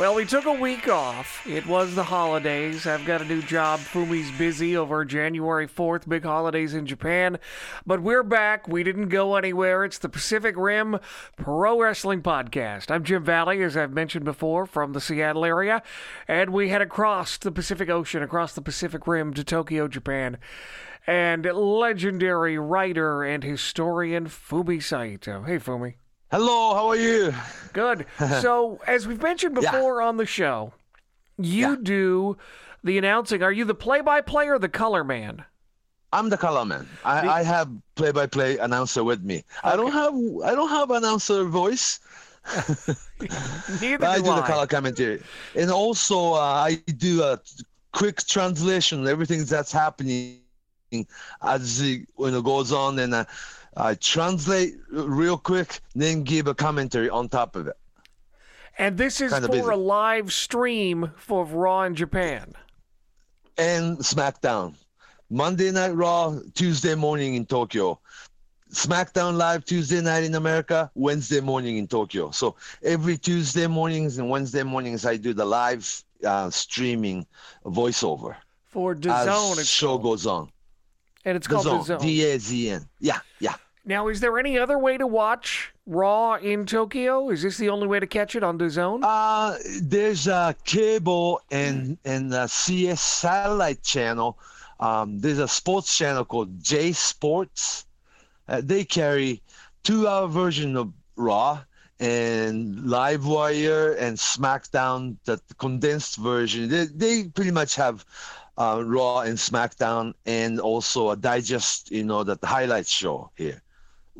Well, 0.00 0.14
we 0.14 0.24
took 0.24 0.46
a 0.46 0.52
week 0.52 0.88
off. 0.88 1.46
It 1.46 1.66
was 1.66 1.94
the 1.94 2.04
holidays. 2.04 2.86
I've 2.86 3.04
got 3.04 3.20
a 3.20 3.26
new 3.26 3.42
job. 3.42 3.80
Fumi's 3.80 4.30
busy 4.38 4.74
over 4.74 5.04
January 5.04 5.68
4th, 5.68 6.08
big 6.08 6.24
holidays 6.24 6.72
in 6.72 6.86
Japan. 6.86 7.38
But 7.84 8.00
we're 8.00 8.22
back. 8.22 8.66
We 8.66 8.82
didn't 8.82 9.10
go 9.10 9.36
anywhere. 9.36 9.84
It's 9.84 9.98
the 9.98 10.08
Pacific 10.08 10.54
Rim 10.56 10.98
Pro 11.36 11.82
Wrestling 11.82 12.22
Podcast. 12.22 12.90
I'm 12.90 13.04
Jim 13.04 13.22
Valley, 13.22 13.62
as 13.62 13.76
I've 13.76 13.92
mentioned 13.92 14.24
before, 14.24 14.64
from 14.64 14.94
the 14.94 15.02
Seattle 15.02 15.44
area. 15.44 15.82
And 16.26 16.48
we 16.48 16.70
head 16.70 16.80
across 16.80 17.36
the 17.36 17.52
Pacific 17.52 17.90
Ocean, 17.90 18.22
across 18.22 18.54
the 18.54 18.62
Pacific 18.62 19.06
Rim 19.06 19.34
to 19.34 19.44
Tokyo, 19.44 19.86
Japan. 19.86 20.38
And 21.06 21.44
legendary 21.44 22.58
writer 22.58 23.22
and 23.22 23.44
historian 23.44 24.28
Fumi 24.28 24.82
Saito. 24.82 25.42
Hey, 25.42 25.58
Fumi. 25.58 25.96
Hello, 26.30 26.74
how 26.74 26.88
are 26.88 26.96
you? 26.96 27.34
Good. 27.72 28.06
So, 28.40 28.80
as 28.86 29.06
we've 29.06 29.22
mentioned 29.22 29.54
before 29.54 30.00
on 30.02 30.16
the 30.16 30.26
show, 30.26 30.72
you 31.38 31.70
Yeah. 31.70 31.76
do 31.82 32.36
the 32.84 32.98
announcing. 32.98 33.42
Are 33.42 33.52
you 33.52 33.64
the 33.64 33.74
play-by-play 33.74 34.48
or 34.48 34.58
the 34.58 34.68
color 34.68 35.02
man? 35.04 35.44
I'm 36.12 36.28
the 36.28 36.36
color 36.36 36.64
man. 36.64 36.88
I, 37.04 37.28
I 37.28 37.42
have 37.42 37.68
play-by-play 37.94 38.58
announcer 38.58 39.04
with 39.04 39.22
me. 39.22 39.44
I 39.62 39.76
don't 39.76 39.92
have 39.92 40.14
I 40.44 40.54
don't 40.54 40.68
have 40.70 40.90
announcer 40.90 41.44
voice. 41.44 42.00
Neither 43.80 44.06
I 44.06 44.16
do 44.18 44.24
do 44.24 44.34
the 44.34 44.42
color 44.42 44.66
commentary, 44.66 45.22
and 45.54 45.70
also 45.70 46.34
uh, 46.34 46.66
I 46.68 46.74
do 46.96 47.22
a 47.22 47.38
quick 47.92 48.24
translation 48.26 49.00
of 49.00 49.06
everything 49.06 49.44
that's 49.44 49.70
happening 49.72 50.40
as 51.42 51.80
it 51.80 52.08
when 52.16 52.34
it 52.34 52.44
goes 52.44 52.72
on, 52.72 52.98
and 52.98 53.14
uh, 53.14 53.24
I 53.80 53.94
translate 53.94 54.74
real 54.90 55.38
quick, 55.38 55.80
then 55.94 56.22
give 56.22 56.46
a 56.46 56.54
commentary 56.54 57.08
on 57.08 57.28
top 57.28 57.56
of 57.56 57.66
it. 57.66 57.76
And 58.78 58.96
this 58.96 59.20
is 59.20 59.32
Kinda 59.32 59.48
for 59.48 59.52
busy. 59.52 59.68
a 59.68 59.76
live 59.76 60.32
stream 60.32 61.10
for 61.16 61.44
Raw 61.44 61.82
in 61.84 61.94
Japan. 61.94 62.54
and 63.58 63.98
SmackDown. 63.98 64.74
Monday 65.28 65.70
Night 65.70 65.90
Raw, 65.94 66.38
Tuesday 66.54 66.94
morning 66.94 67.34
in 67.34 67.44
Tokyo. 67.46 67.98
SmackDown 68.72 69.36
Live 69.36 69.64
Tuesday 69.64 70.00
night 70.00 70.24
in 70.24 70.34
America, 70.34 70.90
Wednesday 70.94 71.40
morning 71.40 71.76
in 71.76 71.86
Tokyo. 71.86 72.30
So 72.30 72.54
every 72.82 73.18
Tuesday 73.18 73.66
mornings 73.66 74.16
and 74.18 74.30
Wednesday 74.30 74.62
mornings, 74.62 75.04
I 75.04 75.16
do 75.16 75.34
the 75.34 75.44
live 75.44 76.02
uh, 76.24 76.48
streaming 76.50 77.26
voiceover 77.66 78.36
For 78.68 78.92
as 78.92 78.98
DAZN, 79.00 79.58
it's 79.58 79.68
show 79.68 79.88
called. 79.88 80.02
goes 80.04 80.26
on. 80.26 80.50
and 81.24 81.36
it's 81.36 81.46
called 81.48 81.66
DAZN. 81.66 82.00
D 82.00 82.24
A 82.30 82.38
Z 82.38 82.70
N. 82.70 82.88
Yeah, 83.00 83.18
yeah. 83.40 83.56
Now, 83.84 84.08
is 84.08 84.20
there 84.20 84.38
any 84.38 84.58
other 84.58 84.78
way 84.78 84.98
to 84.98 85.06
watch 85.06 85.72
Raw 85.86 86.34
in 86.34 86.66
Tokyo? 86.66 87.30
Is 87.30 87.42
this 87.42 87.56
the 87.56 87.70
only 87.70 87.86
way 87.86 87.98
to 87.98 88.06
catch 88.06 88.36
it 88.36 88.42
on 88.42 88.58
DAZN? 88.58 89.00
Uh, 89.02 89.56
there's 89.82 90.26
a 90.26 90.54
cable 90.64 91.40
and 91.50 91.96
and 92.04 92.32
a 92.34 92.46
CS 92.46 93.00
satellite 93.00 93.82
channel. 93.82 94.38
Um, 94.80 95.18
there's 95.20 95.38
a 95.38 95.48
sports 95.48 95.96
channel 95.96 96.24
called 96.26 96.62
J 96.62 96.92
Sports. 96.92 97.86
Uh, 98.48 98.60
they 98.62 98.84
carry 98.84 99.42
two-hour 99.82 100.28
version 100.28 100.76
of 100.76 100.92
Raw 101.16 101.62
and 101.98 102.86
Live 102.86 103.26
Wire 103.26 103.92
and 103.92 104.16
SmackDown, 104.16 105.16
the 105.24 105.40
condensed 105.56 106.16
version. 106.16 106.68
They 106.68 106.84
they 106.84 107.24
pretty 107.28 107.50
much 107.50 107.76
have 107.76 108.04
uh, 108.58 108.82
Raw 108.84 109.20
and 109.20 109.38
SmackDown 109.38 110.12
and 110.26 110.60
also 110.60 111.10
a 111.10 111.16
digest, 111.16 111.90
you 111.90 112.04
know, 112.04 112.24
that 112.24 112.42
the 112.42 112.46
highlights 112.46 112.90
show 112.90 113.30
here 113.36 113.62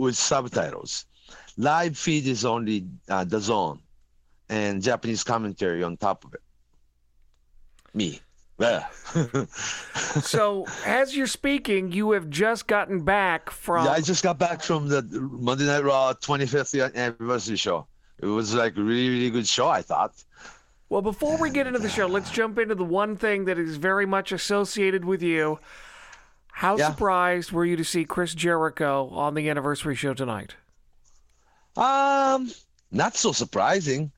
with 0.01 0.17
subtitles. 0.17 1.05
Live 1.57 1.97
feed 1.97 2.27
is 2.27 2.45
only 2.45 2.87
uh, 3.09 3.25
DAZN 3.25 3.79
and 4.49 4.83
Japanese 4.83 5.23
commentary 5.23 5.83
on 5.83 5.97
top 5.97 6.25
of 6.25 6.35
it. 6.35 6.43
Me. 7.95 8.21
So, 10.23 10.67
as 10.85 11.17
you're 11.17 11.27
speaking, 11.27 11.93
you 11.93 12.11
have 12.11 12.29
just 12.29 12.67
gotten 12.67 13.05
back 13.05 13.49
from. 13.49 13.87
Yeah, 13.87 13.93
I 13.93 14.01
just 14.01 14.23
got 14.23 14.39
back 14.39 14.63
from 14.63 14.89
the 14.89 15.03
Monday 15.33 15.65
Night 15.65 15.83
Raw 15.83 16.13
25th 16.13 16.95
anniversary 16.95 17.57
show. 17.57 17.87
It 18.19 18.27
was 18.27 18.53
like 18.53 18.77
a 18.77 18.83
really, 18.83 19.09
really 19.09 19.31
good 19.31 19.47
show, 19.47 19.69
I 19.69 19.81
thought. 19.81 20.13
Well, 20.91 21.01
before 21.01 21.39
we 21.39 21.49
get 21.51 21.67
into 21.67 21.79
the 21.79 21.89
show, 21.89 22.07
let's 22.07 22.31
jump 22.31 22.59
into 22.59 22.75
the 22.75 22.85
one 22.85 23.17
thing 23.17 23.47
that 23.47 23.59
is 23.59 23.77
very 23.77 24.05
much 24.05 24.31
associated 24.33 25.05
with 25.05 25.23
you. 25.23 25.59
How 26.61 26.77
Yeah. 26.77 26.91
surprised 26.91 27.53
were 27.53 27.65
you 27.65 27.75
to 27.77 27.85
see 27.85 28.05
Chris 28.05 28.35
Jericho 28.35 29.09
on 29.15 29.33
the 29.33 29.49
anniversary 29.49 29.95
show 29.95 30.13
tonight? 30.13 30.57
Um, 31.75 32.53
not 32.91 33.17
so 33.17 33.33
surprising. 33.33 34.13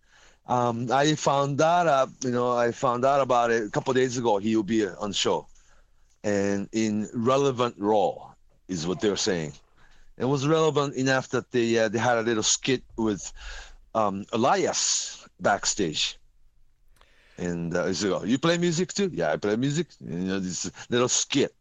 Um, 0.48 0.90
I 0.90 1.14
found 1.14 1.60
out, 1.60 1.86
uh, 1.86 2.08
you 2.24 2.32
know, 2.32 2.50
I 2.50 2.72
found 2.72 3.04
out 3.04 3.20
about 3.20 3.52
it 3.52 3.62
a 3.62 3.70
couple 3.70 3.94
days 3.94 4.18
ago. 4.18 4.38
He 4.38 4.56
will 4.56 4.64
be 4.64 4.84
on 4.84 5.10
the 5.10 5.14
show, 5.14 5.46
and 6.24 6.68
in 6.72 7.08
relevant 7.14 7.76
role 7.78 8.34
is 8.66 8.88
what 8.88 9.00
they're 9.00 9.16
saying. 9.16 9.52
It 10.18 10.24
was 10.24 10.44
relevant 10.44 10.96
enough 10.96 11.28
that 11.28 11.52
they 11.52 11.78
uh, 11.78 11.90
they 11.90 12.00
had 12.00 12.18
a 12.18 12.22
little 12.22 12.42
skit 12.42 12.82
with 12.96 13.32
um, 13.94 14.26
Elias 14.32 15.28
backstage. 15.38 16.18
And 17.38 17.76
uh, 17.76 17.86
he 17.86 17.94
said, 17.94 18.10
"Oh, 18.10 18.24
you 18.24 18.36
play 18.36 18.58
music 18.58 18.92
too? 18.92 19.10
Yeah, 19.14 19.30
I 19.30 19.36
play 19.36 19.54
music. 19.54 19.86
You 20.00 20.18
know, 20.26 20.40
this 20.40 20.68
little 20.90 21.08
skit, 21.08 21.54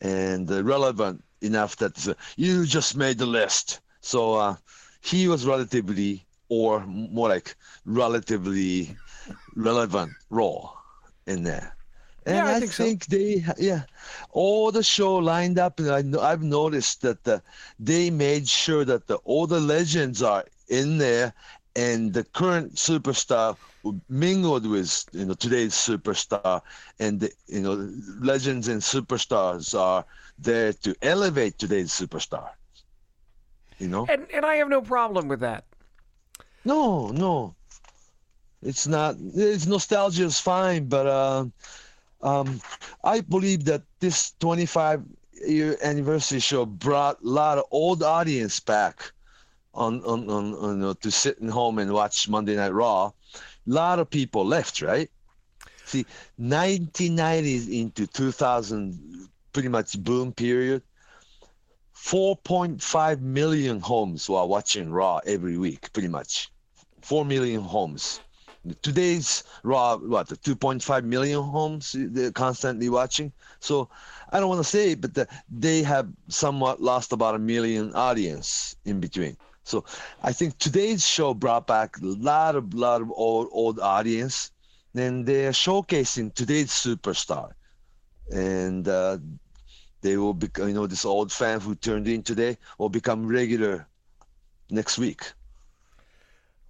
and 0.00 0.50
uh, 0.50 0.62
relevant 0.62 1.24
enough 1.40 1.76
that 1.76 2.06
uh, 2.08 2.14
you 2.36 2.64
just 2.66 2.96
made 2.96 3.18
the 3.18 3.26
list. 3.26 3.80
So 4.00 4.34
uh, 4.34 4.56
he 5.00 5.28
was 5.28 5.46
relatively, 5.46 6.26
or 6.48 6.84
more 6.86 7.28
like 7.28 7.56
relatively 7.84 8.96
relevant 9.54 10.12
role 10.30 10.72
in 11.26 11.42
there. 11.44 11.76
And 12.26 12.36
Yeah, 12.36 12.46
I 12.46 12.54
I, 12.54 12.60
think 12.60 12.72
so. 12.72 12.94
they, 13.08 13.44
yeah, 13.58 13.82
all 14.30 14.70
the 14.72 14.82
show 14.82 15.16
lined 15.16 15.58
up, 15.58 15.78
and 15.78 16.16
I, 16.16 16.30
I've 16.30 16.42
noticed 16.42 17.02
that 17.02 17.24
the, 17.24 17.42
they 17.78 18.10
made 18.10 18.48
sure 18.48 18.84
that 18.84 19.06
the, 19.06 19.16
all 19.16 19.46
the 19.46 19.60
legends 19.60 20.22
are 20.22 20.44
in 20.68 20.98
there, 20.98 21.32
and 21.76 22.14
the 22.14 22.24
current 22.24 22.74
superstar 22.76 23.56
mingled 24.08 24.66
with 24.66 25.04
you 25.12 25.26
know 25.26 25.34
today's 25.34 25.74
superstar, 25.74 26.62
and 26.98 27.20
the, 27.20 27.30
you 27.46 27.60
know 27.60 27.74
legends 28.20 28.68
and 28.68 28.80
superstars 28.80 29.78
are 29.78 30.04
there 30.38 30.72
to 30.72 30.94
elevate 31.02 31.58
today's 31.58 31.90
superstar. 31.92 32.48
You 33.78 33.88
know. 33.88 34.06
And 34.08 34.26
and 34.32 34.44
I 34.44 34.56
have 34.56 34.68
no 34.68 34.80
problem 34.82 35.28
with 35.28 35.40
that. 35.40 35.64
No, 36.64 37.08
no. 37.08 37.54
It's 38.62 38.86
not. 38.86 39.16
It's 39.34 39.66
nostalgia 39.66 40.24
is 40.24 40.40
fine, 40.40 40.88
but 40.88 41.06
uh, 41.06 41.46
um, 42.22 42.60
I 43.04 43.20
believe 43.20 43.64
that 43.66 43.82
this 44.00 44.32
25 44.40 45.04
year 45.46 45.76
anniversary 45.82 46.40
show 46.40 46.64
brought 46.64 47.22
a 47.22 47.28
lot 47.28 47.58
of 47.58 47.64
old 47.70 48.02
audience 48.02 48.58
back 48.60 49.12
on 49.76 50.02
on 50.04 50.28
on, 50.30 50.54
on 50.54 50.82
uh, 50.82 50.94
to 51.00 51.50
home 51.50 51.78
and 51.78 51.92
watch 51.92 52.28
Monday 52.28 52.56
Night 52.56 52.72
Raw. 52.72 53.06
A 53.06 53.12
lot 53.66 53.98
of 53.98 54.10
people 54.10 54.44
left, 54.44 54.82
right? 54.82 55.10
See, 55.84 56.04
1990s 56.40 57.68
into 57.72 58.06
2000, 58.08 59.28
pretty 59.52 59.68
much 59.68 60.02
boom 60.02 60.32
period. 60.32 60.82
4.5 61.94 63.20
million 63.20 63.80
homes 63.80 64.28
were 64.28 64.44
watching 64.44 64.90
Raw 64.90 65.20
every 65.24 65.56
week, 65.56 65.92
pretty 65.92 66.08
much. 66.08 66.50
4 67.02 67.24
million 67.24 67.62
homes. 67.62 68.20
Today's 68.82 69.44
Raw, 69.62 69.96
what, 69.96 70.28
2.5 70.28 71.04
million 71.04 71.42
homes 71.42 71.94
they're 71.96 72.32
constantly 72.32 72.88
watching. 72.88 73.32
So 73.60 73.88
I 74.30 74.40
don't 74.40 74.48
want 74.48 74.64
to 74.64 74.68
say 74.68 74.94
but 74.96 75.14
the, 75.14 75.28
they 75.48 75.82
have 75.84 76.08
somewhat 76.28 76.82
lost 76.82 77.12
about 77.12 77.36
a 77.36 77.38
million 77.38 77.94
audience 77.94 78.74
in 78.84 78.98
between. 78.98 79.36
So 79.66 79.84
I 80.22 80.32
think 80.32 80.58
today's 80.58 81.04
show 81.04 81.34
brought 81.34 81.66
back 81.66 81.98
a 81.98 82.06
lot 82.06 82.54
of, 82.54 82.72
lot 82.72 83.02
of 83.02 83.10
old, 83.10 83.48
old 83.50 83.80
audience. 83.80 84.52
And 84.94 85.26
they're 85.26 85.50
showcasing 85.50 86.32
today's 86.34 86.70
superstar. 86.70 87.50
And 88.32 88.86
uh, 88.88 89.18
they 90.02 90.16
will 90.16 90.34
be, 90.34 90.48
you 90.58 90.72
know, 90.72 90.86
this 90.86 91.04
old 91.04 91.32
fan 91.32 91.60
who 91.60 91.74
turned 91.74 92.06
in 92.06 92.22
today 92.22 92.56
will 92.78 92.88
become 92.88 93.26
regular 93.26 93.86
next 94.70 94.98
week. 94.98 95.32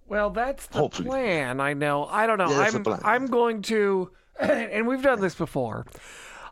Well, 0.07 0.31
that's 0.31 0.65
the 0.67 0.79
Hopefully. 0.79 1.09
plan. 1.09 1.59
I 1.59 1.73
know. 1.73 2.05
I 2.05 2.25
don't 2.25 2.37
know. 2.37 2.49
Yeah, 2.49 2.69
I'm. 2.73 2.85
I'm 3.03 3.25
going 3.27 3.61
to, 3.63 4.09
and 4.39 4.87
we've 4.87 5.03
done 5.03 5.21
this 5.21 5.35
before. 5.35 5.85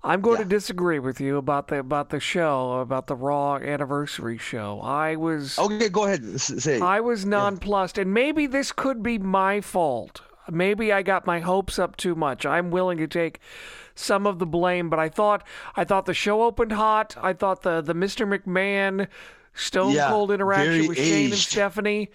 I'm 0.06 0.22
going 0.22 0.38
to 0.38 0.46
disagree 0.46 1.00
with 1.00 1.20
you 1.20 1.38
about 1.38 1.68
the 1.68 1.80
about 1.80 2.10
the 2.10 2.20
show 2.20 2.74
about 2.74 3.08
the 3.08 3.16
Raw 3.16 3.56
anniversary 3.56 4.38
show. 4.38 4.80
I 4.82 5.16
was 5.16 5.58
Okay, 5.58 5.90
go 5.90 6.06
ahead. 6.06 6.40
Say. 6.40 6.80
I 6.80 7.00
was 7.00 7.26
nonplussed, 7.26 7.98
and 7.98 8.14
maybe 8.14 8.46
this 8.46 8.72
could 8.72 9.02
be 9.02 9.18
my 9.18 9.62
fault. 9.62 10.22
Maybe 10.50 10.94
I 10.94 11.02
got 11.02 11.26
my 11.26 11.40
hopes 11.40 11.80
up 11.80 11.98
too 11.98 12.14
much. 12.14 12.46
I'm 12.46 12.70
willing 12.70 13.00
to 13.00 13.08
take 13.08 13.40
some 13.96 14.28
of 14.28 14.38
the 14.38 14.46
blame, 14.46 14.92
but 14.92 15.00
I 15.00 15.10
thought 15.10 15.46
I 15.76 15.84
thought 15.84 16.06
the 16.06 16.14
show 16.14 16.44
opened 16.44 16.74
hot. 16.74 17.16
I 17.20 17.34
thought 17.34 17.64
the 17.64 17.82
the 17.82 17.96
Mr. 17.96 18.28
McMahon 18.28 19.08
Stone 19.56 19.94
Yeah, 19.94 20.10
Cold 20.10 20.32
interaction 20.32 20.88
with 20.88 20.98
Shane 20.98 21.32
and. 21.32 21.40
Stephanie. 21.40 22.12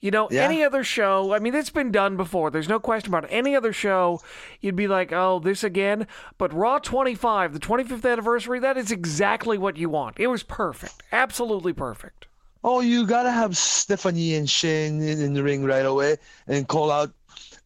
You 0.00 0.10
know, 0.10 0.28
Yeah. 0.30 0.44
any 0.44 0.64
other 0.64 0.82
show, 0.82 1.34
I 1.34 1.38
mean, 1.40 1.54
it's 1.54 1.68
been 1.70 1.90
done 1.92 2.16
before. 2.16 2.50
There's 2.50 2.68
no 2.68 2.80
question 2.80 3.10
about 3.10 3.24
it. 3.24 3.30
Any 3.34 3.54
other 3.54 3.72
show, 3.72 4.22
you'd 4.60 4.76
be 4.76 4.88
like, 4.88 5.12
oh, 5.12 5.38
this 5.40 5.62
again. 5.62 6.06
But 6.38 6.54
Raw 6.54 6.78
25, 6.78 7.52
the 7.52 7.58
25th 7.60 8.10
anniversary, 8.10 8.58
that 8.60 8.78
is 8.78 8.90
exactly 8.90 9.58
what 9.58 9.76
you 9.76 9.90
want. 9.90 10.18
It 10.18 10.28
was 10.28 10.42
perfect. 10.42 11.02
Absolutely 11.12 11.74
perfect. 11.74 12.26
Oh, 12.64 12.80
you 12.80 13.06
gotta 13.06 13.30
have 13.30 13.56
Stephanie 13.56 14.34
and 14.34 14.48
Shane 14.48 15.02
in, 15.02 15.20
in 15.20 15.34
the 15.34 15.42
ring 15.42 15.64
right 15.64 15.86
away 15.86 16.16
and 16.46 16.68
call 16.68 16.90
out, 16.90 17.10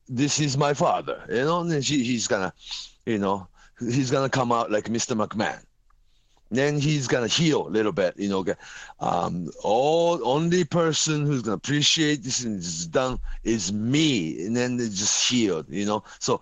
"This 0.09 0.39
is 0.39 0.57
my 0.57 0.73
father," 0.73 1.21
you 1.29 1.43
know. 1.45 1.61
And 1.63 1.85
she, 1.85 2.05
he's 2.05 2.29
gonna, 2.29 2.53
you 3.05 3.19
know, 3.19 3.49
he's 3.81 4.13
gonna 4.13 4.29
come 4.29 4.53
out 4.53 4.71
like 4.71 4.85
Mr. 4.85 5.17
McMahon. 5.17 5.59
Then 6.55 6.79
he's 6.79 7.07
gonna 7.07 7.27
heel 7.27 7.67
a 7.67 7.71
little 7.71 7.93
bit, 7.93 8.17
you 8.17 8.29
know. 8.29 8.45
Um, 9.01 9.51
all 9.63 10.21
only 10.27 10.65
person 10.65 11.27
who's 11.27 11.43
gonna 11.43 11.57
appreciate 11.57 12.23
this 12.23 12.45
and 12.45 12.59
is 12.59 12.87
done 12.87 13.19
is 13.43 13.73
me, 13.73 14.45
and 14.47 14.57
then 14.57 14.77
they 14.77 14.89
just 14.89 15.29
healed, 15.29 15.67
you 15.69 15.87
know. 15.87 16.05
So, 16.19 16.41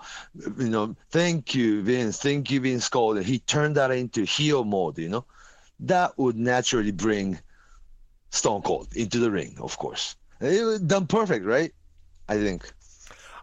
you 0.59 0.69
know, 0.69 0.95
thank 1.11 1.55
you, 1.55 1.83
Vince. 1.83 2.19
Thank 2.19 2.51
you, 2.51 2.61
Vince 2.61 2.89
Cole. 2.89 3.17
He 3.17 3.39
turned 3.41 3.77
that 3.77 3.91
into 3.91 4.25
heel 4.25 4.65
mode, 4.65 4.99
you 4.99 5.09
know. 5.09 5.25
That 5.81 6.17
would 6.19 6.37
naturally 6.37 6.93
bring 6.93 7.39
Stone 8.31 8.63
Cold 8.63 8.89
into 8.97 9.19
the 9.19 9.31
ring, 9.31 9.57
of 9.61 9.77
course. 9.79 10.17
It 10.41 10.65
was 10.65 10.81
done 10.81 11.07
perfect, 11.07 11.45
right? 11.45 11.73
I 12.29 12.37
think. 12.39 12.73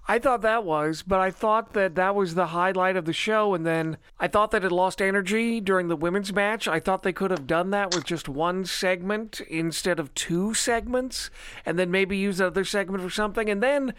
I 0.10 0.18
thought 0.18 0.42
that 0.42 0.64
was, 0.64 1.04
but 1.04 1.20
I 1.20 1.30
thought 1.30 1.74
that 1.74 1.94
that 1.94 2.16
was 2.16 2.34
the 2.34 2.48
highlight 2.48 2.96
of 2.96 3.06
the 3.06 3.14
show, 3.14 3.54
and 3.54 3.64
then 3.64 3.98
I 4.20 4.28
thought 4.28 4.50
that 4.50 4.64
it 4.64 4.72
lost 4.72 5.04
energy 5.04 5.62
during 5.62 5.88
the 5.88 5.96
women's 5.96 6.34
match. 6.34 6.68
I 6.68 6.80
thought 6.80 7.04
they 7.04 7.14
could 7.14 7.30
have 7.30 7.46
done 7.46 7.70
that 7.70 7.94
with 7.94 8.06
just 8.06 8.28
one 8.28 8.66
segment 8.66 9.40
instead 9.42 10.00
of 10.00 10.12
two 10.16 10.56
segments, 10.56 11.30
and 11.64 11.78
then 11.78 11.92
maybe 11.92 12.18
use 12.18 12.40
another 12.40 12.66
segment 12.66 13.04
for 13.04 13.12
something. 13.12 13.52
And 13.52 13.62
then, 13.62 13.94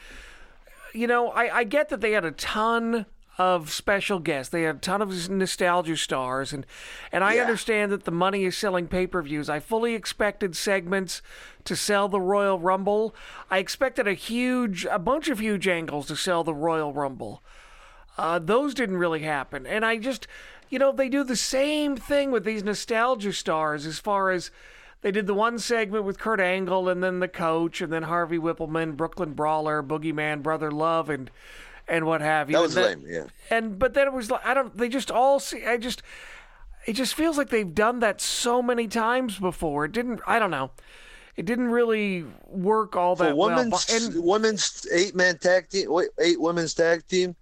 you 0.92 1.06
know, 1.06 1.30
I, 1.30 1.58
I 1.58 1.62
get 1.62 1.90
that 1.90 2.00
they 2.00 2.10
had 2.10 2.24
a 2.24 2.32
ton 2.32 3.06
of 3.40 3.70
special 3.70 4.19
guests. 4.19 4.52
They 4.52 4.64
had 4.64 4.76
a 4.76 4.78
ton 4.81 5.00
of 5.00 5.31
nostalgia 5.31 5.96
stars, 5.96 6.52
and 6.52 6.66
and 7.10 7.25
I 7.25 7.37
Yeah. 7.37 7.40
understand 7.40 7.90
that 7.90 8.04
the 8.04 8.10
money 8.10 8.44
is 8.44 8.54
selling 8.54 8.87
pay 8.87 9.06
per 9.06 9.22
views. 9.22 9.48
I 9.48 9.60
fully 9.60 9.94
expected 9.94 10.54
segments 10.54 11.22
to 11.64 11.75
sell 11.75 12.06
the 12.06 12.20
Royal 12.20 12.58
Rumble. 12.58 13.14
I 13.50 13.56
expected 13.56 14.06
a 14.06 14.12
huge, 14.12 14.84
a 14.84 14.98
bunch 14.98 15.31
of 15.31 15.38
huge 15.38 15.66
angles 15.66 16.06
to 16.08 16.16
sell 16.16 16.44
the 16.44 16.52
Royal 16.52 16.92
Rumble. 16.92 17.42
Uh, 18.19 18.38
those 18.38 18.75
didn't 18.75 18.98
really 18.98 19.20
happen, 19.20 19.66
and 19.66 19.87
I 19.87 19.96
just, 19.96 20.26
you 20.69 20.78
know, 20.78 20.92
they 20.92 21.08
do 21.08 21.25
the 21.25 21.34
same 21.34 21.96
thing 21.96 22.31
with 22.31 22.44
these 22.44 22.62
nostalgia 22.62 23.32
stars 23.32 23.87
as 23.87 23.98
far 23.98 24.31
as. 24.31 24.50
They 25.02 25.10
did 25.12 25.26
the 25.26 25.32
one 25.32 25.58
segment 25.58 26.04
with 26.04 26.19
Kurt 26.19 26.40
Angle 26.40 26.87
and 26.90 27.02
then 27.02 27.20
the 27.20 27.26
coach 27.26 27.81
and 27.81 27.90
then 27.90 28.02
Harvey 28.02 28.37
Whippleman, 28.37 28.98
Brooklyn 28.98 29.32
Brawler, 29.32 29.82
Boogeyman, 29.82 30.42
Brother 30.42 30.70
Love, 30.70 31.08
and 31.08 31.31
and 31.88 32.06
what 32.06 32.20
have 32.20 32.50
you. 32.50 32.56
That 32.56 32.62
was 32.62 32.76
And 32.76 33.02
lame, 33.02 33.04
yeah. 33.08 33.24
and 33.56 33.78
but 33.78 33.94
then 33.94 34.06
it 34.06 34.12
was 34.12 34.30
like 34.30 34.44
I 34.44 34.54
don't. 34.54 34.76
They 34.76 34.88
just 34.88 35.10
all 35.10 35.38
see. 35.40 35.64
I 35.66 35.76
just. 35.76 36.02
It 36.86 36.94
just 36.94 37.14
feels 37.14 37.36
like 37.36 37.50
they've 37.50 37.74
done 37.74 38.00
that 38.00 38.22
so 38.22 38.62
many 38.62 38.88
times 38.88 39.38
before. 39.38 39.84
It 39.84 39.92
didn't. 39.92 40.20
I 40.26 40.38
don't 40.38 40.50
know. 40.50 40.70
It 41.36 41.44
didn't 41.44 41.68
really 41.68 42.24
work 42.46 42.96
all 42.96 43.16
that 43.16 43.36
well. 43.36 43.50
women's 43.50 43.86
But- 43.86 44.02
And 44.02 44.24
women's 44.24 44.86
eight 44.92 45.14
man 45.14 45.38
tag 45.38 45.68
team, 45.68 45.90
wait, 45.90 46.08
eight 46.18 46.40
women's 46.40 46.72
tag 46.74 47.06
team. 47.06 47.36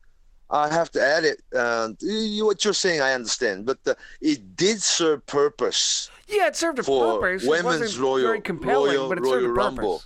I 0.50 0.68
have 0.68 0.90
to 0.92 1.02
add 1.04 1.24
it. 1.24 1.40
Uh, 1.54 1.90
you, 2.00 2.46
what 2.46 2.64
you're 2.64 2.74
saying, 2.74 3.00
I 3.00 3.12
understand, 3.12 3.66
but 3.66 3.78
uh, 3.86 3.94
it 4.20 4.56
did 4.56 4.82
serve 4.82 5.24
purpose. 5.26 6.10
yeah, 6.26 6.46
it 6.46 6.56
served 6.56 6.78
a 6.78 6.82
for 6.82 7.20
purpose. 7.20 7.44
it 7.44 7.48
women's 7.50 7.98
Royal- 7.98 8.26
very 8.26 8.40
compelling, 8.40 8.96
Royal- 8.96 9.08
but 9.08 9.18
it 9.18 9.24
served 9.24 9.42
Royal 9.42 9.44
a 9.44 9.48
purpose. 9.48 9.56
Rumble. 9.76 10.02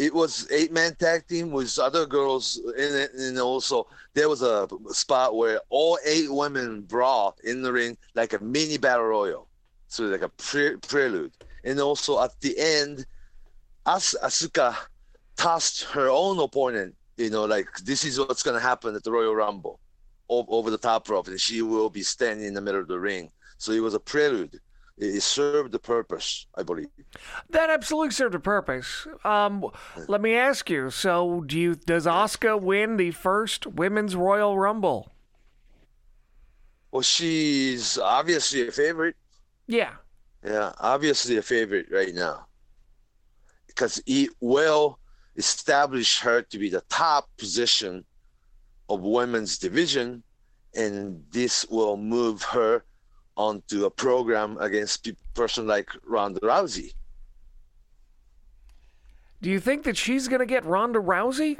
It 0.00 0.14
was 0.14 0.50
eight 0.50 0.72
man 0.72 0.94
tag 0.94 1.26
team 1.28 1.50
with 1.50 1.78
other 1.78 2.06
girls 2.06 2.56
in 2.56 2.90
it, 3.02 3.10
and 3.12 3.38
also 3.38 3.86
there 4.14 4.30
was 4.30 4.40
a 4.40 4.66
spot 5.02 5.36
where 5.36 5.60
all 5.68 5.98
eight 6.06 6.32
women 6.32 6.80
brawl 6.80 7.36
in 7.44 7.60
the 7.60 7.70
ring 7.70 7.98
like 8.14 8.32
a 8.32 8.42
mini 8.42 8.78
battle 8.78 9.04
royal, 9.04 9.46
so 9.88 10.04
like 10.04 10.22
a 10.22 10.30
pre- 10.30 10.78
prelude. 10.78 11.32
And 11.64 11.78
also 11.78 12.18
at 12.22 12.32
the 12.40 12.58
end, 12.58 13.04
As- 13.84 14.16
Asuka 14.22 14.74
tossed 15.36 15.84
her 15.96 16.08
own 16.08 16.38
opponent. 16.38 16.94
You 17.18 17.28
know, 17.28 17.44
like 17.44 17.68
this 17.84 18.02
is 18.02 18.18
what's 18.18 18.42
gonna 18.42 18.58
happen 18.58 18.94
at 18.94 19.04
the 19.04 19.12
Royal 19.12 19.36
Rumble, 19.36 19.80
o- 20.30 20.46
over 20.48 20.70
the 20.70 20.78
top 20.78 21.10
rope, 21.10 21.28
and 21.28 21.38
she 21.38 21.60
will 21.60 21.90
be 21.90 22.02
standing 22.02 22.46
in 22.46 22.54
the 22.54 22.62
middle 22.62 22.80
of 22.80 22.88
the 22.88 22.98
ring. 22.98 23.30
So 23.58 23.72
it 23.72 23.80
was 23.80 23.92
a 23.92 24.00
prelude. 24.00 24.60
It 25.00 25.22
served 25.22 25.72
the 25.72 25.78
purpose, 25.78 26.46
I 26.54 26.62
believe. 26.62 26.88
That 27.48 27.70
absolutely 27.70 28.10
served 28.10 28.34
a 28.34 28.38
purpose. 28.38 29.06
Um, 29.24 29.64
let 30.08 30.20
me 30.20 30.34
ask 30.34 30.68
you. 30.68 30.90
So, 30.90 31.40
do 31.40 31.58
you 31.58 31.74
does 31.74 32.04
Asuka 32.04 32.60
win 32.60 32.98
the 32.98 33.10
first 33.10 33.66
women's 33.66 34.14
Royal 34.14 34.58
Rumble? 34.58 35.10
Well, 36.92 37.00
she's 37.00 37.96
obviously 37.96 38.68
a 38.68 38.72
favorite. 38.72 39.16
Yeah. 39.66 39.92
Yeah, 40.44 40.72
obviously 40.78 41.38
a 41.38 41.42
favorite 41.42 41.86
right 41.90 42.14
now. 42.14 42.46
Because 43.68 44.02
it 44.06 44.28
will 44.40 44.98
establish 45.36 46.20
her 46.20 46.42
to 46.42 46.58
be 46.58 46.68
the 46.68 46.82
top 46.90 47.30
position 47.38 48.04
of 48.90 49.00
women's 49.00 49.56
division, 49.56 50.22
and 50.74 51.24
this 51.30 51.64
will 51.70 51.96
move 51.96 52.42
her 52.42 52.84
onto 53.40 53.86
a 53.86 53.90
program 53.90 54.58
against 54.60 55.06
a 55.08 55.16
person 55.34 55.66
like 55.66 55.88
Ronda 56.06 56.40
Rousey. 56.40 56.92
Do 59.40 59.48
you 59.48 59.58
think 59.58 59.84
that 59.84 59.96
she's 59.96 60.28
going 60.28 60.40
to 60.40 60.46
get 60.46 60.66
Ronda 60.66 60.98
Rousey? 60.98 61.58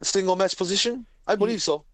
A 0.00 0.04
single 0.04 0.34
match 0.34 0.56
position? 0.56 1.06
I 1.28 1.36
believe 1.36 1.62
so. 1.62 1.84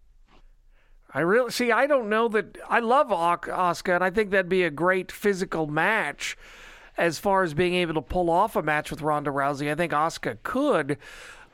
I 1.13 1.19
really 1.19 1.51
see. 1.51 1.71
I 1.71 1.85
don't 1.85 2.09
know 2.09 2.27
that. 2.29 2.57
I 2.67 2.79
love 2.79 3.09
Asuka, 3.09 3.93
and 3.95 4.03
I 4.03 4.09
think 4.09 4.31
that'd 4.31 4.49
be 4.49 4.63
a 4.63 4.71
great 4.71 5.11
physical 5.11 5.67
match. 5.67 6.35
As 6.97 7.19
far 7.19 7.43
as 7.43 7.53
being 7.53 7.75
able 7.75 7.93
to 7.93 8.01
pull 8.01 8.29
off 8.29 8.55
a 8.55 8.63
match 8.63 8.89
with 8.89 9.01
Ronda 9.01 9.29
Rousey, 9.29 9.71
I 9.71 9.75
think 9.75 9.91
Asuka 9.93 10.37
could. 10.43 10.97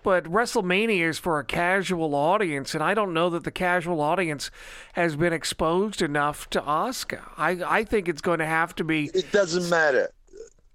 But 0.03 0.23
WrestleMania 0.25 1.09
is 1.09 1.19
for 1.19 1.39
a 1.39 1.43
casual 1.43 2.15
audience, 2.15 2.73
and 2.73 2.81
I 2.83 2.93
don't 2.93 3.13
know 3.13 3.29
that 3.31 3.43
the 3.43 3.51
casual 3.51 3.99
audience 3.99 4.51
has 4.93 5.15
been 5.15 5.33
exposed 5.33 6.01
enough 6.01 6.49
to 6.51 6.61
Asuka. 6.61 7.21
I 7.37 7.59
I 7.79 7.83
think 7.83 8.07
it's 8.07 8.21
going 8.21 8.39
to 8.39 8.45
have 8.45 8.73
to 8.75 8.83
be 8.83 9.09
It 9.13 9.31
doesn't 9.31 9.69
matter. 9.69 10.09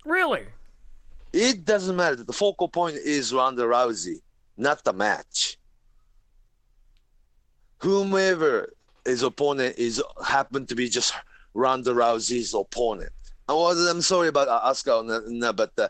really. 0.04 0.44
It 1.32 1.64
doesn't 1.64 1.96
matter. 1.96 2.16
The 2.16 2.32
focal 2.32 2.68
point 2.68 2.96
is 2.96 3.32
Ronda 3.32 3.62
Rousey, 3.62 4.20
not 4.58 4.84
the 4.84 4.92
match. 4.92 5.56
Whomever 7.78 8.74
his 9.06 9.22
opponent 9.22 9.78
is 9.78 10.02
happened 10.24 10.68
to 10.68 10.74
be 10.74 10.90
just 10.90 11.14
Ronda 11.54 11.92
Rousey's 11.92 12.52
opponent. 12.54 13.12
I 13.48 13.54
was, 13.54 13.84
I'm 13.86 14.02
sorry 14.02 14.28
about 14.28 14.48
Asuka, 14.62 15.56
but 15.56 15.72
uh, 15.78 15.88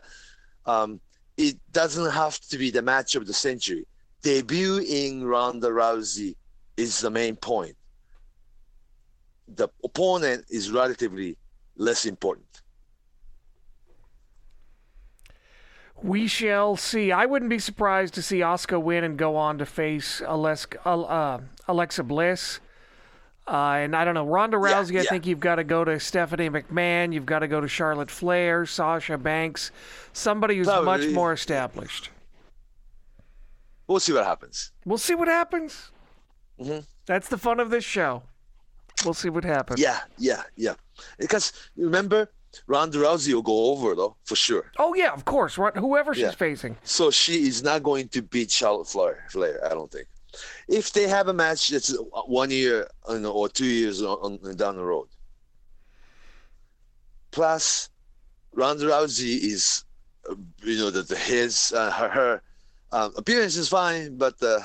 um, 0.65 0.99
it 1.37 1.57
doesn't 1.71 2.11
have 2.11 2.39
to 2.39 2.57
be 2.57 2.71
the 2.71 2.81
match 2.81 3.15
of 3.15 3.25
the 3.25 3.33
century. 3.33 3.85
Debuting 4.23 5.23
Ronda 5.23 5.67
Rousey 5.67 6.35
is 6.77 6.99
the 7.01 7.09
main 7.09 7.35
point. 7.35 7.75
The 9.47 9.67
opponent 9.83 10.45
is 10.49 10.71
relatively 10.71 11.37
less 11.75 12.05
important. 12.05 12.47
We 16.01 16.27
shall 16.27 16.75
see. 16.75 17.11
I 17.11 17.25
wouldn't 17.25 17.49
be 17.49 17.59
surprised 17.59 18.13
to 18.15 18.21
see 18.21 18.39
Asuka 18.39 18.81
win 18.81 19.03
and 19.03 19.17
go 19.17 19.35
on 19.35 19.57
to 19.59 19.65
face 19.65 20.21
uh, 20.21 21.39
Alexa 21.67 22.03
Bliss. 22.03 22.59
Uh, 23.45 23.75
and 23.83 23.95
I 23.95 24.05
don't 24.05 24.13
know, 24.13 24.25
Ronda 24.25 24.57
Yeah, 24.57 24.73
Rousey. 24.81 24.91
I 24.99 25.03
yeah. 25.03 25.09
think 25.09 25.25
you've 25.25 25.39
got 25.41 25.55
to 25.55 25.63
go 25.65 25.83
to 25.83 25.99
Stephanie 25.99 26.49
McMahon. 26.49 27.13
You've 27.13 27.25
got 27.25 27.39
to 27.39 27.47
go 27.47 27.59
to 27.59 27.67
Charlotte 27.67 28.09
Flair, 28.09 28.65
Sasha 28.65 29.17
Banks, 29.17 29.71
somebody 30.13 30.57
who's 30.57 30.67
much 30.67 30.83
Probably. 30.83 31.13
more 31.13 31.33
established. 31.33 32.09
We'll 33.87 33.99
see 33.99 34.13
what 34.13 34.23
happens. 34.25 34.71
We'll 34.85 34.97
see 34.97 35.15
what 35.15 35.27
happens. 35.27 35.91
Mhm. 36.59 36.85
That's 37.05 37.27
the 37.27 37.37
fun 37.37 37.59
of 37.59 37.69
this 37.69 37.83
show. 37.83 38.23
We'll 39.03 39.13
see 39.13 39.29
what 39.29 39.43
happens. 39.43 39.79
Yeah, 39.79 39.99
yeah, 40.17 40.43
yeah. 40.55 40.75
Because 41.17 41.51
remember, 41.75 42.29
Ronda 42.67 42.99
Rousey 42.99 43.33
will 43.33 43.41
go 43.41 43.71
over 43.71 43.93
though 43.95 44.15
for 44.23 44.35
sure. 44.37 44.71
Oh 44.77 44.93
yeah, 44.93 45.11
of 45.11 45.25
course. 45.25 45.55
Whoever 45.55 46.13
she's 46.13 46.21
Yeah. 46.23 46.31
facing. 46.31 46.77
So 46.83 47.11
she 47.11 47.45
is 47.47 47.61
not 47.61 47.83
going 47.83 48.07
to 48.09 48.21
beat 48.21 48.51
Charlotte 48.51 48.87
Flair. 48.87 49.25
Flair, 49.29 49.59
I 49.65 49.69
don't 49.69 49.91
think. 49.91 50.07
If 50.67 50.91
they 50.93 51.07
have 51.07 51.27
a 51.27 51.33
match 51.33 51.69
that's 51.69 51.95
one 52.27 52.51
year 52.51 52.87
or 53.07 53.49
two 53.49 53.65
years 53.65 54.01
on, 54.01 54.39
on, 54.43 54.55
down 54.55 54.75
the 54.77 54.83
road. 54.83 55.07
Plus, 57.31 57.89
Ronda 58.53 58.85
Rousey 58.85 59.39
is, 59.43 59.83
you 60.63 60.77
know, 60.77 60.89
the 60.91 61.15
his 61.15 61.71
uh, 61.75 61.91
her, 61.91 62.09
her 62.09 62.41
um, 62.91 63.13
appearance 63.17 63.55
is 63.55 63.69
fine, 63.69 64.17
but 64.17 64.41
uh, 64.41 64.59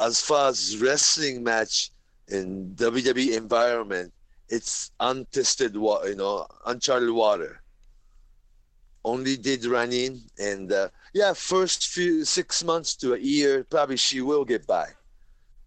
as 0.00 0.20
far 0.20 0.48
as 0.50 0.78
wrestling 0.78 1.42
match 1.42 1.90
in 2.28 2.74
WWE 2.76 3.36
environment, 3.36 4.12
it's 4.48 4.90
untested, 5.00 5.76
wa- 5.76 6.02
you 6.04 6.16
know, 6.16 6.46
uncharted 6.66 7.10
water. 7.10 7.62
only 9.04 9.36
did 9.36 9.64
running, 9.66 10.20
and 10.38 10.72
uh, 10.72 10.88
yeah, 11.14 11.32
first 11.32 11.86
few 11.88 12.24
six 12.24 12.62
months 12.62 12.94
to 12.96 13.14
a 13.14 13.18
year, 13.18 13.64
probably 13.64 13.96
she 13.96 14.20
will 14.20 14.44
get 14.44 14.66
by, 14.66 14.88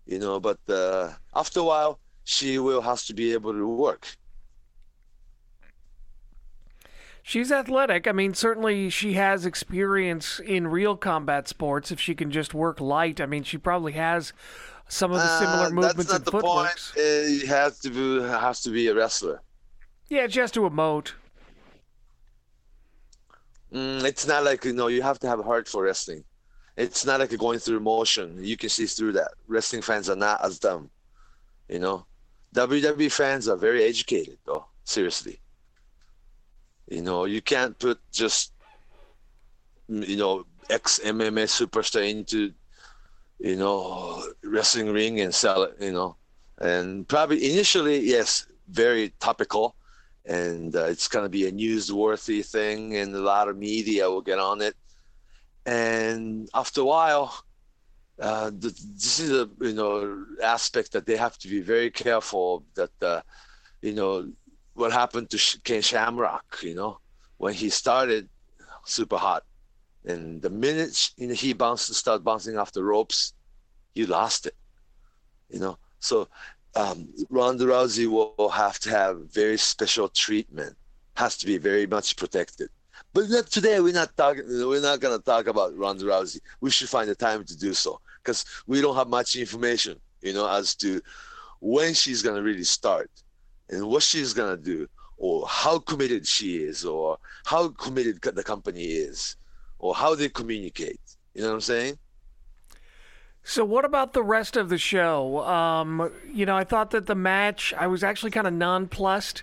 you 0.05 0.19
know. 0.19 0.39
But 0.39 0.59
uh, 0.69 1.13
after 1.33 1.61
a 1.61 1.63
while, 1.63 1.99
she 2.25 2.59
will 2.59 2.81
has 2.81 3.05
to 3.07 3.13
be 3.13 3.33
able 3.33 3.53
to 3.53 3.67
work. 3.67 4.05
She's 7.23 7.51
athletic. 7.51 8.07
I 8.07 8.13
mean, 8.13 8.33
certainly 8.33 8.89
she 8.89 9.13
has 9.13 9.45
experience 9.45 10.39
in 10.39 10.67
real 10.67 10.95
combat 10.95 11.47
sports. 11.49 11.91
If 11.91 11.99
she 11.99 12.15
can 12.15 12.31
just 12.31 12.53
work 12.53 12.79
light, 12.79 13.19
I 13.19 13.25
mean, 13.25 13.43
she 13.43 13.57
probably 13.57 13.93
has 13.93 14.31
some 14.87 15.11
of 15.11 15.17
the 15.17 15.39
similar 15.39 15.65
Uh, 15.67 15.69
movements 15.71 15.95
that's 16.05 16.11
not 16.13 16.25
the 16.25 16.31
point. 16.31 16.45
footworks. 16.45 16.95
Uh, 16.95 17.47
have 17.47 17.77
to 17.81 17.89
be, 17.89 18.23
has 18.23 18.61
to 18.61 18.69
be 18.69 18.87
a 18.87 18.95
wrestler. 18.95 19.41
Yeah, 20.07 20.27
she 20.27 20.39
has 20.39 20.51
to 20.51 20.61
emote. 20.61 21.11
Mm, 23.73 24.03
it's 24.05 24.25
not 24.27 24.43
like 24.43 24.63
you 24.65 24.73
know 24.73 24.87
you 24.87 25.01
have 25.01 25.19
to 25.19 25.27
have 25.27 25.39
a 25.39 25.43
heart 25.43 25.67
for 25.67 25.83
wrestling. 25.83 26.23
It's 26.77 27.05
not 27.05 27.19
like 27.19 27.35
going 27.37 27.59
through 27.59 27.79
motion. 27.79 28.43
You 28.43 28.55
can 28.55 28.69
see 28.69 28.85
through 28.85 29.13
that. 29.13 29.31
Wrestling 29.47 29.81
fans 29.81 30.09
are 30.09 30.15
not 30.15 30.43
as 30.43 30.59
dumb, 30.59 30.89
you 31.67 31.79
know. 31.79 32.05
WWE 32.55 33.11
fans 33.11 33.47
are 33.49 33.57
very 33.57 33.83
educated, 33.83 34.37
though. 34.45 34.65
Seriously, 34.83 35.39
you 36.89 37.01
know 37.01 37.25
you 37.25 37.41
can't 37.41 37.77
put 37.77 37.99
just 38.11 38.53
you 39.89 40.15
know 40.15 40.45
ex 40.69 40.99
MMA 41.03 41.45
superstar 41.45 42.09
into 42.09 42.53
you 43.39 43.55
know 43.55 44.23
wrestling 44.43 44.91
ring 44.93 45.19
and 45.19 45.35
sell 45.35 45.63
it. 45.63 45.75
You 45.79 45.91
know, 45.91 46.15
and 46.59 47.07
probably 47.07 47.51
initially 47.51 47.99
yes, 47.99 48.47
very 48.69 49.09
topical 49.19 49.75
and 50.27 50.75
uh, 50.75 50.85
it's 50.85 51.07
going 51.07 51.25
to 51.25 51.29
be 51.29 51.47
a 51.47 51.51
newsworthy 51.51 52.45
thing, 52.45 52.97
and 52.97 53.15
a 53.15 53.19
lot 53.19 53.47
of 53.47 53.57
media 53.57 54.09
will 54.09 54.21
get 54.21 54.39
on 54.39 54.61
it. 54.61 54.75
And 55.65 56.49
after 56.53 56.81
a 56.81 56.85
while, 56.85 57.43
uh, 58.19 58.49
the, 58.49 58.69
this 58.95 59.19
is 59.19 59.31
a 59.31 59.49
you 59.61 59.73
know 59.73 60.25
aspect 60.43 60.91
that 60.91 61.05
they 61.05 61.15
have 61.15 61.37
to 61.39 61.47
be 61.47 61.61
very 61.61 61.89
careful 61.89 62.63
that 62.75 62.91
uh, 63.01 63.21
you 63.81 63.93
know 63.93 64.29
what 64.73 64.91
happened 64.91 65.29
to 65.29 65.59
Ken 65.63 65.81
Shamrock. 65.81 66.59
You 66.61 66.75
know 66.75 66.99
when 67.37 67.53
he 67.53 67.69
started 67.69 68.27
super 68.85 69.17
hot, 69.17 69.43
and 70.05 70.41
the 70.41 70.49
minute 70.49 71.11
you 71.17 71.27
know, 71.27 71.33
he 71.33 71.53
bounced 71.53 71.93
start 71.93 72.23
bouncing 72.23 72.57
off 72.57 72.73
the 72.73 72.83
ropes, 72.83 73.33
you 73.93 74.07
lost 74.07 74.45
it. 74.45 74.55
You 75.49 75.59
know 75.59 75.77
so 75.99 76.27
um, 76.77 77.07
Ronda 77.29 77.65
Rousey 77.65 78.07
will 78.07 78.49
have 78.49 78.79
to 78.79 78.89
have 78.91 79.31
very 79.31 79.57
special 79.57 80.07
treatment. 80.09 80.75
Has 81.15 81.37
to 81.39 81.47
be 81.47 81.57
very 81.57 81.87
much 81.87 82.15
protected. 82.15 82.69
But 83.13 83.29
not 83.29 83.47
today. 83.47 83.79
We're 83.79 83.93
not 83.93 84.15
talking. 84.15 84.43
We're 84.47 84.81
not 84.81 84.99
going 84.99 85.17
to 85.17 85.23
talk 85.23 85.47
about 85.47 85.75
Ronda 85.75 86.05
Rousey. 86.05 86.39
We 86.61 86.69
should 86.69 86.89
find 86.89 87.09
the 87.09 87.15
time 87.15 87.43
to 87.45 87.57
do 87.57 87.73
so 87.73 87.99
because 88.21 88.45
we 88.67 88.81
don't 88.81 88.95
have 88.95 89.07
much 89.07 89.35
information, 89.35 89.99
you 90.21 90.33
know, 90.33 90.47
as 90.47 90.75
to 90.75 91.01
when 91.59 91.95
she's 91.95 92.21
going 92.21 92.35
to 92.35 92.43
really 92.43 92.63
start 92.63 93.09
and 93.69 93.87
what 93.87 94.03
she's 94.03 94.33
going 94.33 94.55
to 94.55 94.63
do, 94.63 94.87
or 95.17 95.47
how 95.47 95.79
committed 95.79 96.27
she 96.27 96.57
is, 96.57 96.85
or 96.85 97.17
how 97.45 97.69
committed 97.69 98.21
the 98.21 98.43
company 98.43 98.83
is, 98.83 99.35
or 99.79 99.95
how 99.95 100.13
they 100.13 100.29
communicate. 100.29 100.99
You 101.33 101.41
know 101.41 101.47
what 101.47 101.55
I'm 101.55 101.61
saying? 101.61 101.97
So, 103.49 103.63
what 103.63 103.85
about 103.85 104.11
the 104.11 104.23
rest 104.23 104.57
of 104.57 104.67
the 104.67 104.77
show? 104.77 105.41
Um, 105.45 106.11
you 106.29 106.45
know, 106.45 106.57
I 106.57 106.65
thought 106.65 106.91
that 106.91 107.05
the 107.05 107.15
match, 107.15 107.73
I 107.77 107.87
was 107.87 108.03
actually 108.03 108.31
kind 108.31 108.45
of 108.45 108.51
nonplussed 108.51 109.41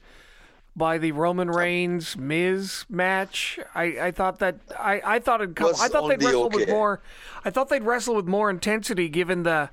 by 0.76 0.98
the 0.98 1.12
Roman 1.12 1.50
Reigns 1.50 2.14
Miz 2.14 2.84
match. 2.90 3.58
I, 3.74 3.84
I 3.98 4.10
thought 4.10 4.40
that 4.40 4.56
I, 4.78 5.00
I 5.02 5.18
thought 5.20 5.40
it 5.40 5.58
I 5.58 5.88
thought 5.88 6.08
they'd 6.08 6.22
wrestle 6.22 6.50
with 6.50 6.68
more. 6.68 7.00
I 7.46 7.50
thought 7.50 7.70
they'd 7.70 7.82
wrestle 7.82 8.14
with 8.14 8.26
more 8.26 8.50
intensity 8.50 9.08
given 9.08 9.42
the 9.42 9.70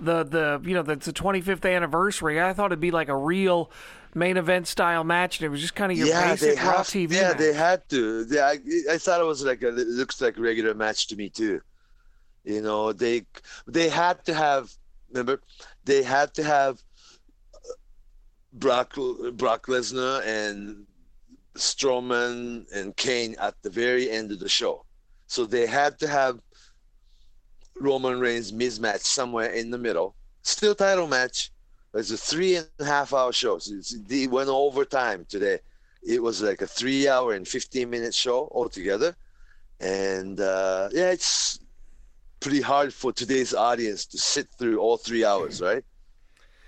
the 0.00 0.22
the 0.22 0.60
you 0.62 0.72
know 0.72 0.84
that's 0.84 1.06
the 1.06 1.12
25th 1.12 1.68
anniversary. 1.68 2.40
I 2.40 2.52
thought 2.52 2.66
it'd 2.66 2.78
be 2.78 2.92
like 2.92 3.08
a 3.08 3.16
real 3.16 3.72
main 4.14 4.36
event 4.36 4.68
style 4.68 5.02
match, 5.02 5.40
and 5.40 5.46
it 5.46 5.48
was 5.48 5.60
just 5.60 5.74
kind 5.74 5.90
of 5.90 5.98
your 5.98 6.06
yeah, 6.06 6.30
basic 6.30 6.56
Raw 6.62 6.76
have. 6.76 6.86
TV 6.86 7.10
yeah, 7.10 7.30
match. 7.30 7.38
they 7.38 7.52
had 7.52 7.88
to. 7.88 8.24
They, 8.26 8.40
I, 8.40 8.58
I 8.92 8.98
thought 8.98 9.20
it 9.20 9.26
was 9.26 9.42
like 9.42 9.62
a, 9.62 9.76
it 9.76 9.88
looks 9.88 10.20
like 10.20 10.36
a 10.36 10.40
regular 10.40 10.72
match 10.72 11.08
to 11.08 11.16
me 11.16 11.30
too. 11.30 11.60
You 12.46 12.62
know, 12.62 12.92
they 12.92 13.26
they 13.66 13.88
had 13.90 14.24
to 14.26 14.34
have. 14.34 14.72
Remember, 15.10 15.40
they 15.84 16.02
had 16.02 16.34
to 16.34 16.44
have 16.44 16.82
uh, 17.54 17.74
Brock 18.52 18.94
Brock 19.34 19.66
Lesnar 19.66 20.22
and 20.26 20.86
Strowman 21.56 22.66
and 22.74 22.96
Kane 22.96 23.36
at 23.40 23.54
the 23.62 23.70
very 23.70 24.10
end 24.10 24.32
of 24.32 24.40
the 24.40 24.48
show, 24.48 24.84
so 25.26 25.44
they 25.46 25.66
had 25.66 25.98
to 26.00 26.08
have 26.08 26.40
Roman 27.80 28.20
Reigns 28.20 28.52
Miz 28.52 28.80
match 28.80 29.02
somewhere 29.02 29.50
in 29.50 29.70
the 29.70 29.78
middle. 29.78 30.16
Still 30.42 30.74
title 30.74 31.08
match. 31.08 31.50
It's 31.94 32.10
a 32.10 32.18
three 32.18 32.56
and 32.56 32.68
a 32.78 32.84
half 32.84 33.12
hour 33.14 33.32
show. 33.32 33.58
So 33.58 33.74
they 34.06 34.26
went 34.26 34.48
overtime 34.50 35.26
today. 35.28 35.60
It 36.02 36.22
was 36.22 36.42
like 36.42 36.60
a 36.62 36.66
three 36.66 37.08
hour 37.08 37.32
and 37.32 37.46
15 37.48 37.88
minute 37.90 38.14
show 38.14 38.48
altogether. 38.54 39.16
And 39.80 40.40
uh, 40.40 40.88
yeah, 40.92 41.10
it's 41.10 41.58
pretty 42.40 42.60
hard 42.60 42.92
for 42.92 43.12
today's 43.12 43.54
audience 43.54 44.06
to 44.06 44.18
sit 44.18 44.48
through 44.58 44.78
all 44.78 44.96
three 44.96 45.24
hours, 45.24 45.60
right? 45.60 45.84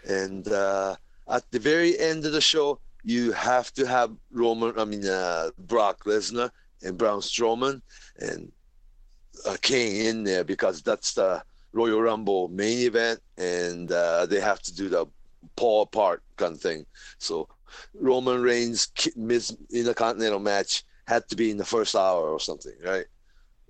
And 0.09 0.47
uh, 0.49 0.97
at 1.29 1.51
the 1.51 1.59
very 1.59 1.99
end 1.99 2.25
of 2.25 2.33
the 2.33 2.41
show, 2.41 2.81
you 3.05 3.33
have 3.33 3.73
to 3.75 3.87
have 3.87 4.13
Roman, 4.31 4.79
I 4.79 4.85
mean, 4.85 5.07
uh, 5.07 5.51
Brock 5.59 6.05
Lesnar 6.05 6.51
and 6.83 6.99
Braun 6.99 7.21
Strowman 7.21 7.81
and 8.19 8.51
uh, 9.47 9.57
Kane 9.63 10.07
in 10.07 10.25
there 10.25 10.45
because 10.45 10.83
that's 10.83 11.15
the 11.15 11.43
Royal 11.73 12.01
Rumble 12.01 12.49
main 12.49 12.79
event, 12.79 13.21
and 13.37 13.91
uh, 13.93 14.27
they 14.27 14.41
have 14.41 14.61
to 14.63 14.75
do 14.75 14.89
the 14.89 15.07
pull 15.57 15.83
apart 15.83 16.23
kind 16.37 16.55
of 16.55 16.61
thing. 16.61 16.87
So 17.19 17.49
Roman 17.95 18.43
Reigns 18.43 18.89
Miz 19.17 19.57
in 19.71 19.89
a 19.89 19.95
Continental 19.95 20.39
match 20.39 20.85
had 21.07 21.29
to 21.29 21.37
be 21.37 21.51
in 21.51 21.57
the 21.57 21.65
first 21.65 21.95
hour 21.95 22.29
or 22.31 22.41
something, 22.41 22.73
right? 22.85 23.07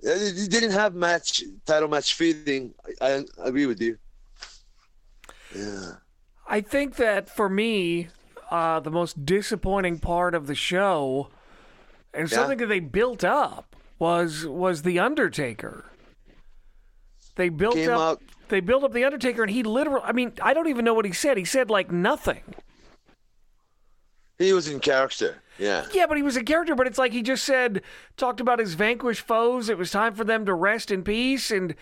They 0.02 0.31
they 0.33 0.47
didn't 0.47 0.71
have 0.73 0.95
match 0.95 1.43
title 1.67 1.88
match 1.88 2.14
feeling. 2.14 2.75
I, 3.00 3.25
I 3.43 3.49
agree 3.49 3.67
with 3.67 3.81
you. 3.81 3.99
Yeah. 5.55 5.93
I 6.49 6.61
think 6.61 6.97
that 6.97 7.28
for 7.28 7.49
me, 7.49 8.09
uh, 8.50 8.81
the 8.81 8.90
most 8.90 9.26
disappointing 9.26 9.99
part 9.99 10.35
of 10.35 10.47
the 10.47 10.55
show, 10.55 11.28
and 12.14 12.31
Yeah. 12.31 12.37
something 12.37 12.59
that 12.59 12.67
they 12.67 12.81
built 12.81 13.25
up, 13.25 13.75
was 13.99 14.47
was 14.47 14.83
the 14.83 14.99
Undertaker. 14.99 15.85
They 17.37 17.49
built 17.49 17.75
Came 17.75 17.90
up. 17.90 17.99
out- 18.00 18.23
They 18.49 18.61
built 18.61 18.83
up 18.85 18.93
the 18.93 19.05
Undertaker, 19.05 19.43
and 19.43 19.50
he 19.50 19.62
literally. 19.62 20.02
I 20.05 20.12
mean, 20.12 20.33
I 20.40 20.55
don't 20.55 20.69
even 20.69 20.85
know 20.85 20.95
what 20.95 21.05
he 21.05 21.12
said. 21.12 21.37
He 21.37 21.45
said 21.45 21.69
like 21.71 21.90
nothing. 21.90 22.43
He 24.38 24.52
was 24.52 24.68
in 24.68 24.80
character. 24.80 25.42
Yeah. 25.59 25.87
Yeah, 25.92 26.07
but 26.07 26.16
he 26.16 26.23
was 26.23 26.37
a 26.37 26.45
character. 26.45 26.75
But 26.75 26.87
it's 26.87 26.99
like 26.99 27.12
he 27.12 27.23
just 27.23 27.45
said, 27.45 27.83
talked 28.16 28.40
about 28.40 28.61
his 28.61 28.75
vanquished 28.75 29.23
foes. 29.23 29.68
It 29.68 29.76
was 29.76 29.90
time 29.90 30.14
for 30.14 30.25
them 30.25 30.47
to 30.47 30.54
rest 30.54 30.90
in 30.90 31.02
peace, 31.02 31.50
and 31.50 31.75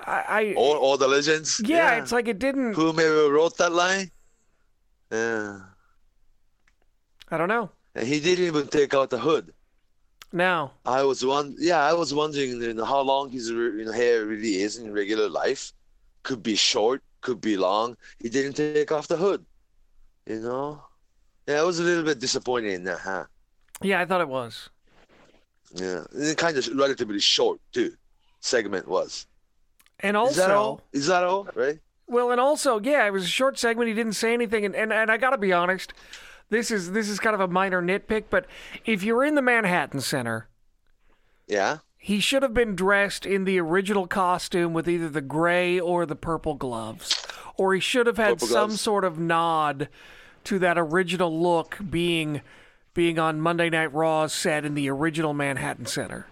I. 0.00 0.24
I 0.28 0.54
All, 0.54 0.76
all 0.76 0.96
the 0.98 1.08
legends. 1.08 1.60
yeah, 1.64 1.96
it's 1.96 2.12
like 2.12 2.28
it 2.28 2.38
didn't. 2.38 2.74
whomever 2.74 3.30
wrote 3.30 3.56
that 3.58 3.72
line. 3.72 4.10
Yeah. 5.10 5.60
I 7.30 7.38
don't 7.38 7.48
know. 7.48 7.70
And 7.94 8.06
he 8.06 8.20
didn't 8.20 8.44
even 8.46 8.68
take 8.68 8.92
out 8.92 9.10
the 9.10 9.18
hood. 9.18 9.52
Now, 10.32 10.72
I 10.84 11.04
was 11.04 11.24
one. 11.24 11.54
Yeah, 11.58 11.78
I 11.78 11.94
was 11.94 12.12
wondering 12.12 12.60
you 12.60 12.74
know, 12.74 12.84
how 12.84 13.00
long 13.00 13.30
his 13.30 13.48
you 13.48 13.84
know, 13.84 13.92
hair 13.92 14.26
really 14.26 14.56
is 14.56 14.76
in 14.78 14.92
regular 14.92 15.28
life. 15.28 15.72
Could 16.24 16.42
be 16.42 16.56
short, 16.56 17.02
could 17.20 17.40
be 17.40 17.56
long. 17.56 17.96
He 18.18 18.28
didn't 18.28 18.54
take 18.54 18.90
off 18.92 19.06
the 19.08 19.16
hood. 19.16 19.46
You 20.26 20.40
know. 20.40 20.82
Yeah, 21.46 21.60
I 21.60 21.62
was 21.62 21.78
a 21.78 21.82
little 21.82 22.04
bit 22.04 22.18
disappointed 22.18 22.72
in 22.72 22.84
that, 22.84 23.00
huh? 23.00 23.24
yeah, 23.82 24.00
I 24.00 24.04
thought 24.06 24.20
it 24.20 24.28
was. 24.28 24.70
Yeah, 25.74 26.04
and 26.12 26.36
kind 26.36 26.56
of 26.56 26.66
relatively 26.68 27.18
short 27.20 27.60
too. 27.72 27.94
Segment 28.40 28.86
was. 28.88 29.26
And 30.00 30.16
Is 30.16 30.36
that 30.36 30.50
all? 30.50 30.80
Is 30.92 31.06
that 31.06 31.24
all? 31.24 31.48
Right? 31.54 31.78
Well, 32.06 32.30
and 32.30 32.40
also, 32.40 32.78
yeah, 32.80 33.06
it 33.06 33.12
was 33.12 33.24
a 33.24 33.28
short 33.28 33.58
segment. 33.58 33.88
He 33.88 33.94
didn't 33.94 34.12
say 34.12 34.34
anything, 34.34 34.64
and, 34.64 34.74
and, 34.76 34.92
and 34.92 35.10
I 35.10 35.16
got 35.16 35.30
to 35.30 35.38
be 35.38 35.52
honest, 35.52 35.92
this 36.50 36.70
is 36.70 36.92
this 36.92 37.08
is 37.08 37.18
kind 37.18 37.34
of 37.34 37.40
a 37.40 37.48
minor 37.48 37.82
nitpick, 37.82 38.24
but 38.30 38.46
if 38.84 39.02
you're 39.02 39.24
in 39.24 39.34
the 39.34 39.42
Manhattan 39.42 40.00
Center, 40.00 40.48
Yeah. 41.48 41.78
he 41.96 42.20
should 42.20 42.42
have 42.42 42.52
been 42.54 42.76
dressed 42.76 43.24
in 43.24 43.44
the 43.44 43.58
original 43.58 44.06
costume 44.06 44.72
with 44.74 44.88
either 44.88 45.08
the 45.08 45.22
gray 45.22 45.80
or 45.80 46.04
the 46.04 46.16
purple 46.16 46.54
gloves, 46.54 47.26
or 47.56 47.72
he 47.74 47.80
should 47.80 48.06
have 48.06 48.18
had 48.18 48.40
some 48.40 48.72
sort 48.72 49.04
of 49.04 49.18
nod 49.18 49.88
to 50.44 50.58
that 50.60 50.78
original 50.78 51.40
look 51.42 51.78
being 51.90 52.42
being 52.92 53.18
on 53.18 53.40
Monday 53.40 53.68
Night 53.70 53.92
Raw's 53.92 54.32
set 54.32 54.64
in 54.64 54.74
the 54.74 54.88
original 54.88 55.34
Manhattan 55.34 55.86
Center. 55.86 56.26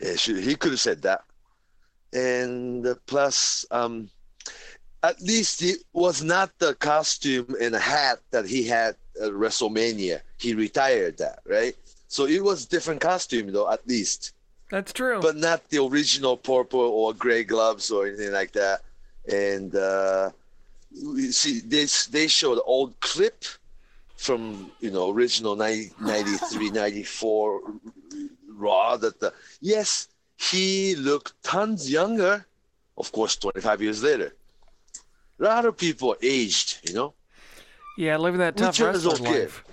Yeah, 0.00 0.12
he 0.14 0.54
could 0.54 0.72
have 0.72 0.80
said 0.80 1.02
that. 1.02 1.22
And 2.12 2.86
uh, 2.86 2.94
plus, 3.06 3.64
um, 3.70 4.10
at 5.02 5.20
least 5.22 5.62
it 5.62 5.78
was 5.92 6.22
not 6.22 6.50
the 6.58 6.74
costume 6.74 7.54
and 7.60 7.74
hat 7.74 8.18
that 8.30 8.46
he 8.46 8.64
had 8.66 8.96
at 9.22 9.32
WrestleMania. 9.32 10.20
He 10.38 10.54
retired 10.54 11.18
that, 11.18 11.40
right? 11.46 11.74
So 12.08 12.26
it 12.26 12.42
was 12.42 12.66
different 12.66 13.00
costume 13.00 13.52
though, 13.52 13.70
at 13.70 13.86
least, 13.86 14.32
That's 14.70 14.92
true. 14.92 15.20
but 15.20 15.36
not 15.36 15.68
the 15.68 15.82
original 15.82 16.36
purple 16.36 16.80
or 16.80 17.12
gray 17.14 17.44
gloves 17.44 17.90
or 17.90 18.06
anything 18.06 18.32
like 18.32 18.52
that. 18.52 18.80
And 19.30 19.74
uh, 19.74 20.30
see, 21.30 21.60
they 21.60 21.86
they 22.10 22.26
showed 22.28 22.58
old 22.64 22.98
clip 23.00 23.44
from 24.16 24.70
you 24.80 24.90
know 24.90 25.10
original 25.10 25.54
90, 25.56 25.92
93, 26.00 26.70
94 26.72 27.60
Raw 28.50 28.96
that 28.96 29.20
the 29.20 29.32
yes 29.60 30.08
he 30.36 30.94
looked 30.96 31.40
tons 31.42 31.90
younger. 31.90 32.46
Of 32.96 33.12
course, 33.12 33.36
25 33.36 33.80
years 33.82 34.02
later. 34.02 34.34
A 35.38 35.44
lot 35.44 35.64
of 35.64 35.76
people 35.76 36.16
aged, 36.20 36.80
you 36.88 36.94
know. 36.94 37.14
yeah, 37.96 38.16
living 38.16 38.40
that 38.40 38.56
tough 38.56 38.76
Which 38.78 38.86
wrestler 38.86 39.12
okay. 39.14 39.42
life. 39.42 39.64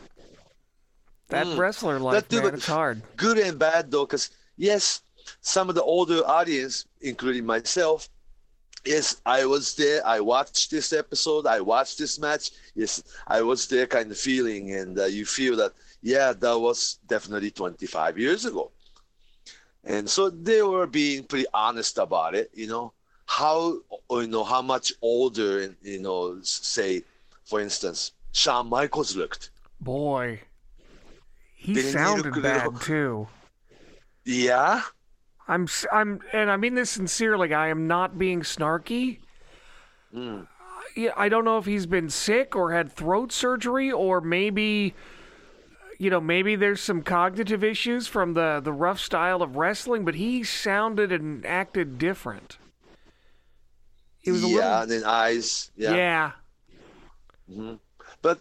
That 1.30 1.48
Mm. 1.48 1.58
wrestler 1.58 2.00
life, 2.00 2.28
too, 2.30 2.44
man, 2.44 2.54
it's 2.54 2.68
hard. 2.68 3.02
good 3.18 3.40
and 3.40 3.58
bad 3.58 3.90
though 3.90 4.06
because 4.06 4.30
yes 4.58 5.02
some 5.42 5.70
of 5.70 5.76
the 5.76 5.82
older 5.82 6.22
audience 6.28 6.86
including 7.02 7.48
myself 7.48 8.10
yes 8.86 9.22
i 9.26 9.46
was 9.46 9.76
there. 9.76 10.06
I 10.06 10.20
watched 10.20 10.70
this 10.72 10.94
episode. 10.94 11.46
I 11.48 11.60
watched 11.62 11.98
this 11.98 12.20
match. 12.20 12.52
Yes 12.76 13.04
i 13.28 13.42
was 13.42 13.68
there 13.68 13.88
kind 13.88 14.12
of 14.12 14.18
feeling 14.18 14.74
and 14.74 15.00
uh, 15.00 15.06
you 15.06 15.26
feel 15.26 15.56
that 15.58 15.74
yeah 16.02 16.34
that 16.34 16.60
was 16.60 17.00
definitely 17.08 17.52
25 17.52 18.18
years 18.20 18.46
ago. 18.46 18.72
And 19.84 20.10
so 20.10 20.30
they 20.30 20.62
were 20.64 20.88
being 20.88 21.24
pretty 21.24 21.46
honest 21.54 21.98
about 21.98 22.36
it 22.36 22.50
you 22.54 22.68
know 22.68 22.94
how 23.28 23.80
you 24.12 24.28
know 24.28 24.44
how 24.44 24.62
much 24.62 24.94
older 25.02 25.62
and 25.62 25.76
you 25.82 26.00
know 26.00 26.40
say 26.44 27.04
for 27.44 27.60
instance 27.62 28.12
Shawn 28.32 28.68
Michaels 28.70 29.16
looked. 29.16 29.52
Boy, 29.80 30.42
he 31.56 31.74
Didn't 31.74 31.86
he 31.88 31.92
sounded 31.94 32.26
look 32.26 32.38
a 32.38 32.42
bad 32.42 32.82
too. 32.82 33.28
yeah 34.26 34.82
I'm, 35.48 35.68
I'm, 35.92 36.20
and 36.34 36.50
I 36.50 36.58
mean 36.58 36.76
this 36.76 36.90
sincerely. 36.90 37.54
I 37.54 37.68
am 37.68 37.88
not 37.88 38.18
being 38.18 38.42
snarky. 38.42 39.20
Mm. 40.14 40.48
Yeah, 40.96 41.12
I 41.16 41.30
don't 41.30 41.46
know 41.46 41.58
if 41.58 41.66
he's 41.66 41.86
been 41.86 42.10
sick 42.10 42.56
or 42.56 42.72
had 42.72 42.92
throat 42.92 43.32
surgery 43.32 43.92
or 43.92 44.22
maybe, 44.22 44.94
you 46.00 46.10
know, 46.10 46.22
maybe 46.22 46.56
there's 46.56 46.82
some 46.82 47.02
cognitive 47.02 47.64
issues 47.64 48.08
from 48.08 48.34
the 48.34 48.62
the 48.64 48.72
rough 48.74 49.00
style 49.00 49.42
of 49.42 49.56
wrestling. 49.56 50.06
But 50.06 50.16
he 50.16 50.44
sounded 50.44 51.12
and 51.12 51.46
acted 51.46 51.98
different. 51.98 52.58
It 54.24 54.32
was 54.32 54.44
a 54.44 54.48
yeah 54.48 54.54
little, 54.56 54.82
and 54.82 54.92
then 54.92 55.04
eyes 55.06 55.70
yeah. 55.76 56.32
Yeah. 57.48 57.76
but 58.22 58.40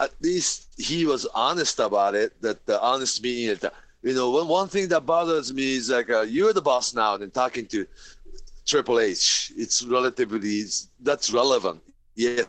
at 0.00 0.10
least 0.20 0.68
he 0.76 1.06
was 1.06 1.26
honest 1.34 1.78
about 1.78 2.14
it. 2.14 2.40
That 2.40 2.64
the 2.66 2.80
honest 2.80 3.22
meaning 3.22 3.54
that 3.56 3.74
you 4.04 4.14
know 4.14 4.30
one 4.30 4.48
one 4.48 4.68
thing 4.68 4.88
that 4.90 5.06
bothers 5.06 5.52
me 5.52 5.76
is 5.76 5.90
like 5.90 6.10
uh, 6.10 6.22
you're 6.22 6.52
the 6.52 6.62
boss 6.62 6.94
now, 6.94 7.16
and 7.16 7.34
talking 7.34 7.66
to 7.68 7.86
Triple 8.66 9.00
H, 9.00 9.52
it's 9.56 9.82
relatively 9.84 10.64
that's 11.00 11.32
relevant. 11.32 11.82
Yes, 12.14 12.48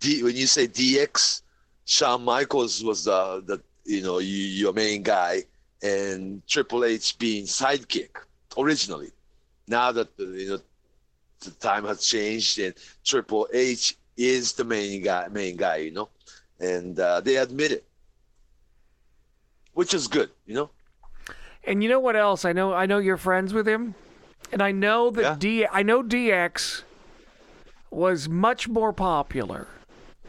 D, 0.00 0.22
when 0.22 0.36
you 0.36 0.46
say 0.46 0.66
DX, 0.68 1.42
Shawn 1.84 2.24
Michaels 2.24 2.84
was 2.84 3.04
the 3.04 3.42
the 3.46 3.62
you 3.84 4.02
know 4.02 4.18
you, 4.18 4.36
your 4.36 4.72
main 4.72 5.02
guy, 5.02 5.44
and 5.82 6.46
Triple 6.46 6.84
H 6.84 7.18
being 7.18 7.44
sidekick 7.46 8.10
originally. 8.58 9.10
Now 9.68 9.92
that 9.92 10.08
uh, 10.20 10.24
you 10.24 10.48
know 10.50 10.58
the 11.40 11.50
time 11.52 11.84
has 11.86 12.04
changed 12.06 12.58
and 12.58 12.74
Triple 13.04 13.48
H 13.52 13.96
is 14.16 14.52
the 14.52 14.64
main 14.64 15.02
guy, 15.02 15.28
main 15.28 15.56
guy, 15.56 15.76
you 15.76 15.92
know, 15.92 16.08
and 16.60 16.98
uh, 16.98 17.20
they 17.20 17.36
admit 17.36 17.72
it, 17.72 17.84
which 19.80 19.94
is 19.94 20.08
good, 20.08 20.28
you 20.44 20.52
know. 20.54 20.68
And 21.64 21.82
you 21.82 21.88
know 21.88 22.00
what 22.00 22.14
else? 22.14 22.44
I 22.44 22.52
know 22.52 22.74
I 22.74 22.84
know 22.84 22.98
you're 22.98 23.16
friends 23.16 23.54
with 23.54 23.66
him, 23.66 23.94
and 24.52 24.60
I 24.60 24.72
know 24.72 25.08
that 25.08 25.22
Yeah. 25.22 25.36
D 25.38 25.66
I 25.72 25.82
know 25.82 26.02
DX 26.02 26.82
was 27.90 28.28
much 28.28 28.68
more 28.68 28.92
popular. 28.92 29.68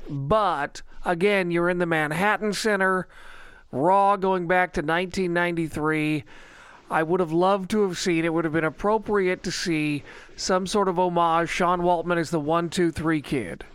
But 0.10 0.84
again, 1.04 1.52
you're 1.52 1.70
in 1.70 1.80
the 1.80 1.86
Manhattan 1.86 2.54
Center, 2.54 3.10
Raw 3.74 4.16
going 4.16 4.48
back 4.48 4.72
to 4.76 4.80
1993. 4.80 6.24
I 6.90 7.04
would 7.04 7.20
have 7.20 7.34
loved 7.34 7.70
to 7.72 7.82
have 7.82 7.98
seen 7.98 8.24
it. 8.24 8.34
Would 8.34 8.46
have 8.46 8.54
been 8.54 8.64
appropriate 8.64 9.44
to 9.44 9.52
see 9.52 10.04
some 10.38 10.66
sort 10.66 10.88
of 10.88 10.98
homage. 10.98 11.50
Sean 11.50 11.82
Waltman 11.82 12.18
is 12.18 12.30
the 12.30 12.40
one, 12.40 12.70
two, 12.70 12.90
three 12.90 13.22
kid. 13.22 13.66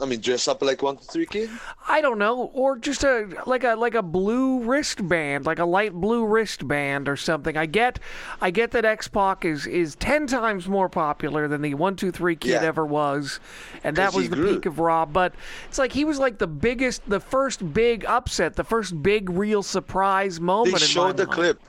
I 0.00 0.04
mean, 0.04 0.20
dress 0.20 0.48
up 0.48 0.62
like 0.62 0.82
one, 0.82 0.96
two, 0.96 1.04
three 1.04 1.26
kid. 1.26 1.50
I 1.86 2.00
don't 2.00 2.18
know, 2.18 2.50
or 2.54 2.76
just 2.76 3.04
a 3.04 3.28
like 3.46 3.62
a 3.62 3.74
like 3.76 3.94
a 3.94 4.02
blue 4.02 4.60
wristband, 4.64 5.46
like 5.46 5.60
a 5.60 5.64
light 5.64 5.92
blue 5.92 6.24
wristband 6.24 7.08
or 7.08 7.16
something. 7.16 7.56
I 7.56 7.66
get, 7.66 8.00
I 8.40 8.50
get 8.50 8.72
that 8.72 8.84
X 8.84 9.06
Pac 9.06 9.44
is 9.44 9.66
is 9.66 9.94
ten 9.94 10.26
times 10.26 10.66
more 10.66 10.88
popular 10.88 11.46
than 11.46 11.62
the 11.62 11.74
one 11.74 11.94
two 11.94 12.10
three 12.10 12.34
kid 12.34 12.50
Yeah. 12.50 12.62
ever 12.62 12.84
was, 12.84 13.38
and 13.84 13.94
that 13.96 14.12
was 14.12 14.28
the 14.28 14.36
grew. 14.36 14.54
peak 14.56 14.66
of 14.66 14.80
Raw. 14.80 15.06
But 15.06 15.34
it's 15.68 15.78
like 15.78 15.92
he 15.92 16.04
was 16.04 16.18
like 16.18 16.38
the 16.38 16.48
biggest, 16.48 17.08
the 17.08 17.20
first 17.20 17.72
big 17.72 18.04
upset, 18.06 18.56
the 18.56 18.64
first 18.64 19.00
big 19.02 19.30
real 19.30 19.62
surprise 19.62 20.38
They 20.38 20.44
moment. 20.44 20.68
in 20.68 20.72
my 20.74 20.78
showed 20.78 21.16
the 21.16 21.26
mind. 21.26 21.34
clip. 21.36 21.60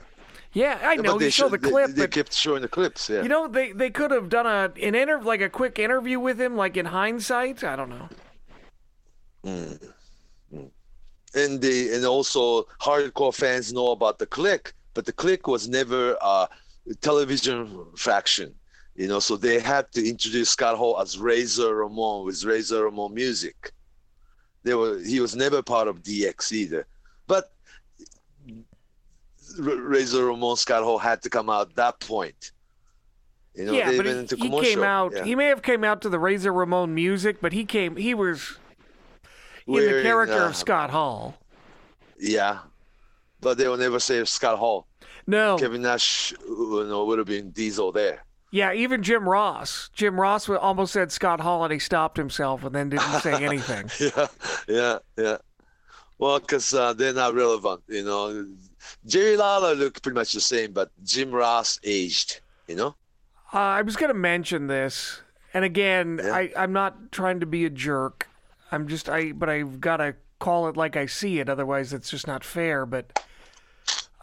Yeah, 0.53 0.79
I 0.83 0.95
know 0.95 1.13
but 1.13 1.19
they 1.19 1.25
you 1.25 1.31
show 1.31 1.45
sho- 1.45 1.49
the 1.49 1.57
they- 1.57 1.69
clip, 1.69 1.89
They, 1.91 2.01
but 2.03 2.11
kept 2.11 2.33
showing 2.33 2.61
the 2.61 2.67
clips. 2.67 3.09
Yeah. 3.09 3.23
you 3.23 3.29
know 3.29 3.47
they 3.47 3.71
they 3.71 3.89
could 3.89 4.11
have 4.11 4.29
done 4.29 4.45
a 4.45 4.71
an 4.87 4.93
inter 4.95 5.19
like 5.21 5.41
a 5.41 5.49
quick 5.49 5.79
interview 5.79 6.19
with 6.19 6.39
him, 6.39 6.55
like 6.55 6.77
in 6.77 6.85
hindsight. 6.85 7.63
I 7.63 7.75
don't 7.75 7.89
know. 7.89 8.09
Hmm. 9.43 9.73
Hmm. 10.51 10.67
and 11.35 11.59
the 11.61 11.93
and 11.95 12.05
also 12.05 12.63
hardcore 12.79 13.33
fans 13.35 13.73
know 13.73 13.91
about 13.91 14.19
the 14.19 14.27
Kliq, 14.27 14.71
but 14.93 15.05
the 15.05 15.13
Kliq 15.13 15.47
was 15.51 15.67
never 15.67 16.15
a 16.21 16.47
television 17.01 17.85
faction, 17.97 18.53
you 18.95 19.07
know. 19.07 19.19
So 19.19 19.35
they 19.35 19.59
had 19.59 19.91
to 19.93 20.07
introduce 20.07 20.49
Scott 20.51 20.77
Hall 20.77 20.99
as 21.01 21.17
Razor 21.17 21.75
Ramon 21.75 22.25
with 22.25 22.43
Razor 22.43 22.83
Ramon 22.85 23.13
music. 23.13 23.71
They 24.63 24.75
were 24.75 24.99
he 24.99 25.19
was 25.19 25.35
never 25.35 25.61
part 25.61 25.87
of 25.89 26.03
DX 26.03 26.51
either, 26.53 26.85
but 27.27 27.51
Razor 29.57 30.25
Ramon 30.25 30.57
Scott 30.57 30.83
Hall 30.83 30.97
had 30.97 31.21
to 31.23 31.29
come 31.29 31.49
out 31.49 31.69
at 31.69 31.75
that 31.75 31.99
point. 31.99 32.51
You 33.55 33.65
know, 33.65 33.73
yeah, 33.73 33.95
but 33.95 34.05
he, 34.05 34.11
into 34.11 34.35
he 34.35 34.49
came 34.61 34.83
out. 34.83 35.13
Yeah. 35.15 35.23
He 35.23 35.35
may 35.35 35.45
have 35.45 35.61
came 35.61 35.83
out 35.83 36.01
to 36.01 36.09
the 36.09 36.17
Razor 36.17 36.51
Ramon 36.51 36.95
music, 36.95 37.37
but 37.39 37.53
he 37.53 37.65
came. 37.65 37.95
He 37.95 38.15
was 38.15 38.57
in 39.67 39.75
the 39.75 40.01
character 40.01 40.41
uh, 40.41 40.49
of 40.49 40.55
Scott 40.55 40.89
Hall. 40.89 41.37
Yeah, 42.19 42.59
but 43.41 43.57
they 43.57 43.67
will 43.67 43.77
never 43.77 43.99
say 43.99 44.23
Scott 44.25 44.57
Hall. 44.57 44.87
No, 45.27 45.57
Kevin 45.57 45.83
Nash, 45.83 46.33
you 46.47 46.85
know, 46.87 47.05
would 47.05 47.19
have 47.19 47.27
been 47.27 47.51
Diesel 47.51 47.91
there. 47.91 48.25
yeah, 48.51 48.73
even 48.73 49.03
Jim 49.03 49.29
Ross. 49.29 49.89
Jim 49.93 50.19
Ross 50.19 50.49
almost 50.49 50.91
said 50.93 51.11
Scott 51.11 51.39
Hall, 51.39 51.63
and 51.63 51.71
he 51.71 51.79
stopped 51.79 52.17
himself 52.17 52.63
and 52.63 52.73
then 52.73 52.89
didn't 52.89 53.21
say 53.21 53.33
anything. 53.43 53.89
yeah, 53.99 54.27
yeah, 54.67 54.97
yeah. 55.17 55.37
Well, 56.17 56.39
because 56.39 56.73
uh, 56.73 56.93
they're 56.93 57.13
not 57.13 57.35
relevant, 57.35 57.83
you 57.87 58.03
know. 58.03 58.47
Jerry 59.05 59.37
Lawler 59.37 59.75
looked 59.75 60.01
pretty 60.01 60.15
much 60.15 60.33
the 60.33 60.41
same, 60.41 60.71
but 60.71 60.91
Jim 61.03 61.31
Ross 61.31 61.79
aged, 61.83 62.41
you 62.67 62.75
know. 62.75 62.95
Uh, 63.53 63.59
I 63.59 63.81
was 63.81 63.95
going 63.95 64.09
to 64.09 64.13
mention 64.17 64.67
this, 64.67 65.21
and 65.53 65.63
again, 65.63 66.19
Yeah. 66.23 66.33
I, 66.33 66.51
I'm 66.57 66.73
not 66.73 67.11
trying 67.11 67.39
to 67.41 67.45
be 67.45 67.65
a 67.65 67.69
jerk. 67.69 68.27
I'm 68.71 68.87
just 68.87 69.09
I, 69.09 69.31
but 69.31 69.49
I've 69.49 69.79
got 69.79 69.97
to 69.97 70.15
call 70.39 70.67
it 70.67 70.75
like 70.75 70.97
I 70.97 71.05
see 71.05 71.39
it. 71.39 71.47
Otherwise, 71.49 71.93
it's 71.93 72.09
just 72.09 72.25
not 72.25 72.43
fair. 72.43 72.85
But 72.87 73.23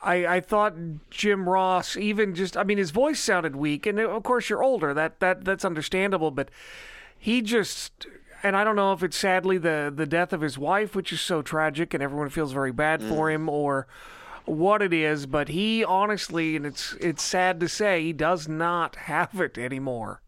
I, 0.03 0.27
I 0.27 0.41
thought 0.41 0.75
Jim 1.11 1.49
Ross, 1.49 1.97
even 1.97 2.35
just, 2.35 2.57
I 2.57 2.65
mean, 2.65 2.79
his 2.79 2.91
voice 2.91 3.21
sounded 3.21 3.55
weak, 3.55 3.87
and 3.87 4.01
of 4.01 4.23
course, 4.25 4.49
you're 4.51 4.63
older. 4.65 4.93
That 4.93 5.21
that 5.21 5.45
that's 5.45 5.65
understandable. 5.65 6.33
But 6.33 6.49
he 7.17 7.41
just, 7.43 8.07
and 8.43 8.57
I 8.57 8.65
don't 8.65 8.77
know 8.77 8.93
if 8.93 9.03
it's 9.05 9.17
sadly 9.17 9.59
the 9.59 9.93
the 9.95 10.07
death 10.07 10.33
of 10.33 10.41
his 10.41 10.59
wife, 10.59 10.97
which 10.97 11.13
is 11.13 11.21
so 11.21 11.41
tragic, 11.43 11.95
and 11.95 12.03
everyone 12.03 12.31
feels 12.31 12.53
very 12.53 12.73
bad 12.73 13.01
for 13.03 13.31
him, 13.31 13.49
or 13.49 13.87
what 14.47 14.83
it 14.83 14.93
is, 14.93 15.27
but 15.27 15.49
he 15.49 15.85
honestly, 15.85 16.57
and 16.57 16.67
it's 16.67 16.95
it's 17.01 17.23
sad 17.23 17.61
to 17.61 17.69
say, 17.69 18.03
he 18.03 18.13
does 18.13 18.49
not 18.49 18.97
have 18.97 19.41
it 19.41 19.59
anymore. 19.59 20.21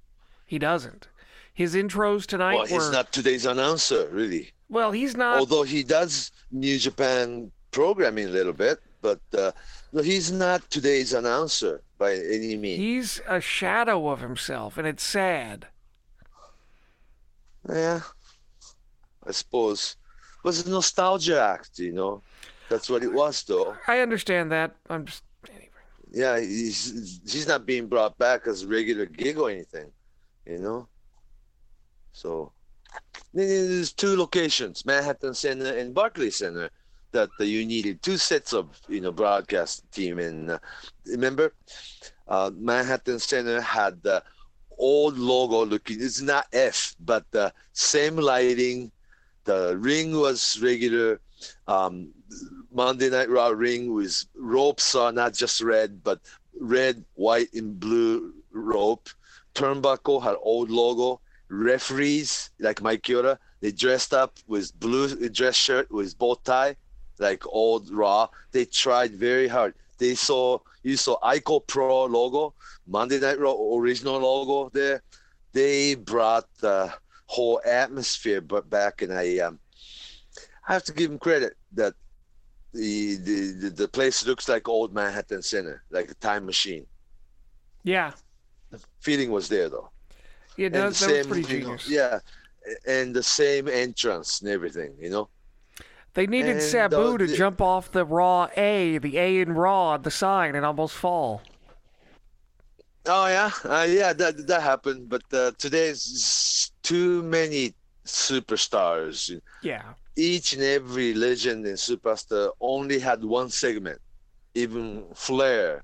He 0.46 0.58
doesn't. 0.58 1.08
His 1.54 1.74
intros 1.74 2.26
tonight 2.26 2.56
Well, 2.56 2.66
he's 2.66 2.86
were 2.86 2.92
not 2.92 3.12
today's 3.12 3.44
announcer, 3.46 4.08
really. 4.10 4.52
well. 4.68 4.92
He's 4.92 5.16
not. 5.16 5.38
Although 5.38 5.64
he 5.64 5.82
does 5.82 6.30
New 6.50 6.78
Japan 6.78 7.50
programming 7.70 8.26
a 8.28 8.30
little 8.30 8.52
bit, 8.52 8.80
but 9.02 9.20
uh, 9.36 9.52
no, 9.92 10.02
he's 10.02 10.30
not 10.32 10.68
today's 10.70 11.12
announcer 11.12 11.82
by 11.98 12.14
any 12.14 12.56
means. 12.56 12.78
he's 12.78 13.20
a 13.28 13.40
shadow 13.40 14.08
of 14.08 14.20
himself, 14.20 14.76
and 14.78 14.86
it's 14.86 15.02
sad. 15.04 15.66
Yeah, 17.68 18.00
I 19.26 19.32
suppose. 19.32 19.96
It 20.38 20.44
was 20.44 20.66
a 20.66 20.70
nostalgia 20.70 21.40
act, 21.40 21.78
you 21.78 21.92
know. 21.92 22.22
That's 22.72 22.88
what 22.88 23.04
it 23.04 23.12
was, 23.12 23.42
though. 23.42 23.76
I 23.86 23.98
understand 24.00 24.50
that. 24.50 24.74
I'm 24.88 25.04
just 25.04 25.22
anyway. 25.46 25.84
Yeah, 26.10 26.40
he's 26.40 27.20
he's 27.30 27.46
not 27.46 27.66
being 27.66 27.86
brought 27.86 28.16
back 28.16 28.46
as 28.46 28.62
a 28.62 28.66
regular 28.66 29.04
gig 29.04 29.36
or 29.36 29.50
anything, 29.50 29.92
you 30.46 30.58
know. 30.58 30.88
So 32.12 32.52
there's 33.34 33.92
two 33.92 34.16
locations, 34.16 34.86
Manhattan 34.86 35.34
Center 35.34 35.76
and 35.76 35.92
Barclays 35.92 36.36
Center. 36.36 36.70
that 37.12 37.28
uh, 37.38 37.44
you 37.44 37.66
needed 37.66 38.00
two 38.00 38.16
sets 38.16 38.54
of 38.54 38.80
you 38.88 39.02
know 39.02 39.12
broadcast 39.12 39.84
team. 39.92 40.18
And 40.18 40.52
uh, 40.52 40.58
remember, 41.04 41.52
uh, 42.26 42.50
Manhattan 42.56 43.18
Center 43.18 43.60
had 43.60 44.02
the 44.02 44.24
old 44.78 45.18
logo 45.18 45.66
looking. 45.66 45.98
It's 46.00 46.22
not 46.22 46.46
F, 46.54 46.96
but 47.00 47.30
the 47.32 47.52
same 47.74 48.16
lighting. 48.16 48.90
The 49.44 49.76
ring 49.76 50.16
was 50.16 50.58
regular. 50.62 51.20
Um, 51.68 52.14
Monday 52.74 53.10
Night 53.10 53.30
Raw 53.30 53.48
ring 53.48 53.92
with 53.92 54.24
ropes 54.34 54.94
are 54.94 55.12
not 55.12 55.34
just 55.34 55.60
red, 55.60 56.02
but 56.02 56.20
red, 56.58 57.04
white, 57.14 57.52
and 57.54 57.78
blue 57.78 58.34
rope. 58.52 59.08
Turnbuckle 59.54 60.22
had 60.22 60.36
old 60.40 60.70
logo. 60.70 61.20
Referees 61.48 62.50
like 62.58 62.80
Mike 62.80 63.02
Chioda, 63.02 63.36
they 63.60 63.72
dressed 63.72 64.14
up 64.14 64.38
with 64.46 64.78
blue 64.80 65.28
dress 65.28 65.54
shirt 65.54 65.90
with 65.90 66.18
bow 66.18 66.34
tie, 66.44 66.76
like 67.18 67.46
old 67.46 67.90
Raw. 67.90 68.28
They 68.52 68.64
tried 68.64 69.12
very 69.12 69.48
hard. 69.48 69.74
They 69.98 70.14
saw 70.14 70.58
you 70.82 70.96
saw 70.96 71.18
Ico 71.20 71.66
Pro 71.66 72.06
logo, 72.06 72.54
Monday 72.86 73.20
Night 73.20 73.38
Raw 73.38 73.54
original 73.76 74.18
logo 74.18 74.70
there. 74.70 75.02
They 75.52 75.94
brought 75.94 76.46
the 76.58 76.92
whole 77.26 77.60
atmosphere 77.64 78.40
back, 78.40 79.02
and 79.02 79.12
I 79.12 79.38
um, 79.38 79.58
I 80.66 80.72
have 80.72 80.84
to 80.84 80.92
give 80.92 81.10
them 81.10 81.18
credit 81.18 81.56
that 81.72 81.94
the, 82.72 83.16
the 83.16 83.70
the 83.70 83.88
place 83.88 84.26
looks 84.26 84.48
like 84.48 84.68
old 84.68 84.94
Manhattan 84.94 85.42
Center, 85.42 85.82
like 85.90 86.10
a 86.10 86.14
time 86.14 86.46
machine. 86.46 86.86
Yeah. 87.84 88.12
The 88.70 88.80
feeling 89.00 89.30
was 89.30 89.48
there 89.48 89.68
though. 89.68 89.90
Yeah, 90.56 90.68
that, 90.70 90.94
that 90.94 91.10
was 91.10 91.26
pretty 91.26 91.42
genius. 91.42 91.88
Know, 91.88 91.94
yeah, 91.94 92.18
and 92.86 93.14
the 93.14 93.22
same 93.22 93.68
entrance 93.68 94.40
and 94.40 94.50
everything, 94.50 94.94
you 95.00 95.10
know. 95.10 95.28
They 96.14 96.26
needed 96.26 96.56
and, 96.56 96.62
Sabu 96.62 96.96
uh, 96.96 97.18
to 97.18 97.26
the, 97.26 97.36
jump 97.36 97.62
off 97.62 97.90
the 97.90 98.04
Raw 98.04 98.48
A, 98.56 98.98
the 98.98 99.18
A 99.18 99.40
in 99.40 99.52
Raw, 99.54 99.96
the 99.96 100.10
sign, 100.10 100.54
and 100.54 100.64
almost 100.64 100.94
fall. 100.94 101.42
Oh 103.06 103.26
yeah, 103.26 103.50
uh, 103.64 103.86
yeah, 103.88 104.12
that 104.12 104.46
that 104.46 104.62
happened. 104.62 105.08
But 105.08 105.22
uh, 105.32 105.52
today's 105.58 106.70
too 106.82 107.22
many 107.22 107.74
superstars. 108.04 109.40
Yeah. 109.62 109.94
Each 110.16 110.52
and 110.52 110.62
every 110.62 111.14
legend 111.14 111.66
and 111.66 111.76
superstar 111.76 112.50
only 112.60 112.98
had 112.98 113.24
one 113.24 113.48
segment. 113.48 114.00
Even 114.54 115.04
Flair 115.14 115.82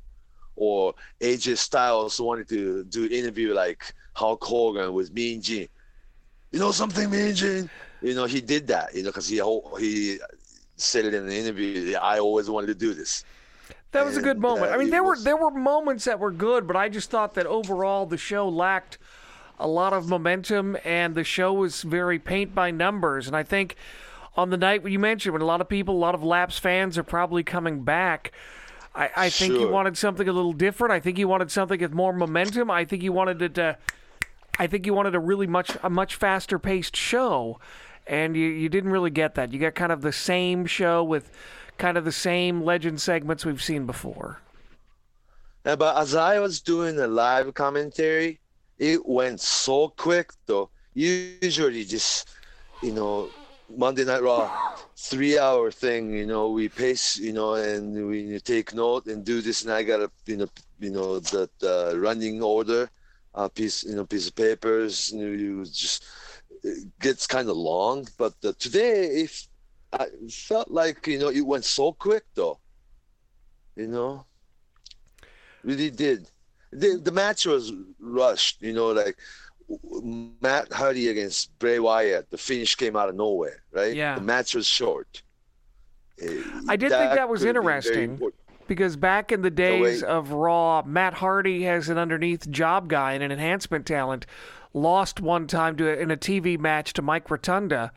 or 0.57 0.95
AJ 1.21 1.57
Styles 1.57 2.21
wanted 2.21 2.49
to 2.51 2.85
do 2.85 3.07
interview 3.07 3.55
like 3.55 3.95
Hulk 4.15 4.45
Hogan 4.45 4.93
with 4.93 5.13
Mean 5.13 5.41
Gene. 5.41 5.69
You 6.51 6.59
know 6.59 6.73
something, 6.73 7.09
Mean 7.11 7.35
Gene? 7.35 7.71
You 8.03 8.15
know 8.15 8.27
he 8.27 8.41
did 8.41 8.67
that. 8.69 8.95
You 8.95 9.03
know 9.03 9.11
because 9.11 9.29
he 9.29 9.41
he 9.79 10.19
said 10.77 11.05
it 11.05 11.15
in 11.15 11.27
the 11.27 11.37
interview. 11.37 11.95
I 11.97 12.19
always 12.19 12.51
wanted 12.51 12.69
to 12.69 12.75
do 12.75 12.93
this. 12.95 13.25
That 13.93 14.05
was 14.05 14.17
and, 14.17 14.25
a 14.25 14.29
good 14.29 14.39
moment. 14.39 14.71
Uh, 14.71 14.75
I 14.75 14.79
mean, 14.79 14.91
there 14.91 15.03
was... 15.03 15.21
were 15.21 15.25
there 15.25 15.37
were 15.37 15.51
moments 15.51 16.05
that 16.05 16.19
were 16.19 16.31
good, 16.31 16.67
but 16.67 16.77
I 16.77 16.89
just 16.89 17.11
thought 17.11 17.35
that 17.35 17.47
overall 17.47 18.07
the 18.07 18.19
show 18.19 18.49
lacked 18.49 18.99
a 19.59 19.67
lot 19.67 19.93
of 19.93 20.09
momentum, 20.09 20.77
and 20.85 21.15
the 21.15 21.25
show 21.25 21.53
was 21.53 21.83
very 21.83 22.19
paint 22.19 22.55
by 22.55 22.71
numbers. 22.71 23.27
And 23.27 23.35
I 23.35 23.43
think 23.43 23.77
on 24.39 24.51
the 24.51 24.57
night 24.57 24.89
you 24.89 25.01
mentioned, 25.01 25.33
when 25.33 25.43
a 25.43 25.45
lot 25.45 25.61
of 25.61 25.69
people, 25.69 25.97
a 25.97 25.99
lot 25.99 26.15
of 26.15 26.23
Laps 26.23 26.59
fans 26.59 26.97
are 26.97 27.03
probably 27.03 27.43
coming 27.43 27.83
back. 27.83 28.31
I, 28.95 29.11
I 29.17 29.31
think 29.31 29.55
sure. 29.55 29.63
you 29.63 29.69
wanted 29.69 29.99
something 29.99 30.29
a 30.29 30.33
little 30.33 30.53
different. 30.53 30.93
I 30.93 31.01
think 31.01 31.19
you 31.19 31.27
wanted 31.27 31.51
something 31.51 31.81
with 31.81 31.93
more 31.93 32.13
momentum. 32.13 32.71
I 32.71 32.85
think 32.85 33.03
you 33.03 33.13
wanted 33.13 33.43
it 33.43 33.55
to. 33.57 33.77
I 34.57 34.69
think 34.69 34.87
you 34.87 34.95
wanted 34.95 35.17
a 35.17 35.19
really 35.19 35.49
much 35.49 35.77
a 35.83 35.91
much 35.91 36.15
faster 36.15 36.59
paced 36.61 36.95
show, 36.95 37.59
and 38.07 38.37
you 38.37 38.47
you 38.47 38.69
didn't 38.69 38.93
really 38.93 39.11
get 39.11 39.35
that. 39.35 39.53
You 39.53 39.59
got 39.59 39.75
kind 39.75 39.91
of 39.91 40.03
the 40.03 40.13
same 40.13 40.67
show 40.67 41.03
with 41.03 41.33
kind 41.77 41.99
of 41.99 42.05
the 42.05 42.13
same 42.13 42.63
legend 42.63 43.01
segments 43.01 43.45
we've 43.45 43.63
seen 43.63 43.87
before. 43.87 44.41
Yeah, 45.67 45.75
but 45.75 45.97
as 45.97 46.15
I 46.15 46.39
was 46.39 46.61
doing 46.61 46.95
the 46.95 47.09
live 47.09 47.53
commentary, 47.55 48.39
it 48.79 49.05
went 49.05 49.41
so 49.41 49.89
quick 49.89 50.31
though. 50.47 50.71
Usually 50.95 51.85
just 51.85 52.29
you 52.85 52.93
know 52.93 53.31
Monday 53.69 54.05
Night 54.05 54.23
Raw 54.23 54.77
three 54.97 55.39
hour 55.39 55.71
thing, 55.71 56.13
you 56.13 56.27
know, 56.27 56.51
we 56.51 56.69
pace, 56.69 57.17
you 57.19 57.33
know, 57.33 57.55
and 57.55 58.09
we 58.09 58.41
take 58.41 58.75
note 58.75 59.07
and 59.07 59.25
do 59.25 59.41
this 59.41 59.63
and 59.63 59.73
I 59.73 59.83
got 59.83 60.01
a 60.01 60.11
you 60.27 60.37
know 60.39 60.49
you 60.81 60.91
know 60.91 61.19
the, 61.21 61.49
the 61.61 61.99
running 61.99 62.43
order, 62.43 62.91
uh, 63.35 63.49
piece 63.49 63.85
you 63.85 63.95
know 63.95 64.05
piece 64.05 64.27
of 64.29 64.35
papers, 64.35 65.13
you, 65.13 65.25
know, 65.25 65.33
you 65.33 65.65
just 65.65 66.05
it 66.65 66.99
gets 67.01 67.27
kind 67.27 67.49
of 67.49 67.57
long. 67.57 68.09
But 68.19 68.35
uh, 68.45 68.53
today 68.59 69.23
if 69.23 69.47
I 69.93 70.07
felt 70.31 70.71
like 70.71 71.07
you 71.07 71.19
know 71.19 71.29
it 71.29 71.43
went 71.43 71.65
so 71.65 71.93
quick 71.93 72.25
though. 72.35 72.59
You 73.77 73.87
know, 73.87 74.27
really 75.63 75.91
did 75.91 76.29
the 76.73 77.01
the 77.03 77.13
match 77.13 77.47
was 77.47 77.73
rushed. 78.01 78.61
You 78.63 78.73
know, 78.73 78.89
like 78.89 79.17
Matt 80.41 80.73
Hardy 80.73 81.09
against 81.09 81.59
Bray 81.59 81.79
Wyatt. 81.79 82.31
The 82.31 82.39
finish 82.39 82.75
came 82.75 82.97
out 82.97 83.09
of 83.09 83.15
nowhere, 83.15 83.63
right? 83.71 83.95
Yeah. 83.95 84.15
The 84.15 84.23
match 84.23 84.55
was 84.55 84.67
short. 84.67 85.23
I 86.69 86.77
did 86.77 86.91
that 86.91 86.99
think 86.99 87.15
that 87.15 87.29
was 87.29 87.45
interesting 87.45 88.21
because 88.67 88.97
back 88.97 89.31
in 89.31 89.43
the 89.43 89.51
days 89.51 90.03
of 90.03 90.33
Raw, 90.33 90.83
Matt 90.85 91.15
Hardy 91.15 91.63
has 91.63 91.89
an 91.89 91.99
underneath 91.99 92.51
job 92.51 92.89
guy 92.89 93.13
and 93.13 93.23
an 93.23 93.31
enhancement 93.31 93.87
talent. 93.87 94.27
Lost 94.75 95.21
one 95.21 95.47
time 95.47 95.77
to 95.77 95.99
in 95.99 96.11
a 96.11 96.17
TV 96.17 96.59
match 96.59 96.93
to 96.95 97.03
Mike 97.03 97.31
Rotunda. 97.31 97.93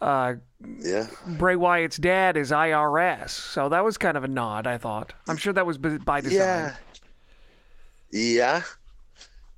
Uh, 0.00 0.34
yeah. 0.80 1.06
Bray 1.26 1.56
Wyatt's 1.56 1.96
dad 1.96 2.36
is 2.36 2.50
IRS, 2.50 3.30
so 3.30 3.68
that 3.68 3.84
was 3.84 3.98
kind 3.98 4.16
of 4.16 4.24
a 4.24 4.28
nod. 4.28 4.66
I 4.66 4.78
thought. 4.78 5.12
I'm 5.28 5.36
sure 5.36 5.52
that 5.52 5.66
was 5.66 5.78
by 5.78 6.20
design. 6.20 6.38
Yeah. 6.38 6.74
Yeah, 8.10 8.62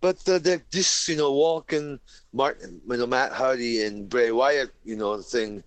but 0.00 0.16
uh, 0.28 0.38
the, 0.38 0.60
this 0.70 1.08
you 1.08 1.16
know 1.16 1.32
walking 1.32 1.98
Martin, 2.32 2.80
you 2.88 2.96
know 2.96 3.06
Matt 3.06 3.32
Hardy 3.32 3.84
and 3.84 4.08
Bray 4.08 4.32
Wyatt, 4.32 4.70
you 4.84 4.96
know 4.96 5.18
thing 5.18 5.62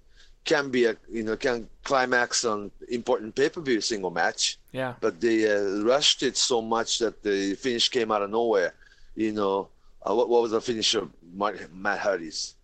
can 0.46 0.70
be 0.70 0.86
a 0.86 0.96
you 1.10 1.24
know 1.24 1.38
can 1.38 1.68
climax 1.84 2.44
on 2.46 2.72
important 2.90 3.36
pay 3.36 3.50
per 3.50 3.62
view 3.62 3.82
single 3.82 4.12
match. 4.12 4.58
Yeah. 4.72 4.94
But 5.00 5.22
they 5.22 5.50
uh, 5.50 5.84
rushed 5.84 6.24
it 6.24 6.38
so 6.38 6.62
much 6.62 7.00
that 7.00 7.24
the 7.24 7.56
finish 7.56 7.90
came 7.90 8.12
out 8.12 8.22
of 8.22 8.30
nowhere. 8.30 8.74
You 9.16 9.32
know, 9.32 9.70
uh, 10.02 10.14
what 10.16 10.30
what 10.30 10.42
was 10.42 10.52
the 10.52 10.62
finish 10.62 10.96
of 10.96 11.10
Martin, 11.34 11.70
Matt 11.74 12.00
Hardy's? 12.00 12.56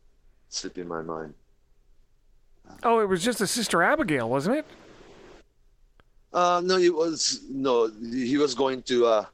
Slipping 0.50 0.88
my 0.88 1.02
mind. 1.02 1.36
Oh, 2.84 3.00
it 3.00 3.06
was 3.06 3.24
just 3.24 3.42
a 3.42 3.48
Sister 3.48 3.84
Abigail, 3.84 4.30
wasn't 4.30 4.58
it? 4.58 4.66
Uh, 6.34 6.62
no, 6.64 6.78
it 6.78 6.94
was 6.94 7.42
no. 7.50 7.92
He 8.12 8.38
was 8.38 8.56
going 8.56 8.82
to 8.84 9.06
uh, 9.06 9.26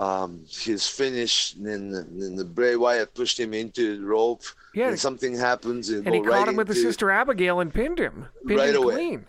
um, 0.00 0.40
his 0.48 0.88
finish, 0.88 1.54
and 1.54 1.66
then, 1.66 2.06
then 2.18 2.34
the 2.34 2.44
Bray 2.44 2.74
Wyatt 2.74 3.12
pushed 3.14 3.38
him 3.38 3.52
into 3.52 3.98
the 3.98 4.04
rope. 4.04 4.42
Yeah, 4.74 4.88
and 4.88 4.98
something 4.98 5.36
happens, 5.36 5.90
and, 5.90 6.06
and 6.06 6.14
he 6.14 6.22
right 6.22 6.38
caught 6.38 6.48
him 6.48 6.56
with 6.56 6.68
the 6.68 6.74
Sister 6.74 7.10
Abigail 7.10 7.60
and 7.60 7.72
pinned 7.72 7.98
him, 7.98 8.26
pinned 8.46 8.58
right 8.58 8.74
him 8.74 8.82
away. 8.82 8.94
clean. 8.94 9.26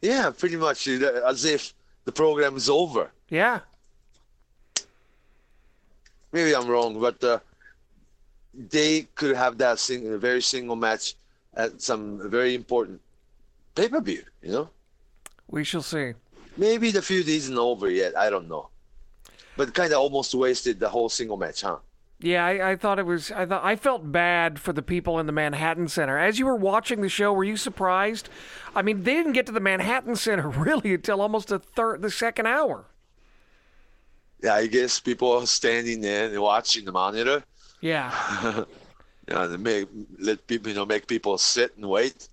Yeah, 0.00 0.30
pretty 0.30 0.56
much 0.56 0.88
as 0.88 1.44
if 1.44 1.74
the 2.04 2.12
program 2.12 2.56
is 2.56 2.70
over. 2.70 3.10
Yeah. 3.28 3.60
Maybe 6.32 6.54
I'm 6.54 6.66
wrong, 6.66 6.98
but 7.00 7.22
uh, 7.22 7.38
they 8.54 9.02
could 9.14 9.36
have 9.36 9.58
that 9.58 9.78
sing- 9.78 10.12
a 10.12 10.18
very 10.18 10.42
single 10.42 10.76
match 10.76 11.14
at 11.54 11.82
some 11.82 12.30
very 12.30 12.54
important 12.54 13.00
pay 13.74 13.88
per 13.88 14.00
view. 14.00 14.22
You 14.42 14.52
know. 14.52 14.70
We 15.48 15.64
shall 15.64 15.82
see. 15.82 16.14
Maybe 16.56 16.90
the 16.90 17.02
feud 17.02 17.28
isn't 17.28 17.58
over 17.58 17.90
yet. 17.90 18.16
I 18.16 18.30
don't 18.30 18.48
know 18.48 18.68
but 19.56 19.74
kind 19.74 19.92
of 19.92 19.98
almost 19.98 20.34
wasted 20.34 20.80
the 20.80 20.88
whole 20.88 21.08
single 21.08 21.36
match, 21.36 21.62
huh? 21.62 21.78
Yeah, 22.20 22.46
I, 22.46 22.70
I, 22.70 22.76
thought 22.76 22.98
it 22.98 23.06
was. 23.06 23.30
I 23.32 23.44
thought 23.44 23.64
I 23.64 23.76
felt 23.76 24.10
bad 24.10 24.58
for 24.58 24.72
the 24.72 24.82
people 24.82 25.18
in 25.18 25.26
the 25.26 25.32
Manhattan 25.32 25.88
Center. 25.88 26.18
As 26.18 26.38
you 26.38 26.46
were 26.46 26.56
watching 26.56 27.00
the 27.00 27.08
show, 27.08 27.32
were 27.32 27.44
you 27.44 27.56
surprised? 27.56 28.28
I 28.74 28.82
mean, 28.82 29.02
they 29.02 29.14
didn't 29.14 29.32
get 29.32 29.46
to 29.46 29.52
the 29.52 29.60
Manhattan 29.60 30.16
Center 30.16 30.48
really 30.66 30.94
until 30.94 31.20
almost 31.20 31.48
the 31.48 31.58
third, 31.58 32.02
the 32.02 32.10
second 32.10 32.46
hour. 32.46 32.86
Yeah, 34.42 34.54
I 34.54 34.66
guess 34.66 35.00
people 35.00 35.44
standing 35.46 36.00
there 36.00 36.28
and 36.28 36.40
watching 36.40 36.84
the 36.84 36.92
monitor. 36.92 37.42
Yeah. 37.80 38.12
yeah, 39.28 39.46
they 39.46 39.56
make 39.56 39.88
let 40.18 40.46
people 40.46 40.68
you 40.68 40.74
know 40.74 40.86
make 40.86 41.06
people 41.06 41.36
sit 41.36 41.76
and 41.76 41.88
wait. 41.88 42.28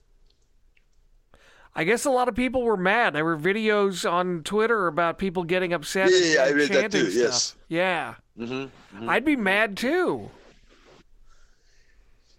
I 1.73 1.86
guess 1.86 2.05
a 2.05 2.10
lot 2.10 2.27
of 2.27 2.36
people 2.36 2.63
were 2.63 2.77
mad. 2.77 3.13
There 3.13 3.23
were 3.23 3.38
videos 3.38 4.10
on 4.10 4.43
Twitter 4.43 4.88
about 4.88 5.17
people 5.17 5.43
getting 5.43 5.71
upset. 5.71 6.10
Yeah, 6.12 6.34
yeah, 6.36 6.43
I 6.43 6.49
read 6.49 6.69
that 6.71 6.91
too. 6.91 7.10
Stuff. 7.10 7.15
Yes. 7.15 7.55
Yeah. 7.69 8.15
Mm-hmm, 8.38 8.53
mm-hmm. 8.53 9.10
I'd 9.10 9.23
be 9.23 9.38
mad 9.38 9.77
too. 9.77 10.29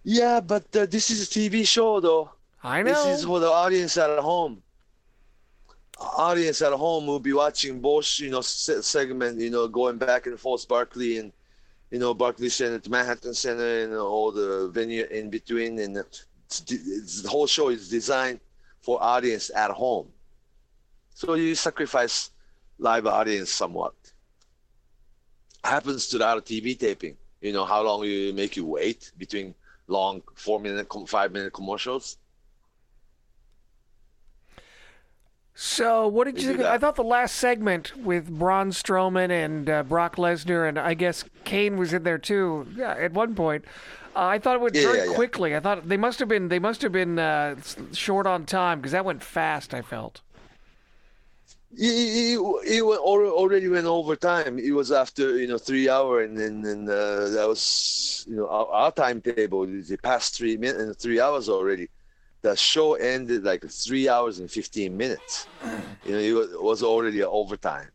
Yeah, 0.05 0.41
but 0.41 0.65
uh, 0.77 0.87
this 0.87 1.11
is 1.11 1.23
a 1.23 1.27
TV 1.27 1.67
show, 1.67 2.01
though. 2.01 2.31
I 2.63 2.83
know. 2.83 2.93
This 2.93 3.21
is 3.21 3.25
for 3.25 3.41
the 3.41 3.49
audience 3.49 3.97
at 3.97 4.19
home. 4.19 4.63
Audience 5.99 6.61
at 6.61 6.73
home 6.73 7.07
will 7.07 7.21
be 7.21 7.33
watching 7.33 7.81
both, 7.81 8.19
you 8.19 8.31
know, 8.31 8.41
segment, 8.41 9.41
you 9.41 9.51
know, 9.51 9.69
going 9.69 9.99
back 9.99 10.27
and 10.27 10.39
forth, 10.39 10.67
Barclay 10.67 11.19
and, 11.19 11.33
you 11.91 12.01
know, 12.01 12.13
Barclay 12.13 12.49
Center, 12.49 12.81
Manhattan 12.91 13.35
Center, 13.35 13.85
and 13.85 13.95
all 13.95 14.33
the 14.33 14.69
venue 14.73 15.05
in 15.05 15.31
between, 15.31 15.79
and 15.79 15.97
it's, 15.97 16.27
it's, 16.69 17.23
the 17.23 17.29
whole 17.29 17.47
show 17.47 17.69
is 17.69 17.89
designed 17.89 18.41
for 18.83 19.03
audience 19.03 19.51
at 19.55 19.71
home. 19.71 20.09
So 21.15 21.35
you 21.35 21.55
sacrifice 21.55 22.31
live 22.79 23.07
audience 23.07 23.51
somewhat. 23.51 23.95
Happens 25.65 26.09
to 26.09 26.19
the 26.19 26.27
other 26.27 26.41
TV 26.41 26.79
taping. 26.79 27.17
You 27.41 27.53
know 27.53 27.65
how 27.65 27.83
long 27.83 28.05
you 28.05 28.33
make 28.33 28.57
you 28.57 28.67
wait 28.67 29.13
between 29.17 29.55
long 29.87 30.23
four 30.35 30.61
minute, 30.61 30.89
five 31.07 31.33
minute 31.33 31.53
commercials. 31.53 32.19
So, 35.55 36.09
what 36.09 36.25
did 36.25 36.41
They 36.41 36.43
you 36.43 36.55
think? 36.55 36.63
I 36.65 36.79
thought 36.79 36.97
the 36.97 37.05
last 37.05 37.37
segment 37.37 37.95
with 37.97 38.31
Braun 38.31 38.71
Strowman 38.71 39.31
and 39.31 39.69
uh, 39.69 39.83
Brock 39.83 40.17
Lesnar, 40.17 40.67
and 40.69 40.79
I 40.79 40.95
guess 40.95 41.25
Kane 41.45 41.77
was 41.79 41.93
in 41.93 42.05
there 42.05 42.19
too. 42.19 42.69
Yeah, 42.75 42.93
at 42.93 43.13
one 43.13 43.35
point, 43.35 43.65
uh, 44.17 44.25
I 44.25 44.39
thought 44.39 44.57
it 44.57 44.63
went 44.63 44.79
Yeah, 44.81 44.81
very 44.81 45.03
yeah, 45.05 45.05
quickly. 45.05 45.55
I 45.55 45.61
thought 45.61 45.89
they 45.89 45.99
must 45.99 46.19
have 46.21 46.29
been 46.29 46.49
they 46.49 46.59
must 46.59 46.81
have 46.83 46.93
been 46.93 47.19
uh, 47.19 47.57
short 47.93 48.27
on 48.27 48.47
time 48.47 48.81
because 48.81 48.93
that 48.93 49.05
went 49.05 49.23
fast. 49.23 49.75
I 49.75 49.83
felt. 49.83 50.23
It, 51.75 52.37
it, 52.37 52.77
it 52.77 52.83
wa- 52.83 52.97
already 52.97 53.69
went 53.69 53.87
over 53.87 54.15
time. 54.15 54.59
It 54.59 54.73
was 54.73 54.93
after 54.93 55.39
you 55.39 55.47
know 55.47 55.57
three 55.59 55.89
hour, 55.89 56.23
and 56.23 56.37
then 56.39 56.65
and, 56.67 56.89
uh, 56.89 57.31
that 57.31 57.49
was 57.49 58.25
you 58.29 58.37
know 58.37 58.49
our, 58.49 58.67
our 58.67 58.93
timetable. 58.93 59.67
The 59.67 59.97
past 60.03 60.35
three 60.37 60.57
minutes, 60.59 61.03
three 61.03 61.19
hours 61.21 61.49
already. 61.49 61.89
The 62.43 62.57
show 62.57 62.95
ended 62.95 63.45
like 63.45 63.65
three 63.71 64.09
hours 64.09 64.41
and 64.41 64.51
fifteen 64.51 64.97
minutes. 64.97 65.47
You 66.05 66.13
know, 66.13 66.19
it 66.19 66.63
was, 66.63 66.83
already 66.83 67.23
overtime, 67.23 67.89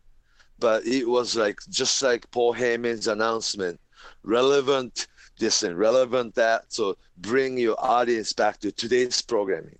but 0.58 0.86
it 0.86 1.06
was 1.06 1.36
like 1.36 1.58
just 1.68 2.02
like 2.02 2.30
Paul 2.30 2.54
Heyman's 2.54 3.08
announcement, 3.08 3.78
relevant 4.22 5.06
this 5.38 5.62
and 5.62 5.78
relevant 5.78 6.34
that. 6.34 6.72
So 6.72 6.96
bring 7.18 7.58
your 7.58 7.76
audience 7.78 8.32
back 8.32 8.58
to 8.60 8.72
today's 8.72 9.20
programming. 9.22 9.78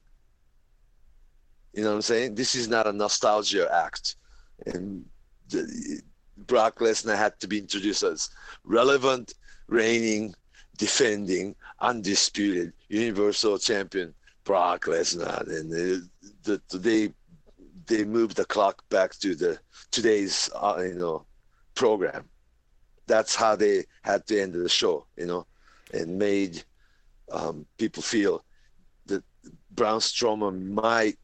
You 1.72 1.82
know 1.82 1.90
what 1.90 1.96
I'm 1.96 2.02
saying? 2.02 2.34
This 2.34 2.54
is 2.54 2.68
not 2.68 2.86
a 2.86 2.92
nostalgia 2.92 3.68
act. 3.72 4.16
And 4.66 5.04
the, 5.48 6.02
Brock 6.46 6.78
Lesnar 6.78 7.16
had 7.16 7.38
to 7.40 7.48
be 7.48 7.58
introduced 7.58 8.02
as 8.02 8.30
relevant, 8.64 9.34
reigning, 9.66 10.34
defending, 10.76 11.54
undisputed 11.80 12.72
Universal 12.88 13.58
Champion 13.58 14.14
Brock 14.48 14.86
Lesnar. 14.86 15.46
And 15.46 15.70
the, 15.70 16.08
the, 16.42 16.78
they 16.78 17.12
they 17.86 18.02
moved 18.04 18.36
the 18.36 18.46
clock 18.46 18.82
back 18.88 19.12
to 19.18 19.34
the 19.34 19.58
today's 19.90 20.48
uh, 20.54 20.80
you 20.80 20.94
know 20.94 21.26
program. 21.74 22.24
That's 23.06 23.34
how 23.34 23.56
they 23.56 23.84
had 24.02 24.26
to 24.26 24.40
end 24.40 24.54
the 24.54 24.68
show, 24.68 25.06
you 25.16 25.26
know, 25.26 25.46
and 25.92 26.18
made 26.18 26.64
um, 27.30 27.66
people 27.76 28.02
feel 28.02 28.42
that 29.06 29.22
Braun 29.70 30.00
Strowman 30.00 30.66
might 30.70 31.18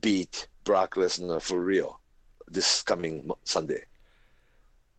beat 0.00 0.46
Brock 0.62 0.94
Lesnar 0.94 1.42
for 1.42 1.60
real 1.60 2.00
this 2.46 2.82
coming 2.82 3.28
Sunday. 3.42 3.82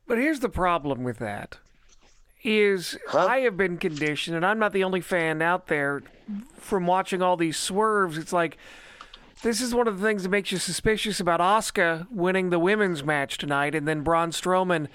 But 0.05 0.17
here's 0.17 0.41
the 0.41 0.49
problem 0.49 1.03
with 1.03 1.19
that 1.19 1.57
is 2.43 2.97
Huh? 3.07 3.25
I 3.25 3.39
have 3.39 3.57
been 3.57 3.77
conditioned, 3.77 4.35
and 4.35 4.45
I'm 4.45 4.59
not 4.59 4.73
the 4.73 4.83
only 4.83 5.01
fan 5.01 5.41
out 5.41 5.67
there 5.67 6.03
from 6.57 6.87
watching 6.87 7.21
all 7.21 7.37
these 7.37 7.57
swerves. 7.57 8.17
It's 8.17 8.33
like 8.33 8.57
this 9.41 9.61
is 9.61 9.73
one 9.73 9.87
of 9.87 9.99
the 9.99 10.05
things 10.05 10.23
that 10.23 10.29
makes 10.29 10.51
you 10.51 10.57
suspicious 10.57 11.19
about 11.19 11.39
Asuka 11.39 12.07
winning 12.11 12.49
the 12.49 12.59
women's 12.59 13.03
match 13.03 13.37
tonight, 13.37 13.73
and 13.75 13.87
then 13.87 14.01
Braun 14.01 14.31
Strowman 14.31 14.87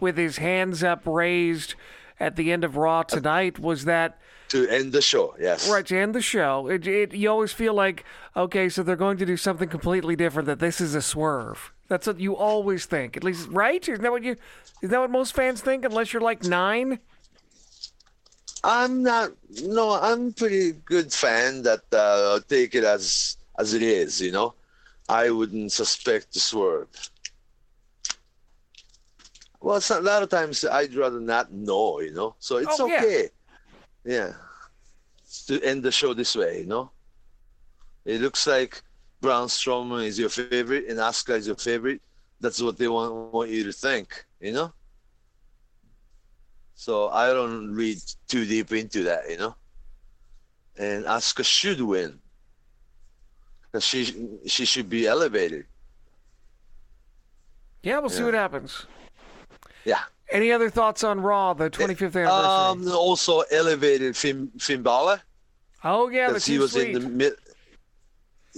with 0.00 0.16
his 0.16 0.36
hands 0.38 0.82
up 0.82 1.02
raised 1.06 1.74
at 2.20 2.36
the 2.36 2.52
end 2.52 2.64
of 2.64 2.76
Raw 2.76 3.02
tonight 3.02 3.58
was 3.58 3.84
that 3.84 4.18
To 4.48 4.68
end 4.68 4.92
the 4.92 5.02
show, 5.02 5.34
yes. 5.38 5.68
right 5.70 5.84
to 5.86 5.98
end 5.98 6.14
the 6.14 6.22
show. 6.22 6.66
It, 6.66 6.86
it 6.86 7.14
you 7.14 7.30
always 7.30 7.52
feel 7.52 7.74
like 7.74 8.04
okay, 8.36 8.68
so 8.68 8.82
they're 8.82 8.96
going 8.96 9.18
to 9.18 9.26
do 9.26 9.36
something 9.36 9.68
completely 9.68 10.16
different. 10.16 10.46
That 10.46 10.58
this 10.58 10.80
is 10.80 10.94
a 10.94 11.02
swerve. 11.02 11.72
That's 11.88 12.06
what 12.06 12.18
you 12.18 12.36
always 12.36 12.86
think. 12.86 13.16
At 13.16 13.24
least, 13.24 13.48
right? 13.48 13.86
Isn't 13.88 14.02
that 14.02 14.10
what 14.12 14.24
you? 14.24 14.36
Is 14.82 14.90
that 14.90 15.00
what 15.00 15.10
most 15.10 15.34
fans 15.34 15.60
think? 15.60 15.84
Unless 15.84 16.12
you're 16.12 16.22
like 16.22 16.42
nine. 16.44 16.98
I'm 18.64 19.02
not. 19.02 19.30
No, 19.62 19.92
I'm 19.92 20.32
pretty 20.32 20.72
good 20.72 21.12
fan 21.12 21.62
that 21.62 21.82
uh, 21.92 22.40
take 22.48 22.74
it 22.74 22.82
as 22.84 23.36
as 23.58 23.74
it 23.74 23.82
is. 23.82 24.20
You 24.20 24.32
know, 24.32 24.54
I 25.08 25.30
wouldn't 25.30 25.72
suspect 25.72 26.34
this 26.34 26.52
word. 26.52 26.88
Well, 29.60 29.76
it's 29.76 29.90
not, 29.90 30.00
a 30.00 30.04
lot 30.04 30.22
of 30.22 30.28
times 30.28 30.64
I'd 30.64 30.94
rather 30.94 31.20
not 31.20 31.52
know. 31.52 32.00
You 32.00 32.12
know, 32.12 32.34
so 32.40 32.56
it's 32.56 32.80
Oh, 32.80 32.86
yeah. 32.86 32.96
okay. 33.02 33.28
Yeah. 34.04 34.32
To 35.46 35.62
end 35.62 35.82
the 35.82 35.92
show 35.92 36.14
this 36.14 36.34
way, 36.34 36.60
you 36.60 36.66
know. 36.66 36.90
It 38.04 38.20
looks 38.20 38.46
like 38.46 38.82
Braun 39.26 39.48
Strowman 39.48 40.04
is 40.06 40.20
your 40.20 40.28
favorite 40.28 40.84
and 40.88 41.00
Asuka 41.00 41.34
is 41.36 41.48
your 41.48 41.56
favorite. 41.56 42.00
That's 42.40 42.62
what 42.62 42.78
they 42.78 42.86
want 42.86 43.32
want 43.32 43.50
you 43.50 43.64
to 43.64 43.72
think, 43.72 44.24
you 44.40 44.52
know. 44.52 44.72
So 46.76 47.08
I 47.08 47.32
don't 47.32 47.74
read 47.74 47.98
too 48.28 48.44
deep 48.44 48.70
into 48.72 49.02
that, 49.02 49.28
you 49.28 49.36
know. 49.36 49.56
And 50.78 51.04
Asuka 51.06 51.44
should 51.44 51.80
win. 51.80 52.20
Because 53.64 53.84
she 53.84 54.00
she 54.46 54.64
should 54.64 54.88
be 54.88 55.08
elevated. 55.08 55.66
Yeah, 57.82 57.98
we'll 57.98 58.10
see 58.10 58.20
Yeah. 58.20 58.26
what 58.26 58.34
happens. 58.34 58.86
Yeah. 59.84 60.02
Any 60.30 60.52
other 60.52 60.70
thoughts 60.70 61.02
on 61.02 61.20
Raw, 61.20 61.52
the 61.54 61.68
25th 61.68 62.14
anniversary? 62.14 62.88
Um 62.90 62.96
also 62.96 63.40
elevated 63.50 64.16
Finn 64.16 64.52
Finn 64.60 64.82
Balor. 64.84 65.20
oh 65.82 66.08
yeah, 66.10 66.28
because 66.28 66.46
he 66.46 66.58
was 66.60 66.72
sweet. 66.72 66.94
in 66.94 67.02
the 67.02 67.08
mid. 67.08 67.34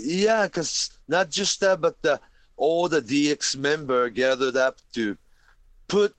Yeah, 0.00 0.46
because 0.46 0.90
not 1.08 1.28
just 1.28 1.58
that, 1.60 1.80
but 1.80 2.00
the, 2.02 2.20
all 2.56 2.88
the 2.88 3.02
DX 3.02 3.56
member 3.56 4.08
gathered 4.10 4.56
up 4.56 4.78
to 4.94 5.16
put 5.88 6.14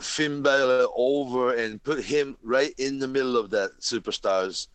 Finn 0.00 0.42
Balor 0.42 0.86
over 0.96 1.54
and 1.54 1.82
put 1.82 2.02
him 2.02 2.36
right 2.42 2.74
in 2.78 2.98
the 2.98 3.06
middle 3.06 3.36
of 3.36 3.50
that 3.50 3.78
superstars, 3.80 4.66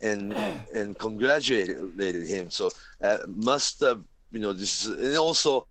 and 0.00 0.32
and 0.74 0.96
congratulated 0.98 2.28
him. 2.28 2.50
So 2.50 2.70
uh, 3.02 3.18
must 3.26 3.80
have 3.80 4.02
you 4.30 4.38
know 4.38 4.52
this 4.52 4.84
is, 4.84 4.90
and 5.08 5.16
also 5.16 5.66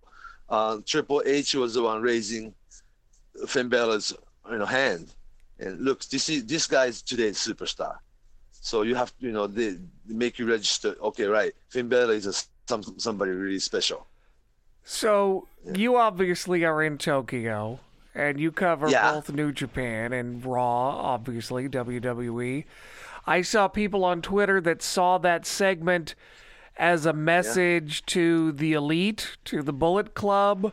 uh, 0.50 0.78
Triple 0.84 1.22
H 1.24 1.54
was 1.54 1.72
the 1.72 1.82
one 1.82 2.02
raising 2.02 2.52
Finn 3.46 3.70
Balor's 3.70 4.12
you 4.50 4.58
know 4.58 4.66
hand, 4.66 5.14
and 5.58 5.80
look, 5.80 6.04
this 6.04 6.28
is 6.28 6.44
this 6.44 6.66
guy 6.66 6.86
is 6.86 7.00
today's 7.00 7.38
superstar. 7.38 7.96
So 8.66 8.82
you 8.82 8.96
have 8.96 9.16
to, 9.18 9.26
you 9.26 9.30
know, 9.30 9.46
they, 9.46 9.78
they 10.06 10.14
make 10.14 10.40
you 10.40 10.46
register. 10.50 10.96
Okay, 11.00 11.26
right. 11.26 11.52
Finn 11.68 11.88
Balor 11.88 12.14
is 12.14 12.26
a, 12.26 12.32
some 12.68 12.82
somebody 12.98 13.30
really 13.30 13.60
special. 13.60 14.08
So 14.82 15.46
you 15.72 15.96
obviously 15.96 16.64
are 16.64 16.82
in 16.82 16.98
Tokyo, 16.98 17.78
and 18.12 18.40
you 18.40 18.50
cover 18.50 18.88
Yeah. 18.88 19.12
both 19.12 19.30
New 19.32 19.52
Japan 19.52 20.12
and 20.12 20.44
Raw, 20.44 20.88
obviously 21.14 21.68
WWE. 21.68 22.64
I 23.24 23.42
saw 23.42 23.68
people 23.68 24.04
on 24.04 24.20
Twitter 24.20 24.60
that 24.62 24.82
saw 24.82 25.18
that 25.18 25.46
segment 25.46 26.16
as 26.76 27.06
a 27.06 27.12
message 27.12 28.04
to 28.06 28.50
the 28.50 28.72
elite, 28.72 29.36
to 29.44 29.62
the 29.62 29.72
Bullet 29.72 30.14
Club. 30.14 30.72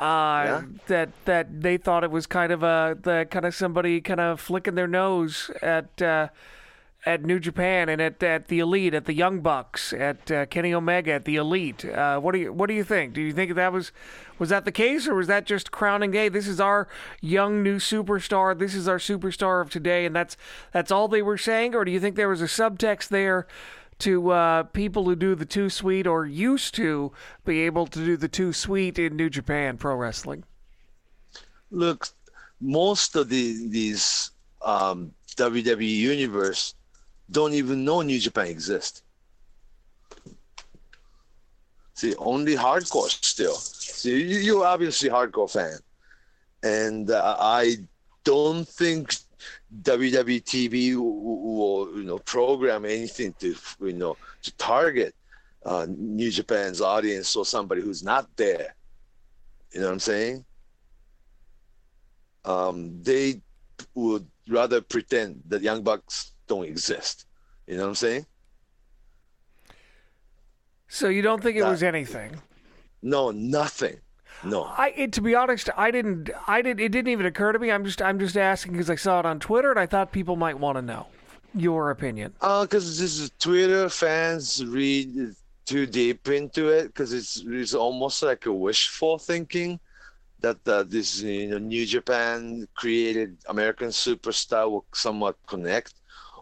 Uh, 0.00 0.62
that 0.86 1.10
that 1.26 1.60
they 1.60 1.76
thought 1.76 2.04
it 2.04 2.10
was 2.10 2.26
kind 2.26 2.52
of 2.52 2.62
a 2.62 2.96
the 3.02 3.26
kind 3.30 3.44
of 3.44 3.54
somebody 3.54 4.00
kind 4.00 4.18
of 4.20 4.40
flicking 4.40 4.74
their 4.74 4.88
nose 4.88 5.50
at 5.60 6.00
uh, 6.00 6.28
at 7.04 7.24
New 7.24 7.40
Japan 7.40 7.88
and 7.88 8.00
at, 8.00 8.22
at 8.22 8.48
the 8.48 8.60
Elite, 8.60 8.94
at 8.94 9.06
the 9.06 9.14
Young 9.14 9.40
Bucks, 9.40 9.92
at 9.92 10.30
uh, 10.30 10.46
Kenny 10.46 10.72
Omega, 10.72 11.12
at 11.12 11.24
the 11.24 11.36
Elite. 11.36 11.84
Uh, 11.84 12.20
what 12.20 12.32
do 12.32 12.38
you 12.38 12.52
what 12.52 12.68
do 12.68 12.74
you 12.74 12.84
think? 12.84 13.12
Do 13.12 13.20
you 13.20 13.32
think 13.32 13.54
that 13.54 13.72
was 13.72 13.92
was 14.38 14.50
that 14.50 14.64
the 14.64 14.72
case, 14.72 15.08
or 15.08 15.14
was 15.14 15.26
that 15.26 15.44
just 15.44 15.72
crowning 15.72 16.12
day? 16.12 16.28
This 16.28 16.46
is 16.46 16.60
our 16.60 16.88
young 17.20 17.62
new 17.62 17.78
superstar. 17.78 18.56
This 18.56 18.74
is 18.74 18.86
our 18.86 18.98
superstar 18.98 19.60
of 19.60 19.70
today, 19.70 20.06
and 20.06 20.14
that's 20.14 20.36
that's 20.72 20.92
all 20.92 21.08
they 21.08 21.22
were 21.22 21.38
saying, 21.38 21.74
or 21.74 21.84
do 21.84 21.90
you 21.90 21.98
think 22.00 22.16
there 22.16 22.28
was 22.28 22.42
a 22.42 22.46
subtext 22.46 23.08
there? 23.08 23.46
To 23.98 24.30
uh, 24.30 24.62
people 24.64 25.04
who 25.04 25.14
do 25.14 25.36
the 25.36 25.44
too 25.44 25.70
sweet 25.70 26.08
or 26.08 26.26
used 26.26 26.74
to 26.74 27.12
be 27.44 27.60
able 27.60 27.86
to 27.86 28.04
do 28.04 28.16
the 28.16 28.26
too 28.26 28.52
sweet 28.52 28.98
in 28.98 29.14
New 29.14 29.30
Japan 29.30 29.76
Pro 29.76 29.94
Wrestling. 29.94 30.42
Look, 31.70 32.08
most 32.60 33.14
of 33.14 33.28
the 33.28 33.68
these 33.68 34.32
um, 34.60 35.12
WWE 35.36 35.88
universe 35.88 36.74
don't 37.32 37.54
even 37.54 37.84
know 37.84 38.02
New 38.02 38.18
Japan 38.18 38.46
exists. 38.46 39.02
See, 41.94 42.14
only 42.16 42.56
hardcore 42.56 43.08
still. 43.08 43.54
See, 43.54 44.22
you, 44.22 44.38
you're 44.38 44.64
obviously 44.66 45.08
hardcore 45.08 45.50
fan, 45.50 45.78
and 46.62 47.10
uh, 47.10 47.36
I 47.38 47.76
don't 48.24 48.66
think 48.66 49.14
WWE 49.82 50.42
TV 50.42 50.96
will, 50.96 51.96
you 51.96 52.04
know, 52.04 52.18
program 52.18 52.84
anything 52.84 53.34
to, 53.40 53.54
you 53.80 53.92
know, 53.92 54.16
to 54.42 54.56
target 54.56 55.14
uh, 55.64 55.86
New 55.88 56.30
Japan's 56.30 56.80
audience 56.80 57.34
or 57.36 57.44
somebody 57.44 57.82
who's 57.82 58.02
not 58.02 58.28
there. 58.36 58.74
You 59.72 59.80
know 59.80 59.86
what 59.86 59.92
I'm 59.92 60.00
saying? 60.00 60.44
Um, 62.44 63.02
they 63.02 63.40
would 63.94 64.26
rather 64.48 64.80
pretend 64.80 65.42
that 65.48 65.62
Young 65.62 65.82
Bucks 65.82 66.32
don't 66.52 66.66
exist. 66.66 67.26
You 67.66 67.76
know 67.76 67.84
what 67.84 67.88
I'm 67.90 67.94
saying? 67.94 68.26
So 70.88 71.08
you 71.08 71.22
don't 71.22 71.42
think 71.42 71.56
it 71.56 71.64
was 71.64 71.82
anything? 71.82 72.36
No, 73.02 73.30
nothing. 73.30 73.96
No. 74.44 74.64
I, 74.64 74.92
it, 74.96 75.12
to 75.14 75.20
be 75.20 75.34
honest, 75.34 75.70
I 75.76 75.90
didn't. 75.90 76.30
I 76.46 76.62
did. 76.62 76.80
It 76.80 76.90
didn't 76.90 77.08
even 77.08 77.26
occur 77.26 77.52
to 77.52 77.58
me. 77.58 77.70
I'm 77.70 77.84
just. 77.84 78.02
I'm 78.02 78.18
just 78.18 78.36
asking 78.36 78.72
because 78.72 78.90
I 78.90 78.96
saw 78.96 79.20
it 79.20 79.26
on 79.26 79.38
Twitter 79.40 79.70
and 79.70 79.78
I 79.78 79.86
thought 79.86 80.12
people 80.12 80.36
might 80.36 80.58
want 80.58 80.76
to 80.76 80.82
know 80.82 81.06
your 81.54 81.90
opinion. 81.90 82.34
Uh, 82.40 82.62
because 82.62 82.98
this 82.98 83.18
is 83.18 83.30
Twitter 83.38 83.88
fans 83.88 84.64
read 84.66 85.34
too 85.64 85.86
deep 85.86 86.28
into 86.28 86.68
it 86.68 86.88
because 86.88 87.12
it's 87.12 87.44
it's 87.46 87.74
almost 87.74 88.22
like 88.22 88.46
a 88.46 88.52
wishful 88.52 89.16
thinking 89.16 89.78
that 90.40 90.58
uh, 90.66 90.82
this 90.82 91.22
you 91.22 91.48
know 91.48 91.58
New 91.58 91.86
Japan 91.86 92.66
created 92.74 93.38
American 93.48 93.88
superstar 93.88 94.68
will 94.68 94.84
somewhat 94.92 95.36
connect 95.46 95.94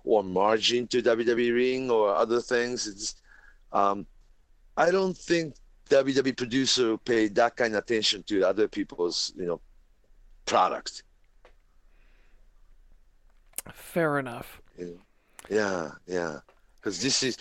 or 0.04 0.22
merge 0.22 0.68
to 0.68 1.02
WWE 1.02 1.54
ring 1.54 1.90
or 1.90 2.14
other 2.14 2.40
things. 2.40 2.86
It's 2.86 3.14
um, 3.72 4.06
I 4.76 4.90
don't 4.90 5.16
think 5.16 5.54
WWE 5.88 6.36
producer 6.36 6.96
pay 6.96 7.28
that 7.28 7.56
kind 7.56 7.74
of 7.74 7.82
attention 7.82 8.22
to 8.24 8.44
other 8.44 8.68
people's 8.68 9.32
you 9.36 9.46
know 9.46 9.60
product. 10.46 11.02
Fair 13.72 14.18
enough. 14.18 14.60
Yeah, 15.48 15.90
yeah. 16.06 16.38
Because 16.80 17.02
this 17.02 17.22
is 17.22 17.36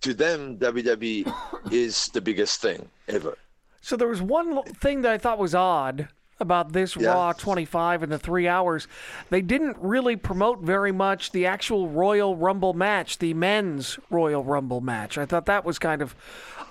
to 0.00 0.14
them 0.14 0.58
WWE 0.58 1.32
is 1.72 2.08
the 2.08 2.20
biggest 2.20 2.60
thing 2.60 2.88
ever. 3.08 3.36
So 3.80 3.96
there 3.96 4.08
was 4.08 4.22
one 4.22 4.62
thing 4.64 5.02
that 5.02 5.12
I 5.12 5.18
thought 5.18 5.38
was 5.38 5.54
odd 5.54 6.08
about 6.40 6.72
this 6.72 6.96
Yeah. 6.96 7.12
Raw 7.12 7.32
25 7.32 8.02
and 8.02 8.10
the 8.12 8.18
three 8.18 8.48
hours. 8.48 8.88
They 9.30 9.40
didn't 9.40 9.76
really 9.80 10.16
promote 10.16 10.60
very 10.60 10.92
much 10.92 11.32
the 11.32 11.46
actual 11.46 11.88
Royal 11.88 12.36
Rumble 12.36 12.72
match, 12.74 13.18
the 13.18 13.34
men's 13.34 13.98
Royal 14.10 14.42
Rumble 14.44 14.80
match. 14.80 15.16
I 15.18 15.26
thought 15.26 15.46
that 15.46 15.64
was 15.64 15.78
kind 15.78 16.02
of 16.02 16.14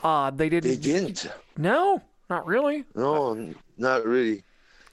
odd. 0.04 0.38
They 0.38 0.50
didn't. 0.50 0.70
They 0.70 0.76
didn't. 0.78 1.28
No, 1.58 2.02
not 2.30 2.46
really. 2.46 2.84
No, 2.96 3.54
not 3.78 4.06
really. 4.06 4.44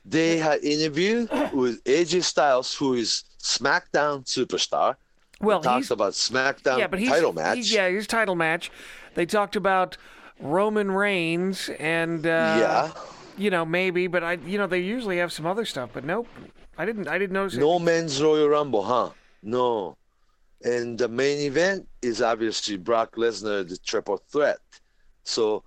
They 0.05 0.39
had 0.39 0.65
interview 0.65 1.27
with 1.53 1.83
AJ 1.85 2.23
Styles, 2.23 2.73
who 2.75 2.95
is 2.95 3.25
SmackDown 3.41 4.25
superstar. 4.25 4.95
Well, 5.43 5.61
Talked 5.61 5.77
he's 5.85 5.91
about 5.91 6.13
SmackDown 6.13 6.79
yeah, 6.79 6.87
but 6.87 6.99
he's, 6.99 7.09
title 7.09 7.33
match. 7.33 7.57
he's- 7.57 7.73
yeah, 7.73 7.89
his 7.89 8.07
title 8.07 8.35
match. 8.35 8.71
They 9.15 9.27
talked 9.27 9.57
about 9.57 9.97
Roman 10.39 10.91
Reigns 10.91 11.69
and 11.79 12.27
uh, 12.27 12.57
Yeah. 12.59 12.91
You 13.41 13.51
know 13.51 13.65
maybe, 13.65 14.07
but 14.07 14.23
I 14.23 14.35
you 14.35 14.59
know 14.59 14.67
they 14.67 14.81
usually 14.81 15.19
have 15.19 15.33
some 15.33 15.47
other 15.47 15.65
stuff, 15.65 15.91
but 15.93 16.05
nope. 16.05 16.27
I 16.79 16.85
didn't. 16.87 17.09
I 17.09 17.19
didn't 17.19 17.35
notice. 17.35 17.55
it. 17.57 17.61
No 17.61 17.79
men's 17.79 18.23
Royal 18.23 18.49
Rumble, 18.49 18.83
huh? 18.83 19.11
No. 19.43 19.97
And 20.63 20.99
the 20.99 21.09
main 21.09 21.39
event 21.41 21.89
is 22.03 22.21
obviously 22.23 22.77
Brock 22.77 23.17
Lesnar, 23.17 23.67
the 23.69 23.77
triple 23.79 24.19
threat. 24.31 24.59
So, 25.25 25.63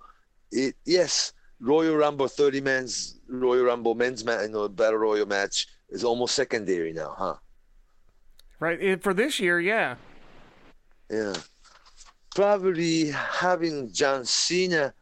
it 0.52 0.74
yes, 0.84 1.32
Royal 1.60 1.96
Rumble 1.96 2.28
30 2.28 2.60
men's 2.60 3.20
Royal 3.28 3.64
Rumble 3.64 3.94
men's 3.94 4.24
match, 4.24 4.42
you 4.42 4.48
know, 4.50 4.68
battle 4.68 4.98
royal 4.98 5.26
match 5.26 5.66
is 5.90 6.04
almost 6.04 6.34
secondary 6.34 6.92
now, 6.92 7.14
huh? 7.16 7.34
Right 8.60 8.80
it- 8.80 9.02
for 9.02 9.14
this 9.14 9.38
year, 9.40 9.60
yeah. 9.60 9.96
Yeah. 11.10 11.34
Probably 12.34 13.10
having 13.10 13.92
John 13.92 14.24
Cena 14.24 14.92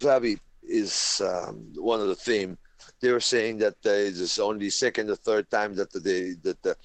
probably 0.00 0.38
is 0.68 1.22
um, 1.24 1.72
one 1.76 2.00
of 2.00 2.08
the 2.08 2.14
theme. 2.14 2.58
They 3.00 3.12
were 3.12 3.20
saying 3.20 3.58
that 3.58 3.76
uh, 3.84 3.90
it 3.90 4.16
is 4.16 4.38
only 4.38 4.70
second 4.70 5.10
or 5.10 5.16
third 5.16 5.50
time 5.50 5.74
that 5.76 5.92
they 5.92 6.34
that 6.42 6.62
the 6.62 6.76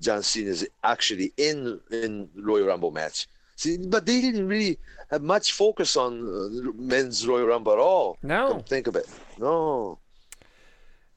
John 0.00 0.22
Cena 0.22 0.50
is 0.50 0.66
actually 0.82 1.32
in 1.36 1.80
in 1.90 2.28
Royal 2.34 2.66
Rumble 2.66 2.90
match. 2.90 3.28
See, 3.56 3.76
but 3.78 4.06
they 4.06 4.20
didn't 4.20 4.48
really 4.48 4.78
have 5.10 5.22
much 5.22 5.52
focus 5.52 5.96
on 5.96 6.12
uh, 6.26 6.72
men's 6.74 7.26
Royal 7.26 7.46
Rumble 7.46 7.72
at 7.72 7.78
all. 7.78 8.18
No. 8.22 8.60
Think 8.66 8.86
of 8.86 8.96
it. 8.96 9.06
No. 9.38 9.98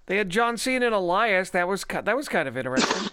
They 0.07 0.17
had 0.17 0.29
John 0.29 0.57
Cena 0.57 0.87
and 0.87 0.95
Elias. 0.95 1.49
That 1.49 1.67
was 1.67 1.85
that 1.89 2.15
was 2.15 2.27
kind 2.29 2.47
of 2.47 2.57
interesting. 2.57 3.09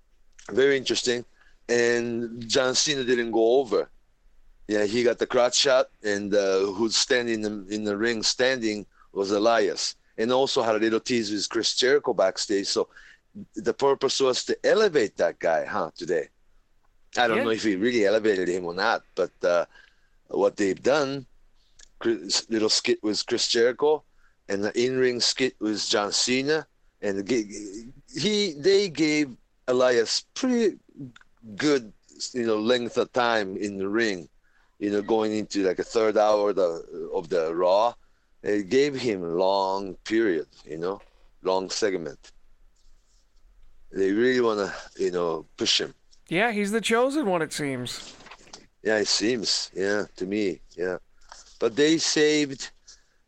Very 0.50 0.76
interesting. 0.76 1.24
And 1.68 2.48
John 2.48 2.74
Cena 2.74 3.04
didn't 3.04 3.32
go 3.32 3.60
over. 3.60 3.88
Yeah, 4.70 4.84
he 4.84 5.02
got 5.02 5.18
the 5.18 5.26
crotch 5.26 5.56
shot, 5.56 5.86
and 6.04 6.32
uh, 6.32 6.60
who's 6.76 6.94
standing 6.96 7.42
in 7.42 7.66
the, 7.66 7.74
in 7.74 7.82
the 7.82 7.96
ring 7.96 8.22
standing 8.22 8.86
was 9.12 9.32
Elias. 9.32 9.96
And 10.16 10.30
also 10.30 10.62
had 10.62 10.76
a 10.76 10.78
little 10.78 11.00
tease 11.00 11.32
with 11.32 11.48
Chris 11.48 11.74
Jericho 11.74 12.14
backstage. 12.14 12.68
So 12.68 12.86
the 13.56 13.74
purpose 13.74 14.20
was 14.20 14.44
to 14.44 14.54
elevate 14.62 15.16
that 15.16 15.40
guy, 15.40 15.64
huh, 15.64 15.90
today. 15.96 16.28
I 17.16 17.26
don't 17.26 17.38
Yeah. 17.38 17.44
know 17.46 17.50
if 17.50 17.64
he 17.64 17.74
really 17.74 18.06
elevated 18.06 18.46
him 18.48 18.64
or 18.64 18.74
not, 18.74 19.02
but 19.16 19.32
uh, 19.42 19.66
what 20.28 20.56
they've 20.56 20.80
done, 20.80 21.26
Chris, 21.98 22.46
little 22.48 22.68
skit 22.68 23.02
with 23.02 23.26
Chris 23.26 23.48
Jericho, 23.48 24.04
and 24.48 24.62
the 24.62 24.72
in-ring 24.80 25.20
skit 25.20 25.54
with 25.58 25.84
John 25.88 26.12
Cena, 26.12 26.64
and 27.02 27.28
he 27.28 28.54
they 28.68 28.88
gave 28.88 29.34
Elias 29.66 30.24
pretty 30.34 30.78
good, 31.56 31.92
you 32.34 32.46
know, 32.46 32.58
length 32.58 32.96
of 32.98 33.12
time 33.12 33.56
in 33.56 33.78
the 33.78 33.88
ring, 33.88 34.28
you 34.80 34.90
know, 34.90 35.02
going 35.02 35.32
into 35.36 35.62
like 35.62 35.78
a 35.78 35.84
third 35.84 36.16
hour 36.16 36.50
of 36.50 36.56
the, 36.56 37.10
of 37.14 37.28
the 37.28 37.54
Raw. 37.54 37.94
It 38.42 38.70
gave 38.70 38.96
him 38.96 39.36
long 39.36 39.94
period, 40.04 40.46
you 40.64 40.78
know, 40.78 41.02
long 41.42 41.68
segment. 41.68 42.32
They 43.92 44.10
really 44.10 44.40
want 44.40 44.60
to, 44.60 45.02
you 45.02 45.10
know, 45.10 45.44
push 45.56 45.80
him. 45.80 45.94
yeah, 46.28 46.50
he's 46.50 46.72
the 46.72 46.80
chosen 46.80 47.26
one, 47.26 47.42
it 47.42 47.52
seems. 47.52 48.14
Yeah, 48.82 48.96
it 48.96 49.08
seems. 49.08 49.70
Yeah, 49.74 50.06
to 50.16 50.24
me. 50.24 50.60
Yeah, 50.74 50.96
but 51.58 51.76
they 51.76 51.98
saved 51.98 52.70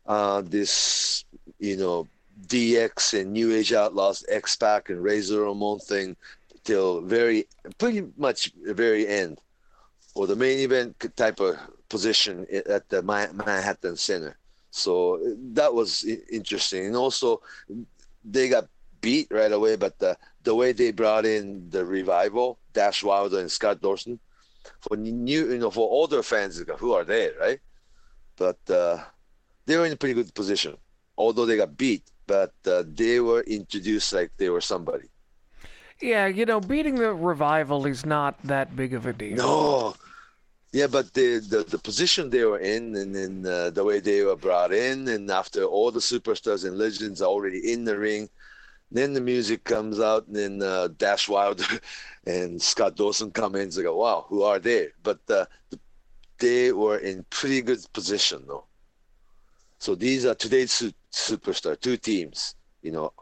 uh, 0.07 0.41
this, 0.41 1.25
you 1.59 1.77
know, 1.77 2.07
DX 2.47 3.21
and 3.21 3.31
New 3.31 3.53
Age 3.53 3.73
Outlaws, 3.73 4.25
X 4.27 4.55
Pac 4.55 4.89
and 4.89 5.03
Razor 5.03 5.41
Ramon 5.41 5.79
thing 5.79 6.15
till 6.63 7.01
very, 7.01 7.45
pretty 7.77 8.07
much 8.17 8.51
the 8.65 8.73
very 8.73 9.07
end, 9.07 9.39
or 10.15 10.27
the 10.27 10.35
main 10.35 10.59
event 10.59 10.95
type 11.15 11.39
of 11.39 11.57
position 11.89 12.45
at 12.69 12.89
the 12.89 13.01
Manhattan 13.01 13.97
Center. 13.97 14.37
So 14.71 15.19
that 15.53 15.73
was 15.73 16.03
interesting, 16.31 16.87
and 16.87 16.95
also 16.95 17.41
they 18.23 18.49
got 18.49 18.67
beat 19.01 19.27
right 19.29 19.51
away, 19.51 19.75
but 19.75 19.99
the 19.99 20.17
the 20.43 20.55
way 20.55 20.71
they 20.71 20.91
brought 20.91 21.25
in 21.25 21.69
the 21.69 21.85
revival, 21.85 22.57
Dash 22.73 23.03
Wilder 23.03 23.39
and 23.39 23.51
Scott 23.51 23.81
Dawson, 23.81 24.19
for 24.81 24.97
new, 24.97 25.51
you 25.51 25.57
know, 25.59 25.69
for 25.69 25.89
older 25.89 26.23
fans, 26.23 26.61
who 26.77 26.93
are 26.93 27.03
they, 27.03 27.31
right? 27.39 27.59
But 28.35 28.57
uh, 28.69 28.97
they 29.65 29.77
were 29.77 29.85
in 29.85 29.93
a 29.93 29.95
pretty 29.95 30.15
good 30.15 30.33
position, 30.33 30.77
although 31.17 31.45
they 31.45 31.57
got 31.57 31.77
beat. 31.77 32.03
But 32.25 32.53
uh, 32.65 32.83
they 32.87 33.19
were 33.19 33.41
introduced 33.41 34.11
like 34.13 34.31
they 34.37 34.49
were 34.49 34.61
somebody. 34.61 35.07
Yeah, 36.01 36.27
you 36.27 36.45
know, 36.45 36.59
beating 36.59 36.95
the 36.95 37.13
revival 37.13 37.85
is 37.85 38.05
not 38.05 38.41
that 38.43 38.75
big 38.75 38.93
of 38.93 39.05
a 39.05 39.13
deal. 39.13 39.37
No, 39.37 39.95
yeah, 40.73 40.87
but 40.87 41.13
the 41.13 41.37
the, 41.37 41.63
the 41.63 41.77
position 41.77 42.29
they 42.29 42.43
were 42.43 42.59
in, 42.59 42.95
and 42.95 43.15
then 43.15 43.45
uh, 43.45 43.69
the 43.69 43.83
way 43.83 43.99
they 43.99 44.23
were 44.23 44.35
brought 44.35 44.73
in, 44.73 45.07
and 45.07 45.29
after 45.29 45.63
all 45.63 45.91
the 45.91 45.99
superstars 45.99 46.65
and 46.65 46.77
legends 46.77 47.21
are 47.21 47.29
already 47.29 47.71
in 47.71 47.85
the 47.85 47.97
ring, 47.97 48.27
then 48.91 49.13
the 49.13 49.21
music 49.21 49.63
comes 49.63 49.99
out, 49.99 50.25
and 50.27 50.35
then 50.35 50.61
uh, 50.63 50.89
Dash 50.97 51.29
Wilder 51.29 51.63
and 52.25 52.59
Scott 52.59 52.95
Dawson 52.95 53.31
come 53.31 53.55
in. 53.55 53.61
and 53.61 53.83
go, 53.83 53.95
wow, 53.95 54.25
who 54.27 54.41
are 54.41 54.57
they? 54.59 54.87
But 55.03 55.19
uh, 55.29 55.45
they 56.39 56.71
were 56.71 56.97
in 56.97 57.23
pretty 57.29 57.61
good 57.61 57.79
position, 57.93 58.43
though. 58.47 58.65
So 59.77 59.93
these 59.93 60.25
are 60.25 60.35
today's 60.35 60.71
su- 60.71 60.93
superstar, 61.11 61.79
two 61.79 61.97
teams. 61.97 62.55
You 62.81 62.93
know, 62.93 63.13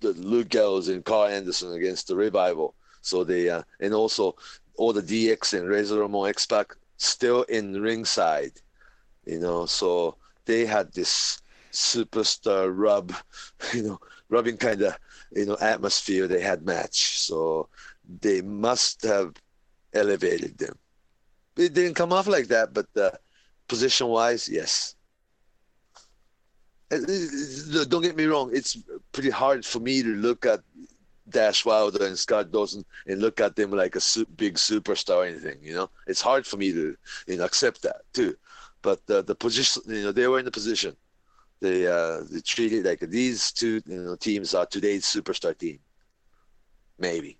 the 0.00 0.12
Luke 0.14 0.48
Gallows 0.48 0.88
and 0.88 1.04
Karl 1.04 1.26
Anderson 1.28 1.72
against 1.74 2.08
the 2.08 2.16
Revival. 2.16 2.74
So 3.02 3.22
they 3.22 3.48
uh, 3.50 3.62
and 3.78 3.94
also 3.94 4.34
all 4.78 4.92
the 4.92 5.02
DX 5.02 5.54
and 5.58 5.68
Razor 5.68 6.00
Ramon 6.00 6.28
X 6.28 6.46
Pac 6.46 6.76
still 6.96 7.42
in 7.44 7.80
ringside. 7.80 8.52
You 9.24 9.40
know, 9.40 9.66
so 9.66 10.16
they 10.44 10.66
had 10.66 10.92
this 10.92 11.40
superstar 11.72 12.72
rub, 12.74 13.12
you 13.74 13.82
know, 13.82 14.00
rubbing 14.28 14.56
kind 14.56 14.82
of 14.82 14.98
you 15.32 15.46
know 15.46 15.56
atmosphere 15.60 16.26
they 16.26 16.40
had 16.40 16.64
match. 16.64 17.18
So 17.18 17.68
they 18.20 18.40
must 18.42 19.02
have 19.02 19.34
elevated 19.92 20.58
them. 20.58 20.78
It 21.56 21.74
didn't 21.74 21.94
come 21.94 22.12
off 22.12 22.26
like 22.26 22.48
that, 22.48 22.72
but 22.74 22.86
uh, 22.96 23.12
position 23.68 24.08
wise, 24.08 24.48
yes. 24.48 24.94
Uh, 26.90 26.98
Don't 27.88 28.02
get 28.02 28.16
me 28.16 28.26
wrong; 28.26 28.50
it's 28.52 28.76
pretty 29.12 29.30
hard 29.30 29.64
for 29.64 29.80
me 29.80 30.02
to 30.02 30.08
look 30.08 30.46
at 30.46 30.60
Dash 31.28 31.64
Wilder 31.64 32.06
and 32.06 32.18
Scott 32.18 32.50
Dawson 32.50 32.84
and 33.06 33.20
look 33.20 33.40
at 33.40 33.56
them 33.56 33.70
like 33.70 33.96
a 33.96 34.00
su- 34.00 34.26
big 34.36 34.54
superstar 34.54 35.16
or 35.16 35.24
anything. 35.24 35.58
You 35.62 35.74
know, 35.74 35.90
it's 36.06 36.20
hard 36.20 36.46
for 36.46 36.56
me 36.56 36.72
to 36.72 36.96
you 37.26 37.36
know 37.36 37.44
accept 37.44 37.82
that 37.82 38.02
too. 38.12 38.36
But 38.82 39.00
uh, 39.10 39.22
the 39.22 39.34
position, 39.34 39.82
you 39.86 40.04
know, 40.04 40.12
they 40.12 40.28
were 40.28 40.38
in 40.38 40.44
the 40.44 40.50
position. 40.50 40.96
They 41.60 41.86
uh, 41.86 42.20
they 42.30 42.40
treated 42.40 42.84
like 42.84 43.00
these 43.00 43.50
two 43.52 43.80
you 43.86 44.02
know 44.02 44.16
teams 44.16 44.54
are 44.54 44.66
today's 44.66 45.04
superstar 45.04 45.56
team. 45.56 45.78
Maybe. 46.98 47.38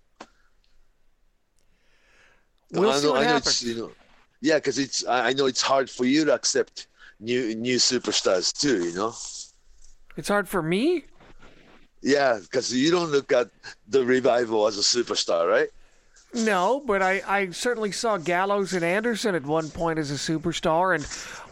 We'll 2.71 2.89
I 2.89 2.97
see 2.97 3.05
know, 3.05 3.11
what 3.13 3.21
I 3.21 3.23
know 3.23 3.27
happens. 3.29 3.47
it's 3.47 3.63
you 3.63 3.75
know, 3.75 3.91
yeah, 4.41 4.55
because 4.55 4.77
it's 4.79 5.05
I 5.07 5.33
know 5.33 5.45
it's 5.45 5.61
hard 5.61 5.89
for 5.89 6.05
you 6.05 6.25
to 6.25 6.33
accept 6.33 6.87
new 7.19 7.55
new 7.55 7.77
superstars 7.77 8.51
too. 8.51 8.83
You 8.89 8.95
know. 8.95 9.13
It's 10.17 10.27
hard 10.27 10.49
for 10.49 10.61
me. 10.61 11.05
Yeah, 12.01 12.39
because 12.41 12.73
you 12.73 12.91
don't 12.91 13.11
look 13.11 13.31
at 13.31 13.49
the 13.87 14.05
revival 14.05 14.67
as 14.67 14.77
a 14.77 14.81
superstar, 14.81 15.49
right? 15.49 15.69
No, 16.33 16.83
but 16.85 17.01
I, 17.01 17.21
I 17.27 17.49
certainly 17.51 17.91
saw 17.91 18.17
Gallows 18.17 18.73
and 18.73 18.83
Anderson 18.83 19.33
at 19.33 19.43
one 19.43 19.69
point 19.69 19.97
as 19.97 20.11
a 20.11 20.15
superstar, 20.15 20.93
and 20.93 21.03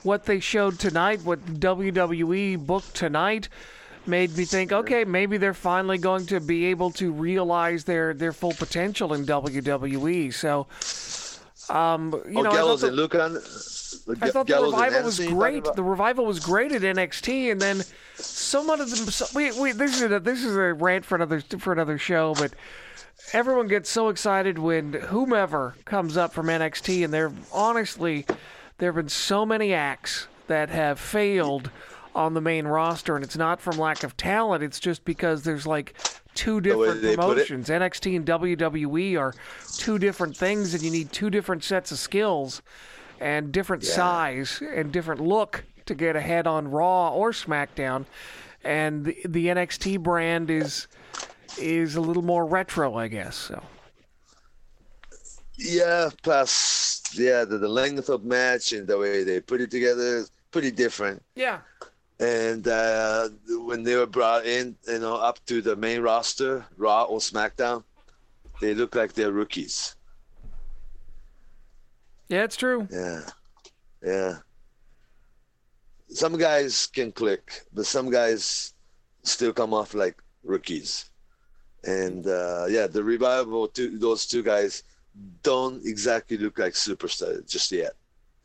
what 0.04 0.26
they 0.26 0.40
showed 0.40 0.80
tonight, 0.80 1.22
what 1.24 1.44
WWE 1.46 2.66
booked 2.66 2.94
tonight, 2.94 3.50
made 4.06 4.38
me 4.38 4.46
think, 4.46 4.72
okay, 4.72 5.04
maybe 5.04 5.38
they're 5.38 5.54
finally 5.54 5.98
going 5.98 6.26
to 6.28 6.40
be 6.40 6.66
able 6.66 6.92
to 6.92 7.12
realize 7.12 7.86
their, 7.86 8.14
their 8.14 8.34
full 8.34 8.54
potential 8.54 9.14
in 9.14 9.26
WWE. 9.26 10.34
So, 10.34 10.68
um, 11.70 12.12
you 12.30 12.40
oh, 12.40 12.42
know, 12.42 12.42
I 12.42 12.44
thought 12.44 12.54
Gallows 12.54 12.82
the- 12.82 12.88
and 12.88 12.96
Lucan. 12.96 13.42
I 14.22 14.30
thought 14.30 14.48
the 14.48 14.62
revival 14.62 15.04
was 15.04 15.20
great. 15.20 15.64
The 15.64 15.84
revival 15.84 16.26
was 16.26 16.40
great 16.40 16.72
at 16.72 16.84
NXT, 16.84 17.52
and 17.52 17.60
then 17.60 17.82
some 18.16 18.70
of 18.70 18.80
them. 18.80 18.88
So, 18.88 19.26
we, 19.34 19.52
we, 19.60 19.72
this 19.72 20.00
is 20.00 20.12
a, 20.12 20.20
this 20.20 20.44
is 20.44 20.56
a 20.56 20.74
rant 20.74 21.06
for 21.06 21.16
another 21.16 21.42
for 21.42 21.74
another 21.74 21.98
show, 21.98 22.36
but 22.36 22.54
everyone 23.34 23.68
gets 23.68 23.90
so 23.90 24.10
excited 24.10 24.60
when 24.60 24.94
whomever 24.94 25.76
comes 25.86 26.18
up 26.18 26.34
from 26.34 26.48
NXT, 26.48 27.04
and 27.04 27.14
there 27.14 27.32
honestly, 27.52 28.26
there 28.78 28.90
have 28.90 28.96
been 28.96 29.10
so 29.10 29.46
many 29.46 29.74
acts 29.74 30.28
that 30.48 30.70
have 30.70 31.00
failed 31.00 31.72
on 32.14 32.34
the 32.34 32.42
main 32.42 32.66
roster, 32.68 33.16
and 33.16 33.24
it's 33.24 33.38
not 33.38 33.60
from 33.60 33.78
lack 33.78 34.04
of 34.04 34.16
talent. 34.16 34.64
It's 34.64 34.80
just 34.80 35.04
because 35.04 35.44
there's 35.44 35.66
like 35.66 35.96
two 36.36 36.62
different 36.62 37.04
it. 37.04 37.16
promotions. 37.18 37.70
NXT 37.70 38.16
and 38.18 38.26
WWE 38.26 39.18
are 39.20 39.34
two 39.78 39.98
different 39.98 40.38
things, 40.38 40.74
and 40.74 40.84
you 40.84 40.92
need 40.92 41.12
two 41.12 41.30
different 41.30 41.64
sets 41.64 41.92
of 41.92 41.98
skills 41.98 42.62
and 43.20 43.52
different 43.52 43.84
Yeah. 43.84 43.90
size 43.92 44.62
and 44.62 44.92
different 44.92 45.22
look 45.22 45.64
to 45.86 45.96
get 45.96 46.16
ahead 46.16 46.46
on 46.48 46.68
Raw 46.70 47.10
or 47.14 47.32
SmackDown. 47.32 48.06
And 48.64 49.06
the, 49.06 49.18
the 49.26 49.48
NXT 49.48 50.02
brand 50.02 50.50
is 50.50 50.88
is 51.58 51.96
a 51.96 52.02
little 52.02 52.24
more 52.24 52.46
retro, 52.46 52.96
I 52.96 53.08
guess. 53.08 53.36
So 53.36 53.64
Yeah, 55.58 56.10
plus 56.24 57.02
yeah, 57.14 57.46
the, 57.46 57.58
the 57.58 57.68
length 57.70 58.10
of 58.10 58.26
match 58.26 58.74
and 58.74 58.88
the 58.88 58.98
way 58.98 59.24
they 59.24 59.40
put 59.40 59.62
it 59.62 59.72
together 59.72 60.18
is 60.18 60.32
pretty 60.52 60.72
different. 60.72 61.22
yeah, 61.36 61.60
And 62.20 62.68
uh, 62.68 63.30
when 63.66 63.84
they 63.84 63.96
were 63.96 64.06
brought 64.06 64.46
in, 64.46 64.76
you 64.88 65.00
know, 65.00 65.16
up 65.16 65.44
to 65.48 65.62
the 65.62 65.76
main 65.76 66.02
roster, 66.02 66.66
Raw 66.78 67.04
or 67.04 67.20
SmackDown, 67.20 67.84
they 68.62 68.74
look 68.74 68.96
like 68.96 69.14
they're 69.14 69.32
rookies. 69.34 69.96
yeah, 72.30 72.44
it's 72.44 72.56
true. 72.56 72.88
Yeah, 72.90 73.22
yeah. 74.04 74.38
Some 76.10 76.38
guys 76.38 76.88
can 76.88 77.12
click, 77.12 77.64
but 77.74 77.86
some 77.86 78.10
guys 78.10 78.74
still 79.24 79.52
come 79.52 79.74
off 79.74 79.94
like 79.94 80.16
rookies. 80.44 81.10
And 81.84 82.26
uh, 82.26 82.66
yeah, 82.70 82.88
the 82.88 83.04
revival, 83.04 83.68
two, 83.68 83.98
those 84.00 84.26
two 84.26 84.42
guys 84.42 84.84
don't 85.44 85.86
exactly 85.86 86.38
look 86.38 86.58
like 86.60 86.74
superstars 86.74 87.50
just 87.50 87.72
yet. 87.72 87.94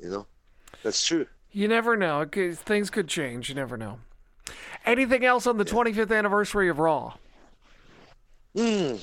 You 0.00 0.10
know, 0.10 0.26
that's 0.82 1.06
true. 1.06 1.26
You 1.52 1.68
never 1.68 1.96
know. 1.96 2.24
Could, 2.26 2.58
things 2.58 2.90
could 2.90 3.08
change. 3.08 3.48
You 3.48 3.54
never 3.54 3.76
know. 3.76 3.98
Anything 4.84 5.24
else 5.24 5.46
on 5.46 5.58
the 5.58 5.64
25th 5.64 6.16
anniversary 6.16 6.68
of 6.68 6.78
Raw? 6.78 7.14
Hmm. 8.54 8.96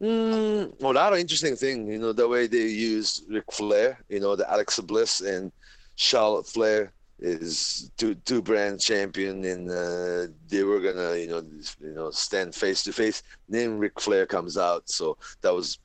Mm, 0.00 0.80
well, 0.80 0.92
another 0.92 1.16
interesting 1.16 1.56
thing, 1.56 1.86
you 1.86 1.98
know, 1.98 2.12
the 2.12 2.26
way 2.26 2.46
they 2.46 2.66
use 2.68 3.22
Ric 3.28 3.52
Flair, 3.52 3.98
you 4.08 4.18
know, 4.18 4.34
the 4.34 4.52
Alexa 4.54 4.82
Bliss 4.82 5.20
and 5.20 5.52
Charlotte 5.96 6.46
Flair 6.46 6.92
is 7.18 7.90
two 7.98 8.14
two 8.14 8.40
brand 8.40 8.80
champion, 8.80 9.44
and 9.44 9.70
uh, 9.70 10.32
they 10.48 10.62
were 10.62 10.80
gonna, 10.80 11.16
you 11.16 11.26
know, 11.26 11.42
you 11.82 11.92
know, 11.92 12.10
stand 12.10 12.54
face 12.54 12.82
to 12.84 12.94
face. 12.94 13.22
Then 13.46 13.78
Ric 13.78 14.00
Flair 14.00 14.24
comes 14.24 14.56
out, 14.56 14.88
so 14.88 15.18
that 15.42 15.54
was 15.54 15.78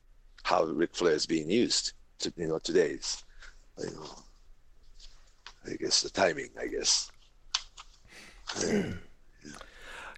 how 0.44 0.64
Ric 0.64 0.94
Flair 0.94 1.12
is 1.12 1.26
being 1.26 1.50
used, 1.50 1.92
to, 2.20 2.32
you 2.38 2.48
know, 2.48 2.58
today's, 2.58 3.22
you 3.78 3.90
know, 3.90 4.08
I 5.70 5.74
guess 5.74 6.02
the 6.02 6.10
timing, 6.10 6.48
I 6.60 6.66
guess. 6.66 7.10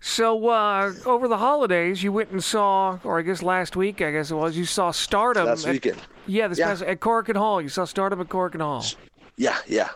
So 0.01 0.49
uh, 0.49 0.93
over 1.07 1.27
the 1.29 1.39
holidays, 1.39 2.03
you 2.03 2.13
went 2.13 2.31
and 2.31 2.43
saw, 2.43 2.99
or 3.03 3.19
I 3.19 3.23
guess 3.23 3.43
last 3.43 3.77
week, 3.77 4.01
I 4.01 4.13
guess 4.13 4.31
it 4.31 4.35
was, 4.37 4.57
you 4.57 4.65
saw 4.65 4.91
Stardom. 4.91 5.47
Last 5.47 5.67
at- 5.67 5.73
weekend. 5.73 5.99
Yeah, 6.27 6.47
this 6.49 6.59
Yeah. 6.59 6.67
past 6.69 6.83
at 6.83 7.01
Korakuen 7.01 7.37
Hall. 7.37 7.61
You 7.61 7.69
saw 7.69 7.85
Stardom 7.85 8.21
at 8.21 8.29
Korakuen 8.29 8.61
Hall. 8.61 8.85
Yeah, 9.37 9.59
yeah. 9.67 9.89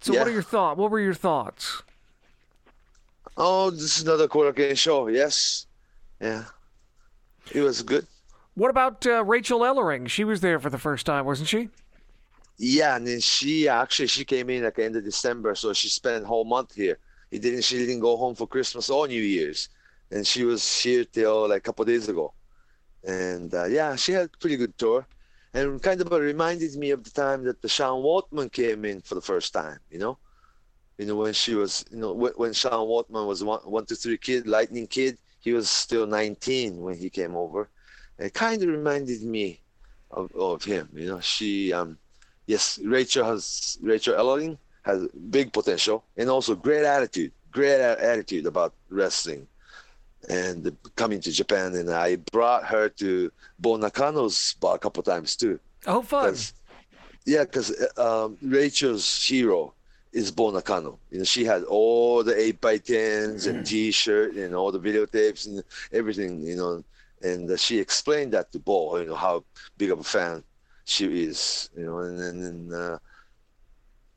So 0.00 0.12
Yeah. 0.12 0.18
what 0.20 0.28
are 0.28 0.32
your 0.32 0.42
thoughts? 0.42 0.78
What 0.78 0.90
were 0.90 1.00
your 1.00 1.14
thoughts? 1.14 1.82
Oh, 3.36 3.70
this 3.70 3.96
is 3.98 4.02
another 4.02 4.28
Korakuen 4.28 4.76
show. 4.76 5.06
Yes. 5.08 5.66
Yeah. 6.20 6.44
It 7.52 7.60
was 7.62 7.82
good. 7.82 8.06
What 8.54 8.70
about 8.70 9.06
uh, 9.06 9.24
Rachel 9.24 9.60
Ellering? 9.60 10.08
She 10.08 10.24
was 10.24 10.40
there 10.40 10.58
for 10.58 10.70
the 10.70 10.78
first 10.78 11.06
time, 11.06 11.24
wasn't 11.24 11.48
she? 11.48 11.68
Yeah, 12.58 12.96
and 12.96 13.06
then 13.06 13.20
she 13.20 13.68
actually 13.68 14.08
she 14.08 14.24
came 14.24 14.50
in 14.50 14.64
at 14.64 14.74
the 14.74 14.84
end 14.84 14.96
of 14.96 15.04
December, 15.04 15.54
so 15.54 15.72
she 15.72 15.88
spent 15.88 16.24
whole 16.26 16.44
month 16.44 16.74
here. 16.74 16.98
He 17.30 17.38
didn't 17.38 17.62
she 17.62 17.78
didn't 17.78 18.00
go 18.00 18.16
home 18.16 18.34
for 18.34 18.46
Christmas 18.48 18.90
or 18.90 19.06
New 19.06 19.22
Year's. 19.22 19.68
And 20.10 20.26
she 20.26 20.44
was 20.44 20.62
here 20.82 21.04
till 21.04 21.48
like 21.48 21.58
a 21.58 21.60
couple 21.60 21.84
days 21.84 22.08
ago. 22.08 22.34
And 23.04 23.54
uh, 23.54 23.66
yeah, 23.66 23.96
she 23.96 24.12
had 24.12 24.26
a 24.26 24.38
pretty 24.38 24.56
good 24.56 24.76
tour. 24.78 25.06
And 25.54 25.82
kind 25.82 26.00
of 26.00 26.10
reminded 26.12 26.76
me 26.76 26.90
of 26.90 27.04
the 27.04 27.10
time 27.10 27.44
that 27.44 27.62
the 27.62 27.68
Sean 27.68 28.02
Waltman 28.02 28.52
came 28.52 28.84
in 28.84 29.00
for 29.02 29.14
the 29.14 29.22
first 29.22 29.52
time, 29.52 29.78
you 29.90 29.98
know? 29.98 30.18
You 30.98 31.06
know, 31.06 31.16
when 31.16 31.32
she 31.32 31.54
was, 31.54 31.84
you 31.90 31.98
know, 31.98 32.12
when, 32.12 32.32
when 32.34 32.52
Sean 32.52 32.86
Waltman 32.88 33.26
was 33.26 33.44
one, 33.44 33.60
one 33.60 33.86
to 33.86 33.96
three 33.96 34.18
kid, 34.18 34.46
lightning 34.46 34.86
kid, 34.86 35.18
he 35.40 35.52
was 35.52 35.70
still 35.70 36.06
19 36.06 36.78
when 36.80 36.96
he 36.96 37.10
came 37.10 37.36
over. 37.36 37.70
It 38.18 38.34
kind 38.34 38.62
of 38.62 38.68
reminded 38.68 39.22
me 39.22 39.62
of, 40.10 40.32
of 40.34 40.64
him, 40.64 40.90
you 40.94 41.06
know? 41.08 41.20
She, 41.20 41.72
um, 41.72 41.98
yes, 42.48 42.80
Rachel 42.82 43.24
has, 43.24 43.78
Rachel 43.80 44.14
Ellering 44.16 44.58
has 44.82 45.06
big 45.30 45.52
potential 45.52 46.02
and 46.16 46.28
also 46.28 46.56
great 46.56 46.84
attitude, 46.84 47.30
great 47.52 47.80
attitude 47.80 48.46
about 48.46 48.72
wrestling 48.90 49.46
and 50.28 50.76
coming 50.96 51.20
to 51.20 51.30
Japan. 51.30 51.74
And 51.76 51.90
I 51.90 52.16
brought 52.16 52.64
her 52.64 52.88
to 53.02 53.30
Bo 53.58 53.76
Nakano's 53.76 54.36
spot 54.36 54.76
a 54.76 54.78
couple 54.78 55.02
times 55.02 55.36
too. 55.36 55.60
Oh, 55.86 56.02
fun. 56.02 56.30
'Cause- 56.30 56.52
yeah, 57.24 57.44
because 57.44 57.70
um, 57.98 58.38
Rachel's 58.42 59.22
hero 59.22 59.74
is 60.12 60.30
Bo 60.30 60.50
Nakano. 60.50 60.98
You 61.10 61.18
know, 61.18 61.24
she 61.24 61.44
had 61.44 61.62
all 61.64 62.24
the 62.24 62.34
eight 62.40 62.58
by 62.60 62.78
tens 62.78 63.44
and 63.46 63.66
T-shirt 63.66 64.32
and 64.34 64.54
all 64.54 64.72
the 64.72 64.80
videotapes 64.80 65.46
and 65.46 65.62
everything. 65.92 66.40
You 66.40 66.56
know, 66.56 66.84
and 67.22 67.50
uh, 67.50 67.56
she 67.58 67.78
explained 67.78 68.32
that 68.32 68.50
to 68.52 68.58
Bo. 68.58 68.96
You 68.96 69.06
know 69.08 69.14
how 69.14 69.44
big 69.76 69.90
of 69.90 70.00
a 70.00 70.04
fan 70.04 70.42
she 70.88 71.06
is. 71.24 71.70
You 71.76 71.84
know, 71.86 71.98
and 72.00 72.18
then 72.18 72.72
uh, 72.78 72.98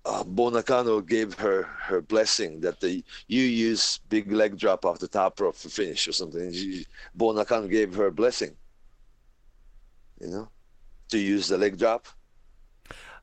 uh, 0.05 0.24
Bo 0.24 0.49
Nakano 0.49 1.01
gave 1.01 1.34
her 1.36 1.63
her 1.63 2.01
blessing 2.01 2.59
that 2.61 2.80
the 2.80 3.03
you 3.28 3.41
use 3.43 3.99
big 4.09 4.32
leg 4.32 4.57
drop 4.57 4.86
off 4.86 4.99
the 4.99 5.07
top 5.07 5.39
rope 5.39 5.55
for 5.55 5.69
finish 5.69 6.07
or 6.07 6.13
something. 6.13 6.41
And 6.41 6.55
she, 6.55 6.86
Bo 7.13 7.32
Nakano 7.34 7.67
gave 7.67 7.93
her 7.95 8.07
a 8.07 8.11
blessing. 8.11 8.55
You 10.19 10.28
know, 10.28 10.49
to 11.09 11.17
use 11.17 11.47
the 11.47 11.57
leg 11.57 11.78
drop. 11.78 12.07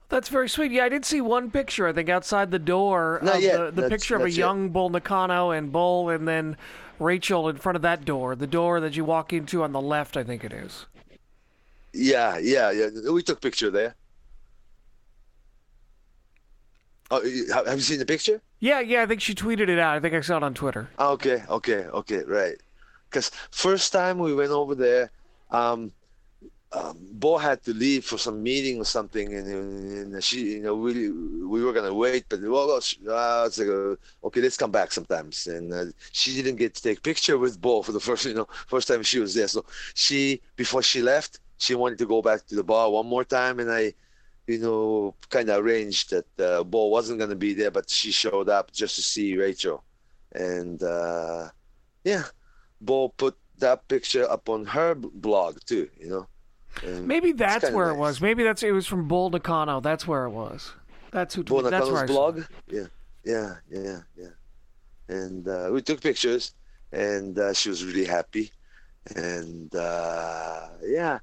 That's 0.09 0.29
very 0.31 0.49
sweet. 0.49 0.73
Yeah, 0.73 0.85
I 0.85 0.89
did 0.89 1.05
see 1.05 1.21
one 1.21 1.51
picture, 1.51 1.87
I 1.87 1.93
think, 1.93 2.09
outside 2.09 2.51
the 2.51 2.59
door 2.59 3.21
Not 3.23 3.37
of 3.37 3.43
yet. 3.43 3.57
the, 3.59 3.65
the 3.67 3.71
That's- 3.83 3.91
picture 3.91 4.17
of 4.17 4.23
a 4.23 4.25
that's 4.25 4.37
it. 4.37 4.41
young 4.41 4.71
Bull 4.71 4.89
Nakano 4.89 5.51
and 5.51 5.71
Bull, 5.71 6.09
and 6.09 6.27
then 6.27 6.57
Rachel 6.99 7.49
in 7.49 7.57
front 7.57 7.77
of 7.77 7.83
that 7.83 8.05
door, 8.07 8.35
the 8.35 8.47
door 8.47 8.81
that 8.81 8.97
you 8.97 9.05
walk 9.05 9.33
into 9.35 9.63
on 9.63 9.73
the 9.73 9.81
left, 9.83 10.17
I 10.17 10.25
think 10.25 10.45
it 10.45 10.53
is. 10.53 10.87
Yeah, 11.99 12.39
yeah, 12.39 12.71
yeah. 12.71 13.11
We 13.11 13.23
took 13.25 13.41
picture 13.41 13.71
there. 13.71 13.97
Oh, 17.11 17.21
have 17.53 17.75
you 17.75 17.81
seen 17.81 17.99
the 17.99 18.07
picture? 18.07 18.41
Yeah, 18.61 18.81
yeah, 18.81 19.03
I 19.03 19.07
think 19.07 19.21
she 19.21 19.35
tweeted 19.35 19.69
it 19.69 19.79
out. 19.79 19.97
I 19.97 20.01
think 20.01 20.15
I 20.15 20.21
saw 20.21 20.37
it 20.37 20.43
on 20.45 20.55
Twitter. 20.55 20.89
Ah, 20.99 21.11
Okay, 21.11 21.43
okay, 21.49 21.87
okay, 21.87 22.23
right. 22.25 22.55
Because 23.11 23.31
first 23.51 23.93
time 23.93 24.19
we 24.19 24.35
went 24.35 24.51
over 24.53 24.75
there, 24.75 25.11
um, 25.51 25.91
um, 26.73 26.99
Bo 27.13 27.39
had 27.39 27.63
to 27.65 27.73
leave 27.73 28.05
for 28.05 28.19
some 28.19 28.43
meeting 28.43 28.79
or 28.79 28.85
something, 28.85 29.35
and, 29.35 29.47
and 30.15 30.23
she, 30.23 30.41
you 30.57 30.61
know, 30.61 30.77
we 30.77 31.11
we 31.11 31.65
were 31.65 31.73
gonna 31.73 31.95
wait, 31.95 32.27
but 32.29 32.43
well, 32.43 32.69
well 32.69 32.77
uh, 32.77 33.47
it's 33.47 33.59
like, 33.59 33.69
uh, 33.69 33.97
okay, 34.27 34.43
let's 34.43 34.59
come 34.59 34.71
back 34.71 34.93
sometimes. 34.93 35.47
And 35.47 35.73
uh, 35.73 35.87
she 36.13 36.35
didn't 36.35 36.57
get 36.57 36.75
to 36.75 36.83
take 36.83 37.03
picture 37.03 37.39
with 37.39 37.61
Bo 37.61 37.83
for 37.83 37.93
the 37.93 38.01
first, 38.09 38.27
you 38.27 38.35
know, 38.35 38.49
first 38.67 38.87
time 38.87 39.03
she 39.03 39.19
was 39.19 39.35
there. 39.35 39.49
So 39.49 39.65
she, 39.95 40.43
before 40.57 40.83
she 40.83 41.01
left, 41.03 41.41
she 41.59 41.75
wanted 41.75 41.99
to 41.99 42.07
go 42.07 42.23
back 42.23 42.47
to 42.47 42.55
the 42.55 42.65
bar 42.65 42.91
one 42.91 43.07
more 43.07 43.25
time, 43.25 43.61
and 43.61 43.71
I, 43.71 43.93
you 44.47 44.59
know, 44.59 45.15
kind 45.29 45.51
of 45.51 45.65
arranged 45.65 46.11
that 46.11 46.41
uh, 46.41 46.65
Bo 46.65 46.87
wasn't 46.87 47.19
gonna 47.19 47.37
be 47.37 47.55
there, 47.55 47.71
but 47.71 47.91
she 47.91 48.11
showed 48.11 48.49
up 48.49 48.73
just 48.73 48.97
to 48.97 49.03
see 49.03 49.37
Rachel, 49.37 49.85
and 50.33 50.83
uh, 50.83 51.49
yeah, 52.05 52.25
Bo 52.81 53.09
put 53.11 53.37
that 53.59 53.87
picture 53.89 54.31
up 54.31 54.49
on 54.49 54.65
her 54.67 54.95
blog 54.95 55.59
too, 55.67 55.89
you 56.01 56.09
know. 56.09 56.27
And 56.83 57.07
Maybe 57.07 57.33
that's 57.33 57.71
where 57.71 57.91
it 57.91 57.97
was. 57.97 58.21
Maybe 58.21 58.45
that's 58.45 58.63
it 58.63 58.73
was 58.73 58.87
from 58.87 59.09
Bull 59.09 59.31
Nakano. 59.31 59.81
That's 59.81 60.07
where 60.07 60.25
it 60.25 60.31
was. 60.31 60.73
That's 61.11 61.35
who. 61.35 61.43
Bo 61.43 61.63
that's 61.63 61.87
Nakano's 61.87 62.09
blog. 62.09 62.43
Yeah, 62.71 62.87
yeah, 63.25 63.55
yeah, 63.71 64.01
yeah. 64.17 64.29
And 65.09 65.49
uh, 65.49 65.71
we 65.73 65.83
took 65.83 66.01
pictures, 66.01 66.55
and 66.93 67.39
uh, 67.39 67.53
she 67.53 67.69
was 67.69 67.85
really 67.85 68.05
happy. 68.05 68.53
And 69.17 69.75
uh, 69.75 70.69
yeah, 70.85 71.19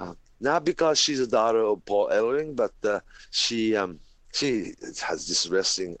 uh, 0.00 0.14
not 0.40 0.64
because 0.64 0.98
she's 0.98 1.20
a 1.20 1.26
daughter 1.26 1.60
of 1.60 1.84
Paul 1.84 2.08
Ellering, 2.08 2.56
but 2.56 2.72
uh, 2.82 3.00
she 3.30 3.76
um, 3.76 4.00
she 4.32 4.72
has 5.02 5.28
this 5.28 5.46
wrestling, 5.46 5.96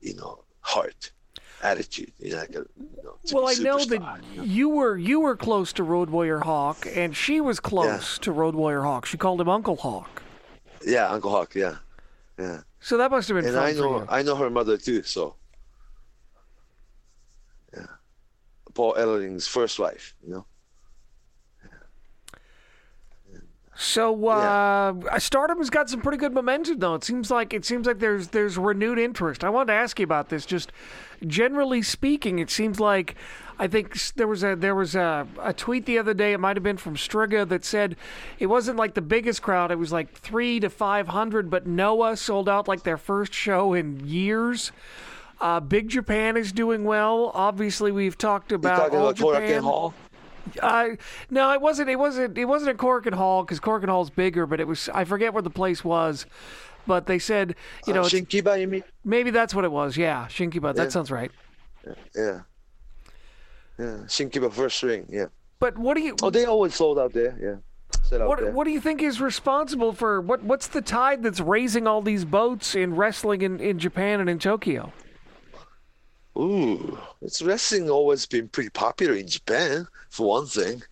you 0.00 0.16
know, 0.16 0.44
heart, 0.60 1.12
attitude. 1.62 2.12
You 2.18 2.32
know, 2.32 2.38
like 2.38 2.50
a, 2.50 2.52
you 2.52 3.02
know 3.02 3.16
Well, 3.32 3.48
I 3.48 3.54
know 3.54 3.84
that 3.84 4.22
you 4.32 4.36
know? 4.38 4.42
you 4.42 4.68
were 4.70 4.96
you 4.96 5.20
were 5.20 5.36
close 5.36 5.72
to 5.74 5.82
Road 5.82 6.10
Warrior 6.10 6.40
Hawk, 6.40 6.86
and 6.94 7.14
she 7.14 7.40
was 7.40 7.60
close 7.60 8.18
to 8.20 8.32
Road 8.32 8.54
Warrior 8.54 8.82
Hawk. 8.82 9.04
She 9.06 9.18
called 9.18 9.40
him 9.40 9.48
Uncle 9.48 9.76
Hawk. 9.76 10.22
Yeah, 10.86 11.10
Uncle 11.10 11.30
Hawk. 11.30 11.54
Yeah, 11.54 11.76
yeah. 12.38 12.60
So 12.80 12.96
that 12.96 13.10
must 13.10 13.28
have 13.28 13.36
been 13.36 13.44
And 13.44 13.54
fun 13.54 13.64
I 13.64 13.72
know. 13.72 14.06
I 14.08 14.22
know 14.22 14.36
her 14.36 14.50
mother 14.50 14.78
too. 14.78 15.02
So 15.02 15.36
yeah, 17.76 17.86
Paul 18.72 18.94
Ellering's 18.94 19.46
first 19.46 19.78
wife. 19.78 20.14
You 20.26 20.32
know. 20.32 20.46
So 23.76 24.28
uh, 24.28 25.18
Stardom 25.18 25.58
has 25.58 25.68
got 25.68 25.90
some 25.90 26.00
pretty 26.00 26.18
good 26.18 26.32
momentum, 26.32 26.78
though. 26.78 26.94
It 26.94 27.02
seems 27.02 27.30
like 27.30 27.52
it 27.52 27.64
seems 27.64 27.86
like 27.86 27.98
there's 27.98 28.28
there's 28.28 28.56
renewed 28.56 28.98
interest. 28.98 29.42
I 29.42 29.50
wanted 29.50 29.72
to 29.72 29.78
ask 29.78 29.98
you 29.98 30.04
about 30.04 30.28
this. 30.28 30.46
Just 30.46 30.70
generally 31.26 31.82
speaking, 31.82 32.38
it 32.38 32.50
seems 32.50 32.78
like 32.78 33.16
I 33.58 33.66
think 33.66 33.98
there 34.14 34.28
was 34.28 34.44
a 34.44 34.54
there 34.54 34.76
was 34.76 34.94
a, 34.94 35.26
a 35.42 35.52
tweet 35.52 35.86
the 35.86 35.98
other 35.98 36.14
day. 36.14 36.32
It 36.32 36.38
might 36.38 36.56
have 36.56 36.62
been 36.62 36.76
from 36.76 36.94
Striga 36.94 37.48
that 37.48 37.64
said 37.64 37.96
it 38.38 38.46
wasn't 38.46 38.76
like 38.76 38.94
the 38.94 39.02
biggest 39.02 39.42
crowd. 39.42 39.72
It 39.72 39.78
was 39.78 39.90
like 39.92 40.12
three 40.12 40.60
to 40.60 40.70
five 40.70 41.08
hundred, 41.08 41.50
but 41.50 41.66
Noah 41.66 42.16
sold 42.16 42.48
out 42.48 42.68
like 42.68 42.84
their 42.84 42.98
first 42.98 43.34
show 43.34 43.74
in 43.74 44.06
years. 44.06 44.70
Uh, 45.40 45.58
Big 45.58 45.88
Japan 45.88 46.36
is 46.36 46.52
doing 46.52 46.84
well. 46.84 47.32
Obviously, 47.34 47.90
we've 47.90 48.16
talked 48.16 48.52
You 48.52 48.56
about 48.56 48.76
talking 48.78 48.98
All 48.98 49.08
about 49.08 49.16
Japan. 49.16 49.62
Hall? 49.64 49.94
Uh, 50.60 50.90
no, 51.30 51.52
it 51.52 51.60
wasn't. 51.60 51.88
It 51.90 51.96
wasn't. 51.96 52.36
It 52.38 52.44
wasn't 52.44 52.70
at 52.70 52.76
Korakuen 52.76 53.14
Hall 53.14 53.42
because 53.42 53.60
Korakuen 53.60 53.88
Hall's 53.88 54.10
bigger. 54.10 54.46
But 54.46 54.60
it 54.60 54.66
was. 54.66 54.88
I 54.90 55.04
forget 55.04 55.32
where 55.32 55.42
the 55.42 55.50
place 55.50 55.84
was. 55.84 56.26
But 56.86 57.06
they 57.06 57.18
said, 57.18 57.54
you 57.86 57.94
know, 57.94 58.02
uh, 58.02 58.06
it's- 58.06 58.22
Shinkiba, 58.22 58.60
you 58.60 58.68
mean? 58.68 58.84
maybe 59.04 59.30
that's 59.30 59.54
what 59.54 59.64
it 59.64 59.72
was. 59.72 59.96
Yeah, 59.96 60.26
Shinkiba. 60.28 60.74
That 60.74 60.92
sounds 60.92 61.10
right. 61.10 61.30
Yeah. 62.14 62.40
Yeah, 63.78 64.04
Shinkiba 64.06 64.52
first 64.52 64.82
ring. 64.82 65.06
Yeah. 65.10 65.26
But 65.58 65.78
what 65.78 65.96
do 65.96 66.02
you? 66.02 66.14
Oh, 66.22 66.30
they 66.30 66.44
always 66.44 66.74
sold 66.74 66.98
out 66.98 67.12
there. 67.12 67.36
Yeah, 67.40 67.98
set 68.02 68.20
out 68.20 68.36
there. 68.36 68.46
What, 68.46 68.54
what 68.54 68.64
do 68.64 68.70
you 68.70 68.80
think 68.80 69.02
is 69.02 69.20
responsible 69.20 69.92
for 69.92 70.20
what? 70.20 70.42
What's 70.44 70.66
the 70.68 70.82
tide 70.82 71.22
that's 71.22 71.40
raising 71.40 71.86
all 71.86 72.02
these 72.02 72.24
boats 72.24 72.74
in 72.74 72.94
wrestling 72.94 73.42
in, 73.42 73.58
in 73.60 73.78
Japan 73.78 74.20
and 74.20 74.28
in 74.28 74.38
Tokyo? 74.38 74.92
Ooh, 76.36 76.98
it's 77.22 77.42
wrestling 77.42 77.88
always 77.90 78.26
been 78.26 78.48
pretty 78.48 78.70
popular 78.70 79.14
in 79.14 79.28
Japan 79.28 79.86
for 80.10 80.28
one 80.28 80.46
thing, 80.46 80.82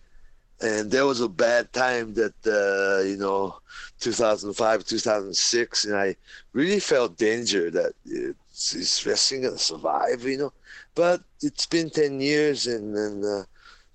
and 0.61 0.91
there 0.91 1.05
was 1.05 1.21
a 1.21 1.29
bad 1.29 1.73
time 1.73 2.13
that 2.15 2.35
uh, 2.47 3.03
you 3.03 3.17
know, 3.17 3.59
2005, 3.99 4.85
2006, 4.85 5.85
and 5.85 5.95
I 5.95 6.15
really 6.53 6.79
felt 6.79 7.17
danger 7.17 7.69
that 7.71 7.93
it's, 8.05 8.73
is 8.75 9.05
wrestling 9.05 9.43
gonna 9.43 9.57
survive, 9.57 10.23
you 10.23 10.37
know. 10.37 10.53
But 10.95 11.23
it's 11.41 11.65
been 11.65 11.89
10 11.89 12.21
years, 12.21 12.67
and, 12.67 12.95
and 12.95 13.25
uh, 13.25 13.43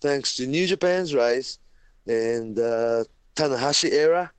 thanks 0.00 0.36
to 0.36 0.46
New 0.46 0.66
Japan's 0.66 1.14
rise 1.14 1.58
and 2.06 2.58
uh, 2.58 3.04
Tanahashi 3.36 3.90
era, 3.92 4.32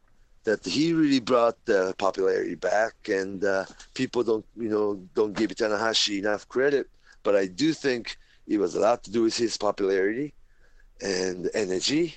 that 0.44 0.66
he 0.66 0.94
really 0.94 1.20
brought 1.20 1.64
the 1.66 1.96
popularity 1.98 2.56
back, 2.56 2.94
and 3.10 3.44
uh, 3.44 3.66
people 3.94 4.24
don't, 4.24 4.46
you 4.56 4.70
know, 4.70 4.96
don't 5.16 5.34
give 5.34 5.52
Tanahashi 5.52 6.20
enough 6.20 6.48
credit. 6.50 6.88
But 7.24 7.36
I 7.36 7.48
do 7.48 7.74
think 7.74 8.18
it 8.48 8.58
was 8.58 8.76
a 8.76 8.80
lot 8.80 9.04
to 9.04 9.12
do 9.12 9.24
with 9.24 9.38
his 9.38 9.58
popularity 9.58 10.34
and 11.02 11.50
energy, 11.54 12.16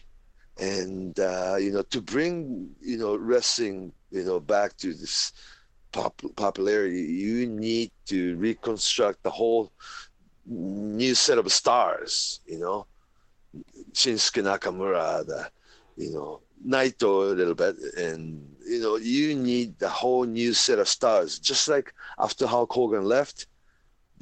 and 0.58 1.18
uh, 1.18 1.56
you 1.58 1.72
know, 1.72 1.82
to 1.82 2.00
bring 2.00 2.70
you 2.80 2.98
know 2.98 3.16
wrestling, 3.16 3.92
you 4.10 4.24
know, 4.24 4.40
back 4.40 4.76
to 4.78 4.92
this 4.92 5.32
pop- 5.92 6.22
popularity, 6.36 7.02
you 7.02 7.46
need 7.46 7.90
to 8.06 8.36
reconstruct 8.36 9.22
the 9.22 9.30
whole 9.30 9.72
new 10.46 11.14
set 11.14 11.38
of 11.38 11.52
stars. 11.52 12.40
You 12.46 12.58
know, 12.60 12.86
Shinsuke 13.92 14.42
Nakamura, 14.42 15.26
the 15.26 15.50
you 15.96 16.12
know 16.12 16.40
Naito 16.66 17.30
a 17.30 17.34
little 17.34 17.54
bit, 17.54 17.76
and 17.96 18.56
you 18.66 18.80
know 18.80 18.96
you 18.96 19.34
need 19.34 19.78
the 19.78 19.88
whole 19.88 20.24
new 20.24 20.52
set 20.54 20.78
of 20.78 20.88
stars. 20.88 21.38
Just 21.38 21.68
like 21.68 21.92
after 22.18 22.46
Hulk 22.46 22.72
Hogan 22.72 23.04
left, 23.04 23.46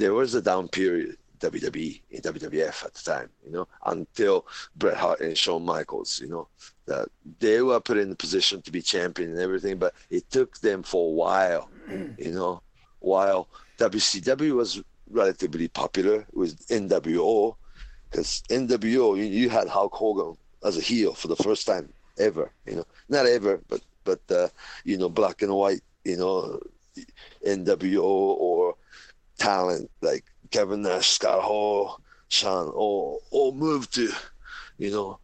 there 0.00 0.14
was 0.14 0.34
a 0.34 0.40
down 0.40 0.66
period 0.66 1.16
WWE 1.40 2.00
in 2.10 2.20
WWF 2.22 2.84
at 2.84 2.94
the 2.94 3.02
time, 3.02 3.28
you 3.44 3.52
know, 3.52 3.68
until 3.84 4.46
Bret 4.76 4.96
Hart 4.96 5.20
and 5.20 5.36
Shawn 5.36 5.64
Michaels, 5.64 6.20
you 6.20 6.28
know, 6.28 6.48
that 6.86 7.08
they 7.38 7.60
were 7.60 7.80
put 7.80 7.98
in 7.98 8.08
the 8.08 8.16
position 8.16 8.62
to 8.62 8.72
be 8.72 8.80
champion 8.80 9.30
and 9.30 9.38
everything, 9.38 9.78
but 9.78 9.94
it 10.08 10.28
took 10.30 10.58
them 10.60 10.82
for 10.82 11.08
a 11.08 11.14
while, 11.14 11.68
you 12.18 12.32
know, 12.32 12.62
while 13.00 13.48
WCW 13.78 14.52
was 14.52 14.82
relatively 15.10 15.68
popular 15.68 16.26
with 16.32 16.66
NWO, 16.68 17.56
because 18.10 18.42
NWO 18.50 19.18
you, 19.18 19.24
you 19.24 19.48
had 19.50 19.68
Hulk 19.68 19.94
Hogan 19.94 20.36
as 20.64 20.76
a 20.78 20.80
heel 20.80 21.14
for 21.14 21.28
the 21.28 21.36
first 21.36 21.66
time 21.66 21.92
ever, 22.18 22.50
you 22.66 22.76
know, 22.76 22.86
not 23.08 23.26
ever, 23.26 23.60
but 23.68 23.82
but 24.04 24.20
uh, 24.30 24.48
you 24.84 24.96
know, 24.96 25.10
black 25.10 25.42
and 25.42 25.54
white, 25.54 25.82
you 26.04 26.16
know, 26.16 26.58
NWO 27.46 28.02
or 28.02 28.59
talent 29.40 29.90
like 30.02 30.24
Kevin 30.52 30.82
Nash, 30.82 31.08
Scott 31.08 31.42
Hall, 31.42 32.00
Sean, 32.28 32.68
all 32.68 33.22
all 33.32 33.52
moved 33.52 33.94
to, 33.94 34.12
you 34.78 34.90
know, 34.92 35.18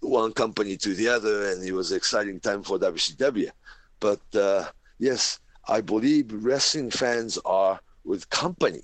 one 0.00 0.32
company 0.32 0.76
to 0.76 0.94
the 0.94 1.08
other, 1.08 1.50
and 1.50 1.64
it 1.64 1.72
was 1.72 1.90
an 1.90 1.96
exciting 1.96 2.38
time 2.38 2.62
for 2.62 2.78
WCW. 2.78 3.50
But 3.98 4.20
uh, 4.34 4.66
yes, 4.98 5.40
I 5.68 5.80
believe 5.80 6.32
wrestling 6.32 6.90
fans 6.90 7.38
are 7.44 7.80
with 8.04 8.30
company. 8.30 8.82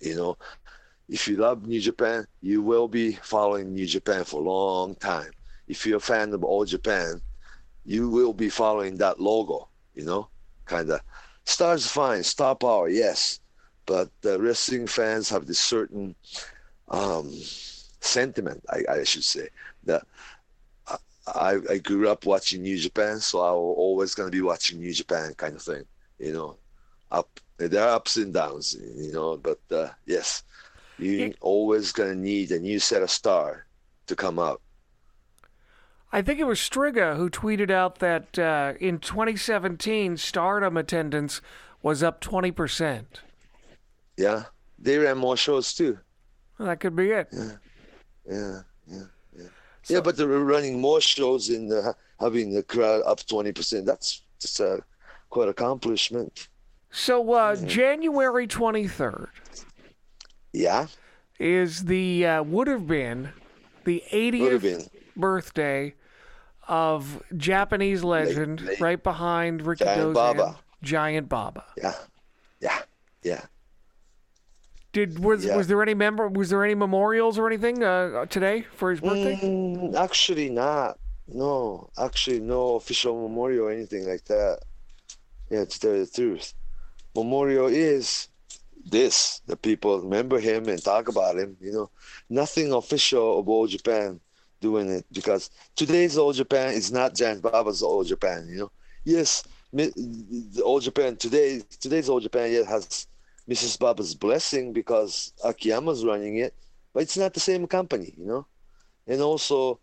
You 0.00 0.16
know, 0.16 0.38
if 1.08 1.28
you 1.28 1.36
love 1.36 1.66
New 1.66 1.80
Japan, 1.80 2.26
you 2.42 2.62
will 2.62 2.88
be 2.88 3.12
following 3.22 3.74
New 3.74 3.86
Japan 3.86 4.24
for 4.24 4.40
a 4.40 4.44
long 4.44 4.96
time. 4.96 5.30
If 5.68 5.86
you're 5.86 5.98
a 5.98 6.00
fan 6.00 6.32
of 6.32 6.44
All 6.44 6.64
Japan, 6.64 7.20
you 7.84 8.08
will 8.10 8.32
be 8.32 8.48
following 8.48 8.96
that 8.98 9.20
logo. 9.20 9.68
You 9.94 10.04
know, 10.04 10.28
kind 10.66 10.90
of. 10.90 11.00
Stars 11.46 11.86
fine, 11.86 12.22
star 12.22 12.56
power, 12.56 12.88
yes, 12.88 13.40
but 13.86 14.10
the 14.22 14.40
wrestling 14.40 14.86
fans 14.86 15.28
have 15.30 15.46
this 15.46 15.58
certain 15.58 16.14
um, 16.88 17.30
sentiment, 18.00 18.64
I, 18.70 18.84
I 19.00 19.04
should 19.04 19.24
say, 19.24 19.48
that 19.84 20.04
I, 21.26 21.58
I 21.70 21.78
grew 21.78 22.08
up 22.08 22.26
watching 22.26 22.62
New 22.62 22.78
Japan, 22.78 23.18
so 23.20 23.40
I 23.40 23.50
will 23.52 23.74
always 23.74 24.14
gonna 24.14 24.30
be 24.30 24.42
watching 24.42 24.78
New 24.80 24.92
Japan, 24.92 25.32
kind 25.34 25.56
of 25.56 25.62
thing. 25.62 25.84
You 26.18 26.32
know, 26.32 26.56
up 27.10 27.28
there 27.56 27.82
are 27.82 27.96
ups 27.96 28.16
and 28.16 28.32
downs, 28.34 28.74
you 28.74 29.12
know, 29.12 29.36
but 29.38 29.60
uh, 29.70 29.88
yes, 30.06 30.42
you 30.98 31.28
Yeah. 31.28 31.32
always 31.40 31.92
gonna 31.92 32.14
need 32.14 32.50
a 32.52 32.60
new 32.60 32.78
set 32.78 33.02
of 33.02 33.10
star 33.10 33.66
to 34.06 34.16
come 34.16 34.38
out. 34.38 34.60
I 36.12 36.22
think 36.22 36.38
it 36.38 36.44
was 36.46 36.60
Striga 36.60 37.16
who 37.16 37.28
tweeted 37.28 37.70
out 37.70 37.98
that 37.98 38.38
uh, 38.38 38.74
in 38.78 38.98
2017, 39.00 40.16
Stardom 40.16 40.76
attendance 40.76 41.40
was 41.82 42.02
up 42.02 42.20
20%. 42.20 43.04
Yeah, 44.16 44.44
they 44.78 44.98
ran 44.98 45.18
more 45.18 45.36
shows 45.36 45.74
too. 45.74 45.98
Well, 46.58 46.68
that 46.68 46.80
could 46.80 46.94
be 46.96 47.10
it. 47.10 47.28
Yeah, 47.32 47.50
yeah, 48.30 48.60
yeah. 48.86 49.02
So- 49.82 49.94
yeah, 49.94 50.00
but 50.00 50.16
they 50.16 50.24
were 50.24 50.44
running 50.44 50.80
more 50.80 51.00
shows 51.00 51.48
and 51.50 51.72
uh, 51.72 51.92
having 52.20 52.54
the 52.54 52.62
crowd 52.62 53.02
up 53.06 53.26
twenty 53.26 53.52
percent. 53.52 53.86
That's 53.86 54.22
just 54.38 54.60
a 54.60 54.82
quite 55.30 55.48
accomplishment. 55.48 56.48
So 56.90 57.32
uh, 57.32 57.56
January 57.56 58.46
23rd 58.46 59.26
Yeah, 60.52 60.86
is 61.40 61.84
the 61.86 62.24
uh, 62.24 62.42
would 62.44 62.68
have 62.68 62.86
been 62.86 63.30
the 63.82 64.00
80th 64.12 64.62
been. 64.62 64.86
birthday 65.16 65.94
of 66.68 67.20
Japanese 67.36 68.04
legend, 68.04 68.60
late. 68.60 68.80
right 68.80 69.02
behind 69.02 69.66
Ricky 69.66 69.84
Giant 69.84 70.00
Dozan, 70.02 70.14
Baba. 70.14 70.56
Giant 70.84 71.28
Baba. 71.28 71.64
Yeah, 71.76 71.94
yeah, 72.60 72.78
yeah. 73.24 73.40
Did 74.94 75.18
was 75.18 75.44
Yeah. 75.44 75.56
was 75.56 75.66
there 75.66 75.82
any 75.82 75.92
member 75.92 76.28
was 76.28 76.48
there 76.50 76.64
any 76.64 76.76
memorials 76.76 77.36
or 77.38 77.46
anything 77.48 77.82
uh, 77.82 78.26
today 78.26 78.64
for 78.78 78.90
his 78.92 79.00
birthday? 79.00 79.36
Mm, 79.42 79.94
actually, 79.96 80.48
not. 80.50 80.98
No, 81.26 81.90
actually, 81.98 82.40
no 82.40 82.76
official 82.76 83.14
memorial 83.28 83.66
or 83.66 83.72
anything 83.72 84.06
like 84.06 84.24
that. 84.26 84.60
Yeah, 85.50 85.64
to 85.64 85.80
tell 85.80 85.94
you 85.96 86.04
the 86.06 86.10
truth, 86.20 86.54
memorial 87.14 87.66
is 87.66 88.28
this. 88.86 89.40
The 89.46 89.56
people 89.56 90.00
remember 90.00 90.38
him 90.38 90.68
and 90.68 90.82
talk 90.82 91.08
about 91.08 91.38
him. 91.38 91.56
You 91.60 91.72
know, 91.72 91.90
nothing 92.30 92.72
official 92.72 93.40
of 93.40 93.48
all 93.48 93.66
Japan 93.66 94.20
doing 94.60 94.88
it 94.90 95.04
because 95.12 95.50
today's 95.74 96.16
All 96.16 96.32
Japan 96.32 96.72
is 96.72 96.92
not 96.92 97.14
Giant 97.16 97.42
Baba's 97.42 97.82
All 97.82 98.04
Japan. 98.04 98.46
You 98.48 98.56
know, 98.60 98.70
yes, 99.04 99.42
the 99.72 100.62
All 100.64 100.78
Japan 100.78 101.16
today 101.16 101.62
today's 101.80 102.08
All 102.08 102.20
Japan 102.20 102.52
yet 102.52 102.66
has 102.66 103.06
Mrs. 103.48 103.78
Baba's 103.78 104.14
blessing 104.14 104.72
because 104.72 105.32
Akiyama's 105.44 106.04
running 106.04 106.36
it, 106.38 106.54
but 106.92 107.02
it's 107.02 107.16
not 107.16 107.34
the 107.34 107.40
same 107.40 107.66
company. 107.66 108.14
You 108.16 108.26
know, 108.26 108.46
and 109.06 109.20
also 109.20 109.80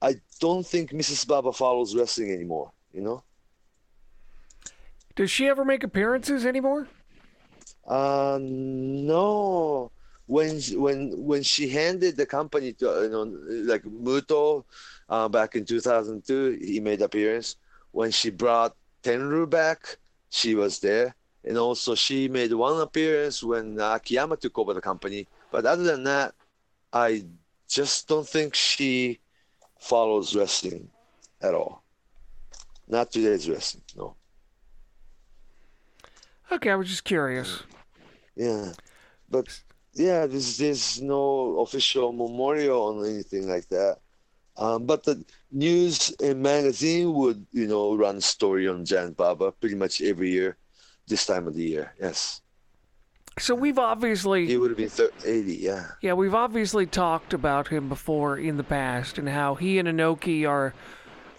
I 0.00 0.16
don't 0.40 0.66
think 0.66 0.90
Mrs. 0.90 1.26
Baba 1.26 1.52
follows 1.52 1.94
wrestling 1.94 2.32
anymore. 2.32 2.72
You 2.92 3.02
know. 3.02 3.22
Does 5.14 5.30
she 5.30 5.48
ever 5.48 5.64
make 5.64 5.84
appearances 5.84 6.46
anymore? 6.46 6.88
Uh, 7.86 8.38
no. 8.40 9.90
When 10.26 10.60
when 10.76 11.12
when 11.16 11.42
she 11.42 11.68
handed 11.68 12.16
the 12.16 12.24
company 12.24 12.72
to 12.74 13.02
you 13.02 13.10
know 13.10 13.24
like 13.70 13.82
Muto 13.82 14.64
uh, 15.08 15.28
back 15.28 15.56
in 15.56 15.64
2002, 15.64 16.58
he 16.62 16.80
made 16.80 17.02
appearance. 17.02 17.56
When 17.90 18.10
she 18.10 18.30
brought 18.30 18.74
Tenryu 19.02 19.50
back, 19.50 19.98
she 20.30 20.54
was 20.54 20.78
there, 20.78 21.14
and 21.44 21.58
also 21.58 21.94
she 21.94 22.28
made 22.28 22.52
one 22.52 22.80
appearance 22.80 23.42
when 23.42 23.78
Akiyama 23.80 24.36
took 24.36 24.58
over 24.58 24.74
the 24.74 24.80
company. 24.80 25.26
But 25.50 25.66
other 25.66 25.82
than 25.82 26.04
that, 26.04 26.34
I 26.92 27.24
just 27.68 28.08
don't 28.08 28.28
think 28.28 28.54
she 28.54 29.20
follows 29.80 30.36
wrestling 30.36 30.88
at 31.40 31.54
all. 31.54 31.82
Not 32.86 33.10
today's 33.10 33.48
wrestling, 33.48 33.84
no. 33.96 34.16
Okay, 36.50 36.70
I 36.70 36.74
was 36.74 36.88
just 36.88 37.04
curious. 37.04 37.62
Yeah, 38.36 38.72
but 39.30 39.46
yeah, 39.94 40.26
there's 40.26 40.58
there's 40.58 41.00
no 41.00 41.60
official 41.60 42.12
memorial 42.12 42.82
on 42.88 43.06
anything 43.06 43.48
like 43.48 43.68
that. 43.68 43.98
Um, 44.56 44.84
but 44.84 45.04
the 45.04 45.24
news 45.50 46.14
and 46.22 46.42
magazine 46.42 47.14
would, 47.14 47.46
you 47.52 47.66
know, 47.66 47.96
run 47.96 48.20
story 48.20 48.68
on 48.68 48.84
Giant 48.84 49.16
Baba 49.16 49.52
pretty 49.52 49.76
much 49.76 50.02
every 50.02 50.30
year, 50.30 50.56
this 51.12 51.26
time 51.26 51.46
of 51.46 51.54
the 51.54 51.62
year. 51.62 51.94
Yes. 52.00 52.40
So 53.38 53.54
we've 53.54 53.78
obviously 53.78 54.46
he 54.46 54.56
would 54.56 54.70
have 54.70 54.78
been 54.78 54.88
thir- 54.88 55.10
80, 55.24 55.56
yeah. 55.56 55.86
Yeah, 56.00 56.14
we've 56.14 56.34
obviously 56.34 56.86
talked 56.86 57.34
about 57.34 57.68
him 57.68 57.88
before 57.88 58.38
in 58.38 58.56
the 58.56 58.64
past 58.64 59.18
and 59.18 59.28
how 59.28 59.54
he 59.54 59.78
and 59.78 59.86
Inoki 59.86 60.48
are 60.48 60.74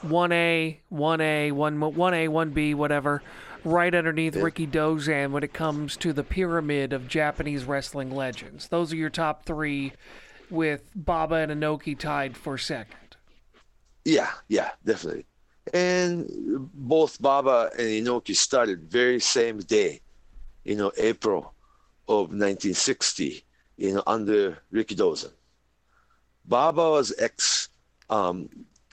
1A, 0.04 0.78
1A, 0.92 1.52
1 1.52 1.80
1A, 1.80 2.30
1B, 2.30 2.76
whatever 2.76 3.24
right 3.66 3.96
underneath 3.96 4.36
yeah. 4.36 4.44
Rikidozan 4.44 5.32
when 5.32 5.44
it 5.44 5.54
comes 5.54 5.98
to 5.98 6.14
the 6.14 6.24
pyramid 6.24 6.94
of 6.94 7.08
Japanese 7.08 7.64
wrestling 7.64 8.12
legends. 8.12 8.68
Those 8.68 8.94
are 8.94 8.98
your 8.98 9.10
top 9.10 9.46
three, 9.46 9.94
with 10.50 10.84
Baba 10.96 11.36
and 11.36 11.52
Inoki 11.52 11.98
tied 11.98 12.38
for 12.38 12.58
second. 12.58 13.18
Yeah, 14.06 14.32
yeah, 14.48 14.72
definitely. 14.86 15.26
And 15.72 16.28
both 16.74 17.22
Baba 17.22 17.70
and 17.78 17.88
Inoki 17.88 18.36
started 18.36 18.91
very 18.91 19.20
same 19.20 19.59
day, 19.59 20.01
you 20.64 20.76
know, 20.76 20.91
April 20.97 21.53
of 22.07 22.30
1960, 22.30 23.45
you 23.78 23.93
know, 23.93 24.03
under 24.05 24.57
Rikidozan. 24.74 25.32
Baba 26.45 26.89
was 26.89 27.14
ex 27.18 27.70
um, 28.09 28.49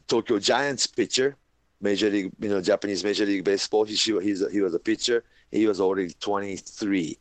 Tokyo 0.07 0.39
Giants 0.39 0.87
pitcher, 0.87 1.37
Major 1.81 2.09
League, 2.09 2.33
you 2.39 2.49
know, 2.49 2.61
Japanese 2.61 3.03
Major 3.03 3.27
League 3.27 3.45
Baseball. 3.45 3.85
He 3.85 3.95
a, 4.43 4.51
he 4.51 4.61
was 4.61 4.75
a 4.75 4.79
pitcher. 4.79 5.25
He 5.51 5.67
was 5.67 5.81
already 5.81 6.15
23, 6.21 7.19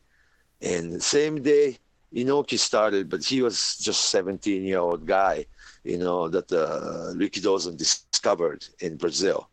and 0.62 0.92
the 0.92 1.00
same 1.00 1.42
day 1.42 1.78
Inoki 2.14 2.58
started, 2.58 3.08
but 3.08 3.24
he 3.24 3.42
was 3.42 3.76
just 3.78 4.10
17 4.10 4.64
year 4.64 4.78
old 4.78 5.06
guy, 5.06 5.46
you 5.84 5.98
know, 5.98 6.28
that 6.28 6.50
uh, 6.52 7.14
Rikidozan 7.14 7.76
discovered 7.76 8.66
in 8.80 8.96
Brazil, 8.96 9.48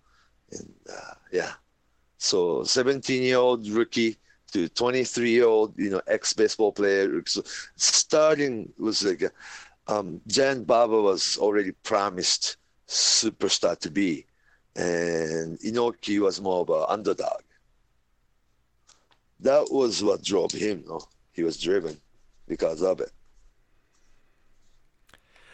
and 0.52 0.74
uh, 0.92 1.14
yeah, 1.32 1.54
so 2.18 2.64
17 2.64 3.24
year 3.24 3.38
old 3.38 3.68
rookie 3.68 4.18
to 4.52 4.70
23 4.70 5.30
year 5.30 5.46
old, 5.46 5.78
you 5.78 5.90
know, 5.90 6.02
ex 6.08 6.34
baseball 6.34 6.72
player. 6.72 7.22
So 7.26 7.44
starting 7.76 8.72
was 8.78 9.04
like, 9.04 9.24
um, 9.88 10.22
Giant 10.28 10.66
Baba 10.66 11.02
was 11.02 11.38
already 11.38 11.72
promised 11.84 12.58
superstar 12.88 13.78
to 13.80 13.92
be 13.92 14.26
and 14.78 15.60
Inoki 15.60 16.20
was 16.20 16.40
more 16.40 16.62
of 16.62 16.70
an 16.70 16.86
underdog. 16.88 17.42
That 19.40 19.72
was 19.72 20.04
what 20.04 20.24
drove 20.24 20.52
him. 20.52 20.84
No? 20.88 21.02
He 21.34 21.44
was 21.44 21.60
driven 21.60 22.00
because 22.48 22.82
of 22.82 23.02
it. 23.02 23.12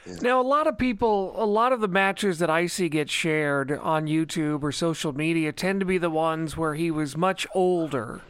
Yeah. 0.05 0.15
Now, 0.21 0.41
a 0.41 0.43
lot 0.43 0.67
of 0.67 0.77
people, 0.77 1.33
a 1.41 1.45
lot 1.45 1.71
of 1.71 1.79
the 1.79 1.87
matches 1.87 2.39
that 2.39 2.49
I 2.49 2.67
see 2.67 2.89
get 2.89 3.09
shared 3.09 3.71
on 3.71 4.07
YouTube 4.07 4.61
or 4.63 4.71
social 4.71 5.13
media 5.13 5.53
tend 5.53 5.79
to 5.79 5.85
be 5.85 5.97
the 5.97 6.09
ones 6.09 6.57
where 6.57 6.75
he 6.75 6.91
was 6.91 7.15
much 7.15 7.47
older. 7.55 8.21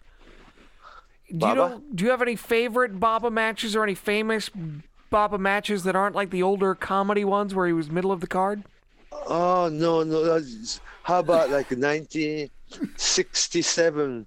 Do 1.30 1.38
Baba? 1.38 1.50
you 1.50 1.56
know? 1.56 1.82
Do 1.96 2.04
you 2.04 2.12
have 2.12 2.22
any 2.22 2.36
favorite 2.36 3.00
Baba 3.00 3.32
matches 3.32 3.76
or 3.76 3.84
any 3.84 3.96
famous 3.96 4.52
Baba 5.10 5.40
matches 5.40 5.84
that 5.84 5.96
aren't 5.96 6.16
like 6.16 6.30
the 6.30 6.44
older 6.44 6.76
comedy 6.76 7.26
ones 7.26 7.56
where 7.56 7.66
he 7.66 7.74
was 7.74 7.90
middle 7.90 8.12
of 8.12 8.22
the 8.22 8.28
card? 8.28 8.64
Oh 9.12 9.68
no, 9.72 10.04
no. 10.04 10.40
How 11.04 11.20
about 11.20 11.50
like 11.50 11.72
1967, 11.76 14.26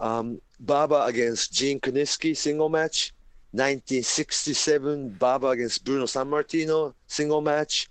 um, 0.00 0.40
Baba 0.60 1.04
against 1.04 1.52
Gene 1.52 1.80
Kiniski 1.80 2.36
single 2.36 2.68
match. 2.68 3.12
1967, 3.52 5.10
Baba 5.10 5.48
against 5.48 5.84
Bruno 5.84 6.04
Sammartino 6.04 6.94
single 7.06 7.40
match. 7.40 7.88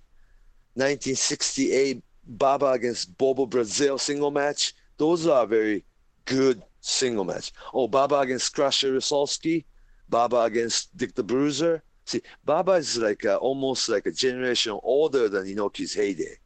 1968, 0.76 2.04
Baba 2.28 2.68
against 2.72 3.18
Bobo 3.18 3.46
Brazil 3.46 3.98
single 3.98 4.32
match. 4.32 4.74
Those 4.98 5.28
are 5.28 5.46
very 5.46 5.86
good 6.26 6.62
single 6.82 7.24
match. 7.24 7.52
Oh, 7.74 7.88
Baba 7.88 8.20
against 8.20 8.54
Crusher 8.54 8.92
Lisowski. 8.94 9.66
Baba 10.10 10.42
against 10.42 10.96
Dick 10.96 11.16
the 11.16 11.24
Bruiser. 11.24 11.82
See, 12.06 12.22
Baba 12.44 12.74
is 12.74 12.98
like 12.98 13.24
a, 13.24 13.38
almost 13.38 13.90
like 13.90 14.06
a 14.06 14.12
generation 14.12 14.78
older 14.84 15.28
than 15.30 15.46
Inoki's 15.46 15.94
heyday. 15.94 16.38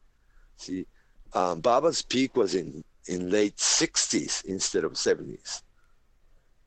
See, 0.55 0.85
um, 1.33 1.59
Baba's 1.59 2.01
peak 2.01 2.35
was 2.35 2.55
in, 2.55 2.83
in 3.07 3.29
late 3.29 3.57
60s 3.57 4.45
instead 4.45 4.85
of 4.85 4.93
70s. 4.93 5.63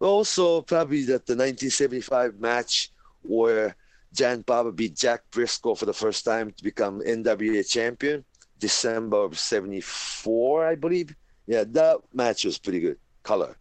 Also, 0.03 0.63
probably 0.63 1.03
that 1.03 1.27
the 1.27 1.37
1975 1.37 2.41
match 2.41 2.91
where 3.23 3.77
Giant 4.13 4.45
Baba 4.45 4.73
beat 4.73 4.97
Jack 4.97 5.23
Brisco 5.31 5.79
for 5.79 5.87
the 5.87 5.93
first 5.93 6.25
time 6.25 6.51
to 6.51 6.65
become 6.65 7.01
NWA 7.01 7.69
champion, 7.69 8.25
December 8.59 9.19
of 9.19 9.39
74, 9.39 10.67
I 10.67 10.75
believe. 10.75 11.15
Yeah, 11.47 11.65
that 11.69 11.99
match 12.13 12.45
was 12.45 12.59
pretty 12.59 12.81
good, 12.81 12.99
color. 13.23 13.57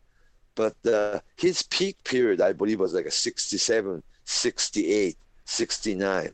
But 0.55 0.75
uh, 0.85 1.19
his 1.37 1.61
peak 1.61 2.03
period, 2.03 2.41
I 2.41 2.53
believe, 2.53 2.79
was 2.79 2.93
like 2.93 3.05
a 3.05 3.11
67 3.11 4.01
68, 4.25 5.17
69. 5.45 6.33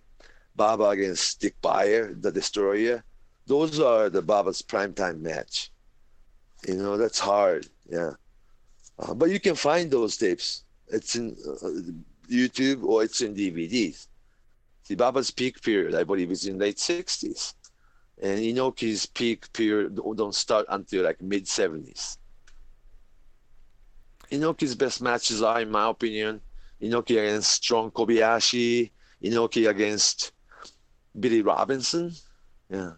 Baba 0.55 0.85
against 0.85 1.41
Dick 1.41 1.55
Beyer, 1.61 2.13
the 2.13 2.31
Destroyer. 2.31 3.03
Those 3.45 3.79
are 3.79 4.09
the 4.09 4.21
Baba's 4.21 4.61
primetime 4.61 5.19
match. 5.19 5.69
You 6.67 6.75
know, 6.75 6.97
that's 6.97 7.19
hard. 7.19 7.67
Yeah. 7.89 8.11
Uh, 8.99 9.13
but 9.13 9.29
you 9.29 9.39
can 9.39 9.55
find 9.55 9.91
those 9.91 10.17
tapes. 10.17 10.63
It's 10.87 11.15
in 11.15 11.35
uh, 11.45 12.31
YouTube 12.31 12.83
or 12.83 13.03
it's 13.03 13.21
in 13.21 13.35
DVDs. 13.35 14.07
The 14.87 14.95
Baba's 14.95 15.31
peak 15.31 15.61
period, 15.61 15.95
I 15.95 16.03
believe, 16.03 16.31
is 16.31 16.45
in 16.45 16.57
late 16.57 16.77
60s. 16.77 17.53
And 18.21 18.39
Inoki's 18.39 19.05
peak 19.05 19.51
period 19.53 19.95
don't 19.95 20.33
start 20.33 20.65
until 20.69 21.03
like 21.03 21.21
mid 21.21 21.45
70s. 21.45 22.17
Inoki's 24.31 24.75
best 24.75 25.01
matches 25.01 25.41
are, 25.41 25.61
in 25.61 25.69
my 25.69 25.89
opinion, 25.89 26.41
Inoki 26.81 27.11
against 27.11 27.51
Strong 27.51 27.91
Kobayashi, 27.91 28.91
Inoki 29.23 29.69
against 29.69 30.31
Billy 31.19 31.41
Robinson. 31.41 32.11
Yeah. 32.69 32.93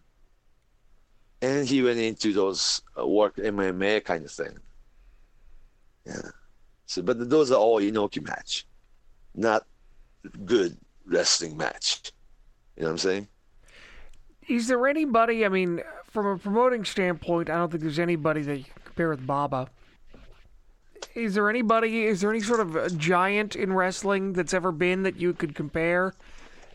And 1.42 1.68
he 1.68 1.82
went 1.82 2.00
into 2.00 2.34
those 2.34 2.82
uh, 2.98 3.08
work 3.08 3.38
MMA 3.38 4.04
kind 4.04 4.26
of 4.26 4.32
thing. 4.32 4.58
Yeah. 6.06 6.22
So, 6.86 7.02
but 7.02 7.30
those 7.30 7.52
are 7.52 7.60
all 7.60 7.80
Inoki 7.80 8.26
match, 8.26 8.66
not 9.36 9.66
good 10.46 10.78
wrestling 11.06 11.56
match. 11.56 12.12
You 12.76 12.84
know 12.84 12.90
what 12.90 12.92
I'm 12.94 12.98
saying? 12.98 13.28
Is 14.48 14.68
there 14.68 14.88
anybody, 14.88 15.46
I 15.46 15.50
mean, 15.50 15.82
from 16.06 16.26
a 16.26 16.38
promoting 16.38 16.84
standpoint, 16.86 17.50
I 17.50 17.58
don't 17.58 17.70
think 17.70 17.84
there's 17.84 18.00
anybody 18.00 18.42
that 18.42 18.58
you 18.58 18.64
can 18.64 18.82
compare 18.84 19.10
with 19.10 19.28
Baba. 19.28 19.70
Is 21.16 21.36
there 21.36 21.50
anybody? 21.50 22.06
Is 22.06 22.22
there 22.22 22.30
any 22.30 22.40
sort 22.40 22.60
of 22.60 22.98
giant 22.98 23.56
in 23.56 23.74
wrestling 23.74 24.34
that's 24.34 24.54
ever 24.54 24.72
been 24.72 25.04
that 25.04 25.18
you 25.18 25.34
could 25.34 25.56
compare 25.56 26.14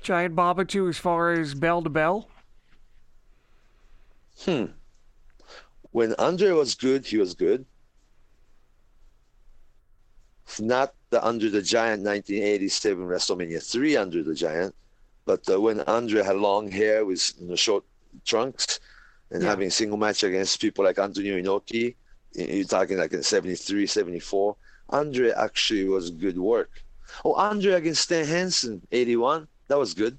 Giant 0.03 0.35
Baba 0.37 0.65
to 0.67 0.89
as 0.89 0.99
far 0.99 1.33
as 1.33 1.55
bell 1.55 1.83
to 1.83 1.91
bell? 1.91 2.29
Hmm. 4.45 4.67
When 5.93 6.15
Andre 6.19 6.51
was 6.51 6.75
good, 6.75 7.07
he 7.07 7.17
was 7.17 7.35
good. 7.35 7.65
Not 10.61 10.95
the 11.11 11.23
Andre 11.23 11.49
the 11.49 11.63
Giant 11.63 12.03
1987 12.03 13.07
WrestleMania 13.07 13.63
3 13.63 13.97
Andre 13.97 14.23
the 14.23 14.35
Giant, 14.35 14.75
But 15.25 15.49
uh, 15.49 15.59
when 15.61 15.81
Andre 15.81 16.23
had 16.23 16.37
long 16.37 16.71
hair 16.71 17.05
with 17.05 17.33
you 17.41 17.49
know, 17.49 17.57
short 17.57 17.85
trunks 18.25 18.79
and 19.31 19.43
Yeah. 19.43 19.49
having 19.49 19.71
single 19.71 19.97
match 19.97 20.23
against 20.23 20.61
people 20.61 20.85
like 20.85 20.99
Antonio 20.99 21.41
Inoki, 21.41 21.95
you're 22.35 22.65
talking 22.67 22.99
like 22.99 23.13
in 23.13 23.23
73, 23.23 23.87
74, 23.87 24.57
Andre 24.91 25.31
actually 25.33 25.89
was 25.89 26.11
good 26.11 26.37
work. 26.39 26.71
Oh, 27.25 27.35
Andre 27.35 27.73
against 27.73 28.03
Stan 28.03 28.27
Hansen, 28.27 28.83
81, 28.93 29.49
that 29.69 29.79
was 29.79 29.95
good. 29.95 30.19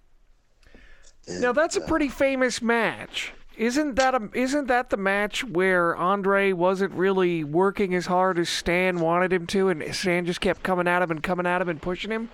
Now 1.27 1.53
that's 1.53 1.75
a 1.75 1.81
pretty 1.81 2.09
famous 2.09 2.61
match. 2.61 3.33
Isn't 3.57 3.95
that 3.95 4.13
a, 4.15 4.29
isn't 4.33 4.67
that 4.67 4.89
the 4.89 4.97
match 4.97 5.43
where 5.43 5.95
Andre 5.95 6.51
wasn't 6.51 6.93
really 6.93 7.43
working 7.43 7.95
as 7.95 8.05
hard 8.05 8.37
as 8.37 8.49
Stan 8.49 8.99
wanted 8.99 9.31
him 9.31 9.47
to, 9.47 9.69
and 9.69 9.95
Stan 9.95 10.25
just 10.25 10.41
kept 10.41 10.63
coming 10.63 10.87
at 10.87 11.01
him 11.01 11.11
and 11.11 11.23
coming 11.23 11.45
at 11.45 11.61
him 11.61 11.69
and 11.69 11.81
pushing 11.81 12.11
him? 12.11 12.29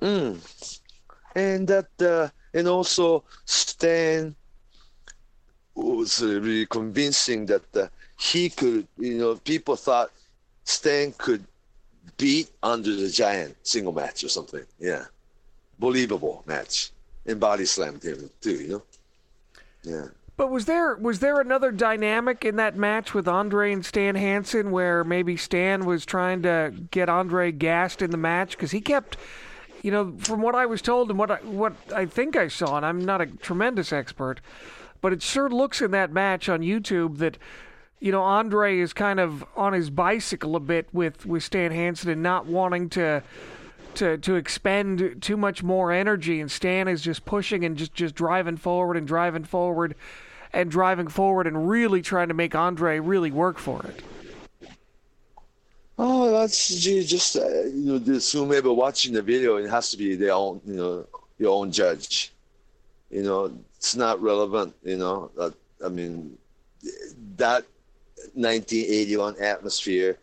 Mm. 0.00 0.80
And 1.36 1.68
that, 1.68 1.88
uh, 2.00 2.28
and 2.54 2.68
also 2.68 3.24
Stan 3.44 4.34
was 5.74 6.22
really 6.22 6.66
convincing 6.66 7.46
that 7.46 7.76
uh, 7.76 7.88
he 8.18 8.50
could, 8.50 8.86
you 8.98 9.18
know, 9.18 9.36
people 9.36 9.76
thought 9.76 10.10
Stan 10.64 11.12
could 11.18 11.44
beat 12.16 12.50
Andre 12.62 12.94
the 12.94 13.08
Giant 13.08 13.56
single 13.62 13.92
match 13.92 14.24
or 14.24 14.28
something. 14.28 14.64
Yeah. 14.78 15.04
Believable 15.78 16.44
match. 16.46 16.92
And 17.26 17.38
body 17.40 17.64
slammed 17.64 18.02
him 18.02 18.30
too, 18.40 18.54
you 18.54 18.68
know? 18.68 18.82
But 20.36 20.50
was 20.50 20.64
there 20.64 20.96
was 20.96 21.20
there 21.20 21.40
another 21.40 21.70
dynamic 21.70 22.44
in 22.44 22.56
that 22.56 22.76
match 22.76 23.14
with 23.14 23.28
Andre 23.28 23.72
and 23.72 23.84
Stan 23.84 24.14
Hansen 24.14 24.70
where 24.70 25.04
maybe 25.04 25.36
Stan 25.36 25.84
was 25.84 26.06
trying 26.06 26.42
to 26.42 26.72
get 26.90 27.08
Andre 27.08 27.52
gassed 27.52 28.00
in 28.02 28.10
the 28.10 28.16
match 28.16 28.52
because 28.52 28.70
he 28.70 28.80
kept, 28.80 29.16
you 29.82 29.90
know, 29.90 30.14
from 30.18 30.40
what 30.40 30.54
I 30.54 30.66
was 30.66 30.80
told 30.80 31.10
and 31.10 31.18
what 31.18 31.30
I, 31.30 31.36
what 31.36 31.74
I 31.94 32.06
think 32.06 32.34
I 32.36 32.48
saw, 32.48 32.76
and 32.76 32.86
I'm 32.86 33.04
not 33.04 33.20
a 33.20 33.26
tremendous 33.26 33.92
expert, 33.92 34.40
but 35.00 35.12
it 35.12 35.22
sure 35.22 35.50
looks 35.50 35.82
in 35.82 35.90
that 35.92 36.12
match 36.12 36.48
on 36.48 36.60
YouTube 36.60 37.18
that. 37.18 37.38
You 38.00 38.10
know, 38.10 38.22
Andre 38.22 38.80
is 38.80 38.92
kind 38.92 39.20
of 39.20 39.44
on 39.54 39.74
his 39.74 39.88
bicycle 39.88 40.56
a 40.56 40.58
bit 40.58 40.88
with, 40.92 41.24
with 41.24 41.44
Stan 41.44 41.70
Hansen 41.70 42.10
and 42.10 42.20
not 42.20 42.46
wanting 42.46 42.88
to 42.88 43.22
to 43.96 44.18
to 44.18 44.36
expend 44.36 45.22
too 45.22 45.36
much 45.36 45.62
more 45.62 45.92
energy 45.92 46.40
and 46.40 46.50
Stan 46.50 46.88
is 46.88 47.02
just 47.02 47.24
pushing 47.24 47.64
and 47.64 47.76
just 47.76 47.94
just 47.94 48.14
driving 48.14 48.56
forward 48.56 48.96
and 48.96 49.06
driving 49.06 49.44
forward 49.44 49.94
and 50.52 50.70
driving 50.70 51.08
forward 51.08 51.46
and 51.46 51.68
really 51.68 52.02
trying 52.02 52.28
to 52.28 52.34
make 52.34 52.54
Andre 52.54 52.98
really 52.98 53.30
work 53.30 53.58
for 53.58 53.84
it. 53.86 54.02
Oh, 55.98 56.30
that's 56.30 56.84
you 56.84 57.04
just 57.04 57.36
uh, 57.36 57.48
you 57.64 57.92
know 57.92 57.98
this 57.98 58.32
whomever 58.32 58.72
watching 58.72 59.12
the 59.12 59.22
video. 59.22 59.56
It 59.56 59.68
has 59.70 59.90
to 59.90 59.96
be 59.96 60.16
their 60.16 60.32
own, 60.32 60.60
you 60.66 60.74
know, 60.74 61.06
your 61.38 61.54
own 61.54 61.70
judge. 61.70 62.32
You 63.10 63.22
know, 63.22 63.52
it's 63.76 63.94
not 63.94 64.20
relevant. 64.22 64.74
You 64.82 64.96
know, 64.96 65.30
that, 65.36 65.54
I 65.84 65.88
mean, 65.88 66.36
that 67.36 67.64
1981 68.34 69.36
atmosphere, 69.40 70.18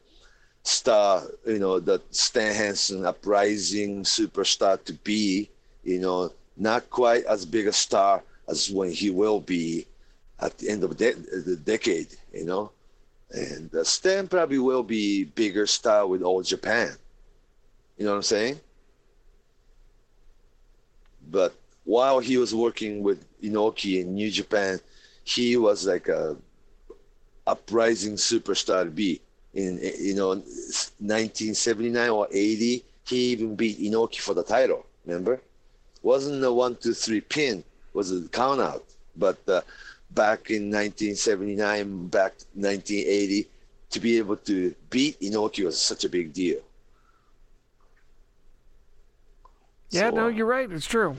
star. 0.64 1.24
You 1.45 1.60
know, 1.60 1.80
that 1.80 2.14
Stan 2.14 2.55
Hansen 2.55 3.05
uprising 3.05 4.03
superstar 4.03 4.84
to 4.86 4.93
be. 4.93 5.49
You 5.84 5.99
know, 5.99 6.32
not 6.57 6.89
quite 6.89 7.26
as 7.26 7.45
big 7.45 7.68
a 7.68 7.74
star 7.74 8.24
as 8.47 8.70
when 8.70 8.91
he 8.91 9.10
will 9.10 9.39
be 9.39 9.88
at 10.39 10.57
the 10.57 10.70
end 10.70 10.84
of 10.84 10.97
the, 10.97 11.14
de- 11.14 11.41
the 11.41 11.55
decade. 11.55 12.07
You 12.34 12.45
know 12.45 12.72
and 13.32 13.74
uh, 13.76 13.84
Stan 13.84 14.28
probably 14.28 14.60
will 14.60 14.84
be 14.84 15.24
bigger 15.24 15.68
star 15.68 16.07
with 16.07 16.22
All 16.22 16.41
Japan. 16.41 16.91
You 17.97 18.05
know 18.05 18.12
what 18.12 18.18
I'm 18.18 18.24
saying? 18.24 18.60
But 21.30 21.53
while 21.84 22.20
he 22.20 22.38
was 22.38 22.55
working 22.55 23.03
with 23.03 23.24
Inoki 23.41 24.01
in 24.01 24.16
New 24.16 24.32
Japan, 24.32 24.80
he 25.24 25.57
was 25.57 25.86
like 25.86 26.07
a 26.07 26.38
uprising 27.45 28.14
superstar 28.14 28.84
to 28.84 28.89
be. 28.89 29.22
In 29.54 29.80
you 29.82 30.14
know 30.16 30.30
1979 30.30 32.10
or 32.10 32.28
80, 32.32 32.84
he 33.08 33.18
even 33.32 33.56
beat 33.56 33.80
Inoki 33.80 34.20
for 34.20 34.34
the 34.36 34.43
title. 34.43 34.86
Remember? 35.06 35.41
Wasn't 36.04 36.43
a 36.43 36.54
one 36.54 36.76
two 36.76 36.93
three 36.93 37.22
pin, 37.22 37.64
was 37.93 38.12
a 38.12 38.28
count 38.30 38.62
out. 38.62 38.86
But 39.16 39.39
uh, 39.50 39.62
back 40.12 40.50
in 40.52 40.70
1979, 40.72 42.08
back 42.08 42.34
1980, 42.54 43.47
to 43.89 44.00
be 44.00 44.18
able 44.18 44.38
to 44.38 44.74
beat 44.91 45.20
Inoki 45.20 45.66
was 45.66 45.82
such 45.82 46.06
a 46.06 46.10
big 46.10 46.32
deal. 46.32 46.60
Yeah, 49.89 50.10
So, 50.10 50.16
no, 50.16 50.26
uh, 50.26 50.28
you're 50.30 50.45
right. 50.45 50.72
It's 50.72 50.86
true. 50.86 51.16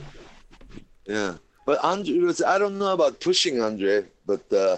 Yeah, 1.05 1.35
but 1.67 1.83
Andre, 1.83 2.19
was- 2.19 2.43
I 2.43 2.59
don't 2.59 2.79
know 2.79 2.93
about 2.93 3.21
pushing 3.21 3.61
Andre, 3.61 4.05
but 4.25 4.51
uh, 4.53 4.77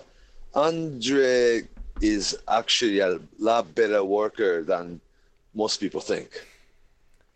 Andre 0.55 1.63
is 2.01 2.37
actually 2.49 3.01
a 3.01 3.19
lot 3.39 3.75
better 3.75 4.03
worker 4.05 4.63
than 4.63 5.01
most 5.55 5.81
people 5.81 6.01
think. 6.01 6.29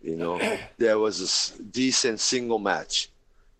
You 0.02 0.16
know, 0.16 0.58
there 0.78 0.98
was 0.98 1.58
a 1.58 1.62
decent 1.62 2.20
single 2.20 2.58
match, 2.58 3.10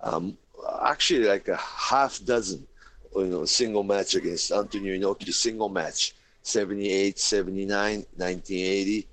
um, 0.00 0.36
actually 0.84 1.26
like 1.26 1.48
a 1.48 1.56
half 1.56 2.20
dozen, 2.24 2.66
you 3.14 3.26
know, 3.26 3.44
single 3.44 3.82
match 3.82 4.14
against 4.14 4.52
Antonio 4.52 4.96
Inoki, 4.96 5.32
single 5.32 5.68
match, 5.68 6.14
78, 6.42 7.18
79, 7.18 8.06
1980. 8.16 9.06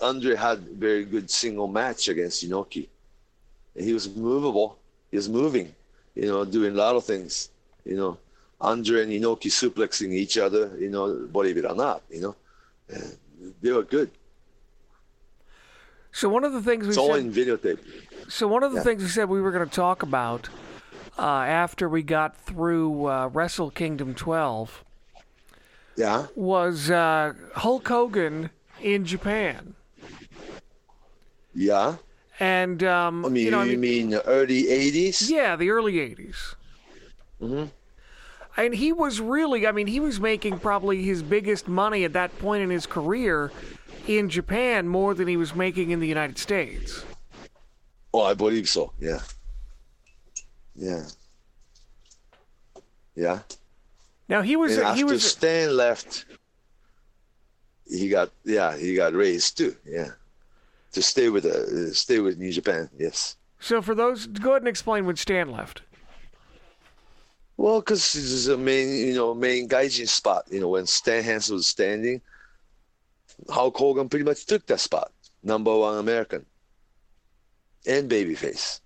Andre 0.00 0.36
had 0.36 0.60
very 0.60 1.04
good 1.04 1.30
single 1.30 1.66
match 1.66 2.08
against 2.08 2.48
Inoki. 2.48 2.86
And 3.74 3.84
he 3.84 3.92
was 3.92 4.08
movable. 4.14 4.78
He 5.10 5.16
was 5.16 5.28
moving, 5.28 5.74
you 6.14 6.26
know, 6.26 6.44
doing 6.44 6.74
a 6.74 6.76
lot 6.76 6.94
of 6.94 7.04
things. 7.04 7.50
You 7.84 7.96
know, 7.96 8.18
Andre 8.60 9.02
and 9.02 9.12
Inoki 9.12 9.50
suplexing 9.50 10.12
each 10.12 10.36
other, 10.38 10.76
you 10.78 10.90
know, 10.90 11.14
believe 11.32 11.56
it 11.58 11.64
or 11.64 11.74
not, 11.74 12.02
you 12.10 12.20
know. 12.20 12.36
And 12.88 13.16
they 13.62 13.70
were 13.72 13.82
good. 13.84 14.10
So 16.12 16.28
one 16.28 16.44
of 16.44 16.52
the 16.52 16.62
things 16.62 16.84
we 16.84 16.88
It's 16.88 16.98
all 16.98 17.14
said, 17.14 17.20
in 17.24 17.32
videotape. 17.32 17.78
so 18.28 18.48
one 18.48 18.62
of 18.62 18.72
the 18.72 18.78
yeah. 18.78 18.82
things 18.84 19.02
we 19.02 19.08
said 19.08 19.28
we 19.28 19.40
were 19.40 19.52
going 19.52 19.68
to 19.68 19.74
talk 19.74 20.02
about 20.02 20.48
uh, 21.18 21.22
after 21.22 21.88
we 21.88 22.02
got 22.02 22.36
through 22.36 23.06
uh, 23.06 23.28
Wrestle 23.28 23.70
Kingdom 23.70 24.14
12 24.14 24.84
Yeah. 25.96 26.26
was 26.34 26.90
uh, 26.90 27.34
Hulk 27.56 27.86
Hogan 27.86 28.50
in 28.80 29.04
Japan. 29.04 29.74
Yeah. 31.54 31.96
And 32.40 32.82
um, 32.84 33.24
I 33.24 33.28
mean, 33.28 33.44
you 33.46 33.50
know, 33.50 33.60
I 33.60 33.64
mean, 33.66 33.80
mean 33.80 34.10
the 34.10 34.24
early 34.26 34.64
80s? 34.64 35.28
Yeah, 35.28 35.56
the 35.56 35.70
early 35.70 35.94
80s. 35.94 36.54
Mm-hmm. 37.42 37.64
And 38.58 38.74
he 38.74 38.92
was 38.92 39.20
really, 39.20 39.68
I 39.68 39.72
mean, 39.72 39.86
he 39.86 40.00
was 40.00 40.18
making 40.18 40.58
probably 40.58 41.00
his 41.02 41.22
biggest 41.22 41.68
money 41.68 42.02
at 42.04 42.12
that 42.14 42.36
point 42.40 42.60
in 42.60 42.70
his 42.70 42.86
career 42.86 43.52
in 44.08 44.28
Japan 44.28 44.88
more 44.88 45.14
than 45.14 45.28
he 45.28 45.36
was 45.36 45.54
making 45.54 45.92
in 45.92 46.00
the 46.00 46.08
United 46.08 46.38
States. 46.38 47.04
Oh, 48.12 48.22
I 48.22 48.34
believe 48.34 48.68
so. 48.68 48.92
Yeah. 48.98 49.20
Yeah. 50.74 51.04
Yeah. 53.14 53.38
Now 54.28 54.42
he 54.42 54.56
was 54.56 54.76
And 54.76 54.96
he 54.96 55.02
after 55.02 55.06
was 55.06 55.30
Stan 55.30 55.76
left, 55.76 56.24
he 57.86 58.08
got 58.08 58.30
yeah 58.44 58.76
he 58.76 58.94
got 58.94 59.14
raised 59.14 59.56
too. 59.56 59.74
Yeah, 59.86 60.10
to 60.92 61.02
stay 61.02 61.28
with 61.30 61.46
uh, 61.46 61.92
stay 61.92 62.18
with 62.18 62.38
New 62.38 62.52
Japan. 62.52 62.90
Yes. 62.98 63.36
so 63.58 63.80
for 63.80 63.94
those 63.94 64.26
go 64.26 64.50
ahead 64.50 64.62
and 64.62 64.68
explain 64.68 65.06
when 65.06 65.16
Stan 65.16 65.50
left. 65.50 65.82
Well, 67.58 67.80
because 67.80 68.12
this 68.12 68.30
is 68.30 68.46
a 68.46 68.56
main 68.56 68.88
you 68.88 69.14
know 69.14 69.34
main 69.34 69.68
gaijin 69.68 70.08
spot. 70.08 70.44
You 70.48 70.60
know 70.60 70.68
when 70.68 70.86
Stan 70.86 71.24
Hansen 71.24 71.56
was 71.56 71.66
standing, 71.66 72.22
Hulk 73.50 73.76
Hogan 73.76 74.08
pretty 74.08 74.24
much 74.24 74.46
took 74.46 74.64
that 74.66 74.78
spot. 74.78 75.10
Number 75.42 75.76
one 75.76 75.98
American. 75.98 76.46
And 77.84 78.08
babyface. 78.08 78.80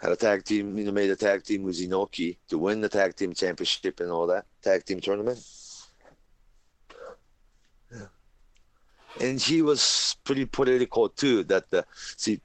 Had 0.00 0.12
a 0.12 0.16
tag 0.16 0.44
team, 0.44 0.76
you 0.76 0.84
know, 0.84 0.92
made 0.92 1.08
a 1.08 1.16
tag 1.16 1.44
team 1.44 1.62
with 1.62 1.80
Inoki 1.80 2.36
to 2.48 2.58
win 2.58 2.82
the 2.82 2.90
tag 2.90 3.16
team 3.16 3.32
championship 3.32 4.00
and 4.00 4.10
all 4.10 4.26
that 4.26 4.44
tag 4.60 4.84
team 4.84 5.00
tournament. 5.00 5.38
And 9.18 9.40
he 9.40 9.62
was 9.62 10.16
pretty 10.24 10.44
political 10.44 11.08
too. 11.08 11.44
That 11.44 11.70
the 11.70 11.86
see, 12.16 12.40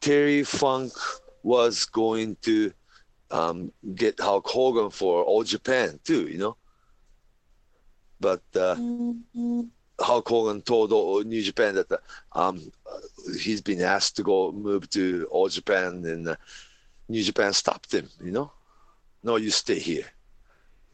Terry 0.00 0.42
Funk 0.42 0.92
was 1.42 1.84
going 1.84 2.36
to 2.42 2.72
um, 3.30 3.72
get 3.94 4.20
Hulk 4.20 4.46
Hogan 4.46 4.90
for 4.90 5.22
All 5.24 5.42
Japan 5.42 5.98
too, 6.04 6.28
you 6.28 6.38
know. 6.38 6.56
But 8.20 8.42
uh, 8.54 8.76
Hulk 10.00 10.28
Hogan 10.28 10.62
told 10.62 10.92
all- 10.92 11.22
New 11.22 11.42
Japan 11.42 11.74
that 11.74 11.90
uh, 11.92 11.98
um, 12.32 12.70
uh, 12.90 12.98
he's 13.38 13.60
been 13.60 13.82
asked 13.82 14.16
to 14.16 14.22
go 14.22 14.52
move 14.52 14.88
to 14.90 15.26
All 15.30 15.48
Japan, 15.48 16.04
and 16.04 16.28
uh, 16.28 16.36
New 17.08 17.22
Japan 17.22 17.52
stopped 17.52 17.92
him. 17.92 18.08
You 18.22 18.32
know, 18.32 18.52
no, 19.22 19.36
you 19.36 19.50
stay 19.50 19.78
here, 19.78 20.06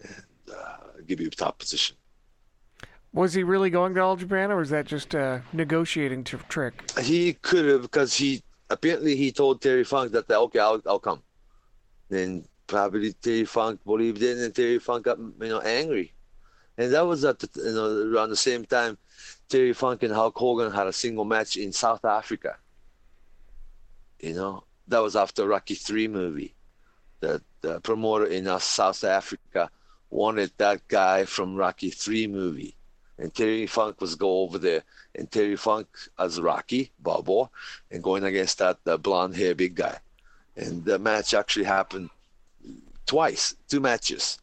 and 0.02 0.24
uh, 0.54 0.76
give 1.06 1.20
you 1.20 1.28
a 1.28 1.30
top 1.30 1.58
position. 1.58 1.96
Was 3.12 3.34
he 3.34 3.42
really 3.42 3.68
going 3.70 3.94
to 3.94 4.00
All 4.00 4.16
Japan, 4.16 4.50
or 4.50 4.56
was 4.56 4.70
that 4.70 4.86
just 4.86 5.14
a 5.14 5.42
negotiating 5.52 6.24
t- 6.24 6.38
trick? 6.48 6.90
He 6.98 7.34
could 7.34 7.66
have 7.66 7.82
because 7.82 8.14
he 8.14 8.42
apparently 8.70 9.16
he 9.16 9.30
told 9.30 9.60
Terry 9.60 9.84
Funk 9.84 10.12
that 10.12 10.30
okay, 10.30 10.58
I'll 10.58 10.80
I'll 10.86 10.98
come. 10.98 11.22
Then 12.12 12.44
probably 12.66 13.14
Terry 13.14 13.46
Funk 13.46 13.80
believed 13.86 14.22
in, 14.22 14.38
and 14.38 14.54
Terry 14.54 14.78
Funk 14.78 15.06
got 15.06 15.18
you 15.18 15.48
know 15.48 15.60
angry, 15.60 16.12
and 16.76 16.92
that 16.92 17.06
was 17.06 17.24
at 17.24 17.38
the, 17.38 17.48
you 17.56 17.72
know 17.72 18.12
around 18.12 18.28
the 18.28 18.36
same 18.36 18.66
time 18.66 18.98
Terry 19.48 19.72
Funk 19.72 20.02
and 20.02 20.12
Hulk 20.12 20.36
Hogan 20.36 20.70
had 20.72 20.86
a 20.86 20.92
single 20.92 21.24
match 21.24 21.56
in 21.56 21.72
South 21.72 22.04
Africa. 22.04 22.58
You 24.20 24.34
know 24.34 24.64
that 24.88 24.98
was 24.98 25.16
after 25.16 25.48
Rocky 25.48 25.74
Three 25.74 26.06
movie. 26.06 26.54
The, 27.20 27.40
the 27.62 27.80
promoter 27.80 28.26
in 28.26 28.46
uh, 28.46 28.58
South 28.58 29.04
Africa 29.04 29.70
wanted 30.10 30.52
that 30.58 30.86
guy 30.88 31.24
from 31.24 31.56
Rocky 31.56 31.88
Three 31.88 32.26
movie, 32.26 32.76
and 33.16 33.34
Terry 33.34 33.66
Funk 33.66 34.02
was 34.02 34.16
go 34.16 34.42
over 34.42 34.58
there, 34.58 34.82
and 35.14 35.30
Terry 35.30 35.56
Funk 35.56 35.88
as 36.18 36.38
Rocky 36.38 36.92
Balboa, 36.98 37.48
and 37.90 38.02
going 38.02 38.24
against 38.24 38.58
that 38.58 38.84
blonde 39.02 39.34
hair 39.34 39.54
big 39.54 39.76
guy, 39.76 39.98
and 40.56 40.84
the 40.84 40.98
match 40.98 41.34
actually 41.34 41.64
happened 41.64 42.10
twice, 43.06 43.54
two 43.68 43.80
matches, 43.80 44.38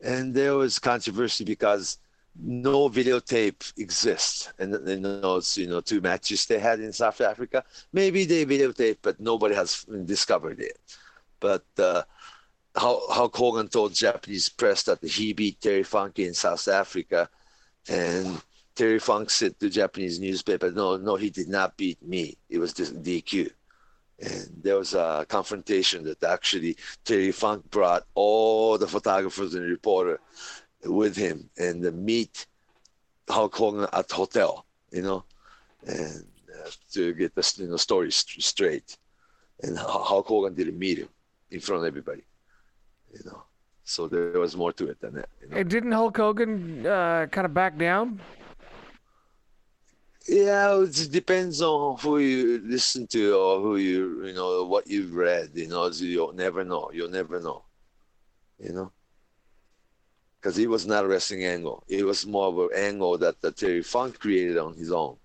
and 0.00 0.34
there 0.34 0.54
was 0.54 0.78
controversy 0.78 1.44
because 1.44 1.98
no 2.36 2.88
videotape 2.88 3.72
exists 3.78 4.52
and 4.58 4.74
in 4.88 5.02
those 5.02 5.56
you 5.56 5.68
know 5.68 5.80
two 5.80 6.00
matches 6.00 6.44
they 6.46 6.58
had 6.58 6.80
in 6.80 6.92
South 6.92 7.20
Africa. 7.20 7.64
Maybe 7.92 8.24
they 8.24 8.44
videotape, 8.44 8.98
but 9.02 9.20
nobody 9.20 9.54
has 9.54 9.84
discovered 10.04 10.60
it. 10.60 10.78
But 11.40 11.64
uh, 11.78 12.02
how 12.74 13.00
Hulk 13.08 13.36
Hogan 13.36 13.68
told 13.68 13.94
Japanese 13.94 14.48
press 14.48 14.82
that 14.84 15.02
he 15.02 15.32
beat 15.32 15.60
Terry 15.60 15.84
Funk 15.84 16.18
in 16.18 16.34
South 16.34 16.66
Africa, 16.66 17.28
and 17.88 18.42
Terry 18.74 18.98
Funk 18.98 19.30
said 19.30 19.58
to 19.60 19.70
Japanese 19.70 20.18
newspaper, 20.18 20.70
"No, 20.70 20.96
no, 20.96 21.16
he 21.16 21.30
did 21.30 21.48
not 21.48 21.76
beat 21.76 22.02
me. 22.02 22.36
It 22.48 22.58
was 22.58 22.72
just 22.72 23.02
DQ." 23.02 23.50
And 24.20 24.60
there 24.62 24.76
was 24.76 24.94
a 24.94 25.26
confrontation 25.28 26.04
that 26.04 26.22
actually 26.22 26.76
Terry 27.04 27.32
Funk 27.32 27.68
brought 27.70 28.04
all 28.14 28.78
the 28.78 28.86
photographers 28.86 29.54
and 29.54 29.68
reporter 29.68 30.20
with 30.84 31.16
him 31.16 31.50
and 31.58 31.82
meet 32.04 32.46
Hulk 33.28 33.54
Hogan 33.54 33.88
at 33.92 34.08
the 34.08 34.14
hotel, 34.14 34.66
you 34.90 35.02
know, 35.02 35.24
and 35.86 36.24
uh, 36.54 36.70
to 36.92 37.12
get 37.14 37.34
the 37.34 37.54
you 37.58 37.68
know 37.68 37.76
story 37.76 38.10
st- 38.12 38.42
straight. 38.42 38.96
And 39.62 39.78
Hulk 39.78 40.26
Hogan 40.26 40.54
didn't 40.54 40.78
meet 40.78 40.98
him 40.98 41.08
in 41.50 41.60
front 41.60 41.82
of 41.82 41.86
everybody, 41.86 42.22
you 43.12 43.20
know. 43.24 43.42
So 43.84 44.08
there 44.08 44.40
was 44.40 44.56
more 44.56 44.72
to 44.72 44.88
it 44.88 45.00
than 45.00 45.14
that. 45.14 45.28
You 45.42 45.48
know? 45.48 45.56
And 45.58 45.70
didn't 45.70 45.92
Hulk 45.92 46.16
Hogan 46.16 46.86
uh, 46.86 47.26
kind 47.30 47.44
of 47.44 47.52
back 47.52 47.78
down? 47.78 48.20
Yeah, 50.26 50.82
it 50.82 51.08
depends 51.12 51.60
on 51.60 51.98
who 51.98 52.18
you 52.18 52.62
listen 52.64 53.06
to 53.08 53.36
or 53.36 53.60
who 53.60 53.76
you 53.76 54.26
you 54.26 54.32
know 54.32 54.64
what 54.64 54.86
you've 54.86 55.14
read. 55.14 55.50
You 55.54 55.68
know, 55.68 55.88
you'll 55.88 56.32
never 56.32 56.64
know. 56.64 56.90
You'll 56.92 57.10
never 57.10 57.40
know. 57.40 57.64
You 58.58 58.72
know 58.72 58.92
because 60.44 60.56
he 60.56 60.66
was 60.66 60.86
not 60.86 61.06
a 61.06 61.08
wrestling 61.08 61.42
angle. 61.42 61.82
It 61.88 62.04
was 62.04 62.26
more 62.26 62.48
of 62.48 62.58
an 62.58 62.68
angle 62.76 63.16
that, 63.16 63.40
that 63.40 63.56
Terry 63.56 63.82
Funk 63.82 64.18
created 64.18 64.58
on 64.58 64.74
his 64.74 64.92
own. 64.92 65.16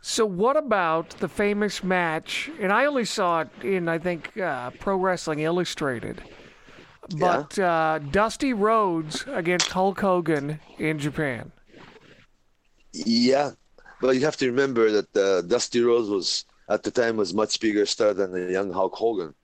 So 0.00 0.24
what 0.24 0.56
about 0.56 1.10
the 1.18 1.28
famous 1.28 1.82
match? 1.82 2.48
And 2.60 2.72
I 2.72 2.86
only 2.86 3.04
saw 3.04 3.40
it 3.40 3.48
in 3.64 3.88
I 3.88 3.98
think 3.98 4.36
uh, 4.38 4.70
Pro 4.78 4.96
Wrestling 4.96 5.40
Illustrated. 5.40 6.22
But 7.18 7.56
yeah. 7.56 7.72
uh, 7.72 7.98
Dusty 7.98 8.52
Rhodes 8.52 9.24
against 9.28 9.68
Hulk 9.68 10.00
Hogan 10.00 10.60
in 10.78 10.98
Japan. 10.98 11.52
Yeah, 12.92 13.52
but 14.00 14.16
you 14.16 14.24
have 14.24 14.36
to 14.38 14.46
remember 14.46 14.90
that 14.90 15.16
uh, 15.16 15.42
Dusty 15.42 15.80
Rhodes 15.82 16.08
was 16.08 16.44
at 16.68 16.82
the 16.82 16.90
time 16.90 17.16
was 17.16 17.34
much 17.34 17.60
bigger 17.60 17.86
star 17.86 18.14
than 18.14 18.32
the 18.32 18.50
young 18.50 18.72
Hulk 18.72 18.94
Hogan. 18.94 19.34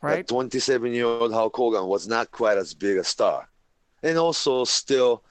Right. 0.00 0.26
27 0.26 0.92
year 0.92 1.06
old 1.06 1.32
Hulk 1.32 1.54
Hogan 1.54 1.86
was 1.86 2.08
not 2.08 2.30
quite 2.30 2.58
as 2.58 2.74
big 2.74 2.96
a 2.96 3.04
star. 3.04 3.48
And 4.02 4.18
also 4.18 4.64
still 4.64 5.22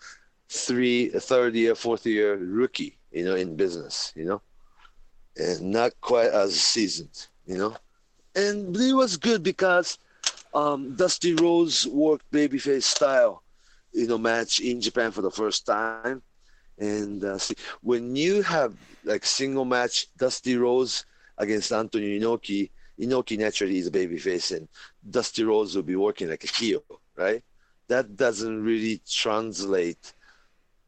three, 0.47 1.09
third 1.09 1.55
year, 1.55 1.75
fourth 1.75 2.05
year 2.05 2.37
rookie, 2.37 2.97
you 3.11 3.25
know, 3.25 3.35
in 3.35 3.55
business, 3.55 4.13
you 4.15 4.25
know, 4.25 4.41
and 5.35 5.61
not 5.71 5.91
quite 5.99 6.29
as 6.29 6.57
seasoned, 6.57 7.27
you 7.45 7.57
know. 7.57 7.75
And 8.35 8.75
it 8.77 8.93
was 8.93 9.17
good 9.17 9.43
because 9.43 9.97
um, 10.53 10.95
Dusty 10.95 11.33
Rhodes 11.33 11.87
worked 11.87 12.29
babyface 12.31 12.83
style, 12.83 13.43
you 13.93 14.07
know, 14.07 14.17
match 14.17 14.59
in 14.59 14.81
Japan 14.81 15.11
for 15.11 15.21
the 15.21 15.31
first 15.31 15.65
time. 15.65 16.21
And 16.77 17.23
uh, 17.23 17.37
see, 17.37 17.55
when 17.81 18.15
you 18.15 18.41
have 18.41 18.75
like 19.03 19.25
single 19.25 19.65
match 19.65 20.07
Dusty 20.17 20.57
Rhodes 20.57 21.05
against 21.37 21.71
Antonio 21.71 22.19
Inoki, 22.19 22.69
Inoki 22.99 23.37
naturally 23.37 23.77
is 23.77 23.87
a 23.87 23.91
babyface, 23.91 24.55
and 24.55 24.67
Dusty 25.09 25.43
Rhodes 25.43 25.75
will 25.75 25.83
be 25.83 25.95
working 25.95 26.29
like 26.29 26.43
a 26.43 26.47
heel, 26.47 26.83
right? 27.15 27.43
That 27.87 28.15
doesn't 28.15 28.63
really 28.63 29.01
translate 29.09 30.13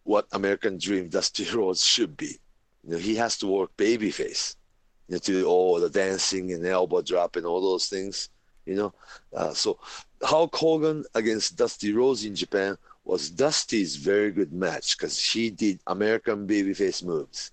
what 0.04 0.28
American 0.32 0.78
Dream 0.78 1.10
Dusty 1.10 1.46
Rhodes 1.54 1.84
should 1.84 2.16
be. 2.16 2.40
You 2.84 2.92
know, 2.92 2.98
he 2.98 3.16
has 3.16 3.38
to 3.38 3.48
work 3.48 3.76
babyface, 3.78 4.56
you 5.08 5.16
know, 5.16 5.20
to 5.20 5.46
all 5.46 5.80
the 5.80 5.90
dancing 5.90 6.52
and 6.52 6.66
elbow 6.66 7.02
drop 7.02 7.36
and 7.36 7.46
all 7.46 7.62
those 7.62 7.88
things. 7.88 8.30
You 8.66 8.76
know, 8.76 8.94
uh, 9.36 9.54
so 9.54 9.80
Hulk 10.22 10.56
Hogan 10.56 11.04
against 11.16 11.58
Dusty 11.58 11.94
Rhodes 11.94 12.24
in 12.26 12.36
Japan 12.36 12.78
was 13.04 13.30
Dusty's 13.30 13.98
very 13.98 14.32
good 14.32 14.54
match 14.54 14.98
because 14.98 15.22
he 15.22 15.50
did 15.50 15.80
American 15.88 16.48
babyface 16.48 17.04
moves 17.04 17.52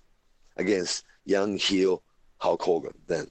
against 0.55 1.03
young 1.25 1.57
heel 1.57 2.01
Hulk 2.37 2.61
Hogan 2.61 2.93
then. 3.07 3.27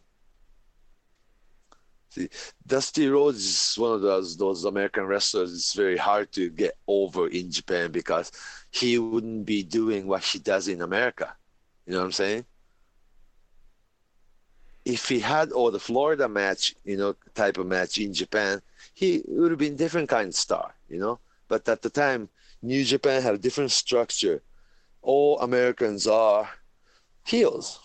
See, 2.10 2.28
Dusty 2.66 3.08
Rhodes 3.08 3.44
is 3.44 3.78
one 3.78 3.92
of 3.92 4.02
those 4.02 4.36
those 4.36 4.64
American 4.64 5.04
wrestlers. 5.04 5.54
It's 5.54 5.74
very 5.74 5.96
hard 5.96 6.32
to 6.32 6.50
get 6.50 6.76
over 6.86 7.28
in 7.28 7.50
Japan 7.50 7.92
because 7.92 8.32
he 8.72 8.98
wouldn't 8.98 9.46
be 9.46 9.62
doing 9.62 10.06
what 10.06 10.24
he 10.24 10.40
does 10.40 10.68
in 10.68 10.82
America. 10.82 11.34
You 11.86 11.92
know 11.92 12.00
what 12.00 12.06
I'm 12.06 12.12
saying? 12.12 12.44
If 14.84 15.08
he 15.08 15.20
had 15.20 15.52
or 15.52 15.70
the 15.70 15.80
Florida 15.80 16.28
match, 16.28 16.74
you 16.84 16.96
know, 16.96 17.14
type 17.34 17.58
of 17.58 17.66
match 17.66 17.98
in 17.98 18.14
Japan, 18.14 18.62
he 18.94 19.22
would 19.26 19.50
have 19.50 19.58
been 19.58 19.76
different 19.76 20.08
kind 20.08 20.28
of 20.28 20.34
star, 20.34 20.74
you 20.88 20.98
know. 20.98 21.18
But 21.48 21.68
at 21.68 21.82
the 21.82 21.90
time, 21.90 22.28
New 22.62 22.84
Japan 22.84 23.22
had 23.22 23.34
a 23.34 23.38
different 23.38 23.72
structure. 23.72 24.42
All 25.02 25.38
Americans 25.40 26.06
are 26.06 26.48
heels, 27.24 27.78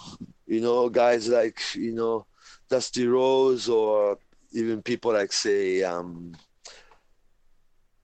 you 0.47 0.61
know, 0.61 0.89
guys 0.89 1.27
like 1.27 1.59
you 1.75 1.93
know 1.93 2.25
Dusty 2.69 3.07
Rhodes 3.07 3.69
or 3.69 4.17
even 4.53 4.81
people 4.81 5.13
like 5.13 5.33
say 5.33 5.83
um, 5.83 6.35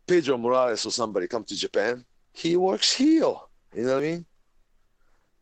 Pedro 0.07 0.37
Morales 0.37 0.85
or 0.85 0.91
somebody 0.91 1.27
come 1.27 1.43
to 1.45 1.55
Japan, 1.55 2.05
he 2.33 2.57
works 2.57 2.93
heel. 2.93 3.49
You 3.73 3.83
know 3.83 3.95
what 3.95 4.03
I 4.03 4.07
mean? 4.07 4.25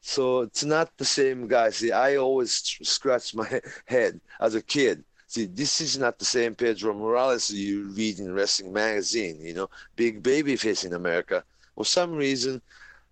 So 0.02 0.41
it's 0.41 0.64
not 0.64 0.97
the 0.97 1.06
same 1.06 1.47
guy. 1.47 1.70
See, 1.72 1.91
I 1.91 2.16
always 2.18 2.54
scratch 2.84 3.34
my 3.36 3.62
head 3.86 4.20
as 4.39 4.56
a 4.56 4.62
kid. 4.62 5.04
See, 5.28 5.45
this 5.45 5.82
is 5.82 5.97
not 5.97 6.18
the 6.18 6.26
same 6.26 6.56
Pedro 6.56 6.93
Morales 6.93 7.50
you 7.52 7.89
read 7.89 8.20
in 8.20 8.34
wrestling 8.34 8.74
magazine. 8.74 9.39
You 9.41 9.54
know, 9.54 9.70
big 9.95 10.24
baby 10.24 10.56
face 10.56 10.84
in 10.86 10.93
America. 10.93 11.43
For 11.76 11.86
some 11.86 12.14
reason, 12.14 12.62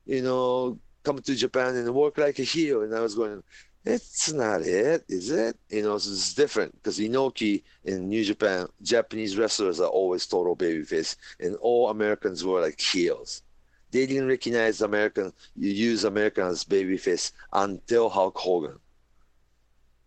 you 0.05 0.21
know, 0.21 0.79
come 1.03 1.19
to 1.21 1.35
Japan 1.35 1.75
and 1.75 1.93
work 1.93 2.17
like 2.17 2.39
a 2.39 2.43
heel. 2.43 2.81
And 2.83 2.95
I 2.95 3.01
was 3.01 3.15
going, 3.15 3.43
it's 3.85 4.33
not 4.33 4.61
it, 4.63 5.05
is 5.07 5.31
it? 5.31 5.57
You 5.69 5.83
know, 5.83 5.97
so 5.97 6.11
it's 6.11 6.33
different 6.33 6.73
because 6.75 6.99
Inoki 6.99 7.63
in 7.85 8.09
New 8.09 8.23
Japan, 8.23 8.67
Japanese 8.81 9.37
wrestlers 9.37 9.79
are 9.79 9.89
always 9.89 10.27
total 10.27 10.55
babyface, 10.57 11.15
and 11.39 11.55
all 11.57 11.89
Americans 11.89 12.43
were 12.43 12.61
like 12.61 12.79
heels. 12.81 13.43
They 13.91 14.05
didn't 14.05 14.27
recognize 14.27 14.81
American, 14.81 15.31
you 15.55 15.71
use 15.71 16.03
American 16.03 16.47
as 16.47 16.63
babyface 16.63 17.31
until 17.53 18.09
Hulk 18.09 18.37
Hogan. 18.37 18.79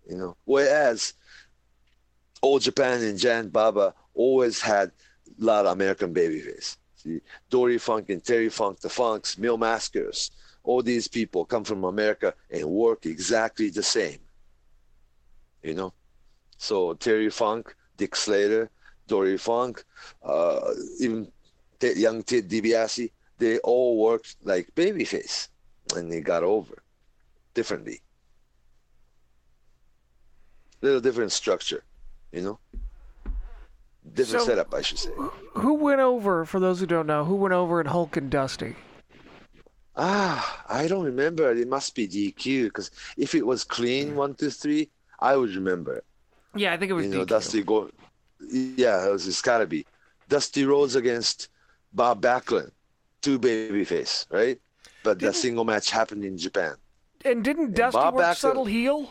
You 0.09 0.17
know, 0.17 0.37
whereas 0.45 1.15
All 2.43 2.59
Japan 2.59 3.03
and 3.03 3.19
Giant 3.19 3.53
Baba 3.53 3.95
always 4.15 4.61
had 4.61 4.89
a 5.41 5.45
lot 5.45 5.67
of 5.67 5.73
American 5.73 6.13
babyface. 6.13 6.77
See, 6.97 7.21
Dory 7.49 7.79
Funk 7.79 8.11
and 8.11 8.23
Terry 8.23 8.51
Funk, 8.51 8.81
the 8.81 8.89
Funks, 8.89 9.39
Mil 9.39 9.57
Mascaras, 9.57 10.31
all 10.63 10.83
these 10.83 11.09
people 11.09 11.45
come 11.45 11.65
from 11.65 11.85
America 11.85 12.35
and 12.51 12.67
work 12.69 13.07
exactly 13.07 13.71
the 13.71 13.83
same. 13.83 14.19
You 15.63 15.75
know? 15.75 15.93
So 16.59 16.95
Terry 16.95 17.31
Funk, 17.31 17.75
Dick 17.97 18.15
Slater, 18.17 18.71
Dory 19.07 19.39
Funk, 19.39 19.83
uh, 20.23 20.73
even 20.99 21.31
young 21.83 22.23
Ted 22.23 22.49
DiBiase, 22.49 23.11
they 23.41 23.59
all 23.59 23.99
worked 23.99 24.37
like 24.45 24.73
babyface 24.77 25.49
and 25.97 26.13
they 26.13 26.21
got 26.21 26.45
over 26.45 26.83
differently. 27.55 28.01
A 30.83 30.87
little 30.87 31.01
different 31.01 31.33
structure, 31.33 31.83
you 32.33 32.43
know? 32.43 32.59
Different 34.15 34.43
so, 34.43 34.47
setup, 34.47 34.73
I 34.73 34.83
should 34.83 34.99
say. 34.99 35.11
Who 35.55 35.75
went 35.75 36.01
over, 36.01 36.45
for 36.45 36.61
those 36.61 36.81
who 36.81 36.87
don't 36.87 37.07
know, 37.07 37.25
who 37.25 37.35
went 37.35 37.53
over 37.53 37.81
at 37.81 37.87
Hulk 37.87 38.17
and 38.17 38.31
Dusty? 38.31 38.77
Ah, 39.97 40.65
I 40.69 40.87
don't 40.87 41.05
remember. 41.05 41.51
It 41.53 41.69
must 41.69 41.95
be 41.95 42.09
DQ 42.09 42.65
because 42.65 42.91
if 43.17 43.35
it 43.35 43.45
was 43.45 43.65
clean 43.65 44.15
one, 44.15 44.35
two, 44.35 44.51
three, 44.51 44.89
I 45.19 45.37
would 45.37 45.55
remember. 45.55 46.03
Yeah, 46.55 46.73
I 46.73 46.77
think 46.79 46.91
it 46.91 46.95
was 46.95 47.07
You 47.07 47.13
know, 47.13 47.25
Dusty 47.25 47.63
go. 47.63 47.91
Yeah, 48.51 49.07
it 49.07 49.13
was. 49.13 49.27
It's 49.27 49.43
gotta 49.43 49.67
be 49.67 49.85
Dusty 50.29 50.65
Rhodes 50.65 50.95
against 50.95 51.49
Bob 51.93 52.23
Backlund, 52.23 52.71
two 53.21 53.39
babyface, 53.39 54.27
right? 54.31 54.59
But 55.03 55.19
the 55.19 55.27
Didn't- 55.27 55.37
single 55.37 55.65
match 55.65 55.91
happened 55.91 56.25
in 56.25 56.37
Japan. 56.37 56.75
And 57.25 57.45
didn't 57.45 57.75
Dusty 57.75 57.97
Bob 57.97 58.15
work 58.15 58.25
Backlund- 58.25 58.37
subtle 58.37 58.65
heel? 58.65 59.11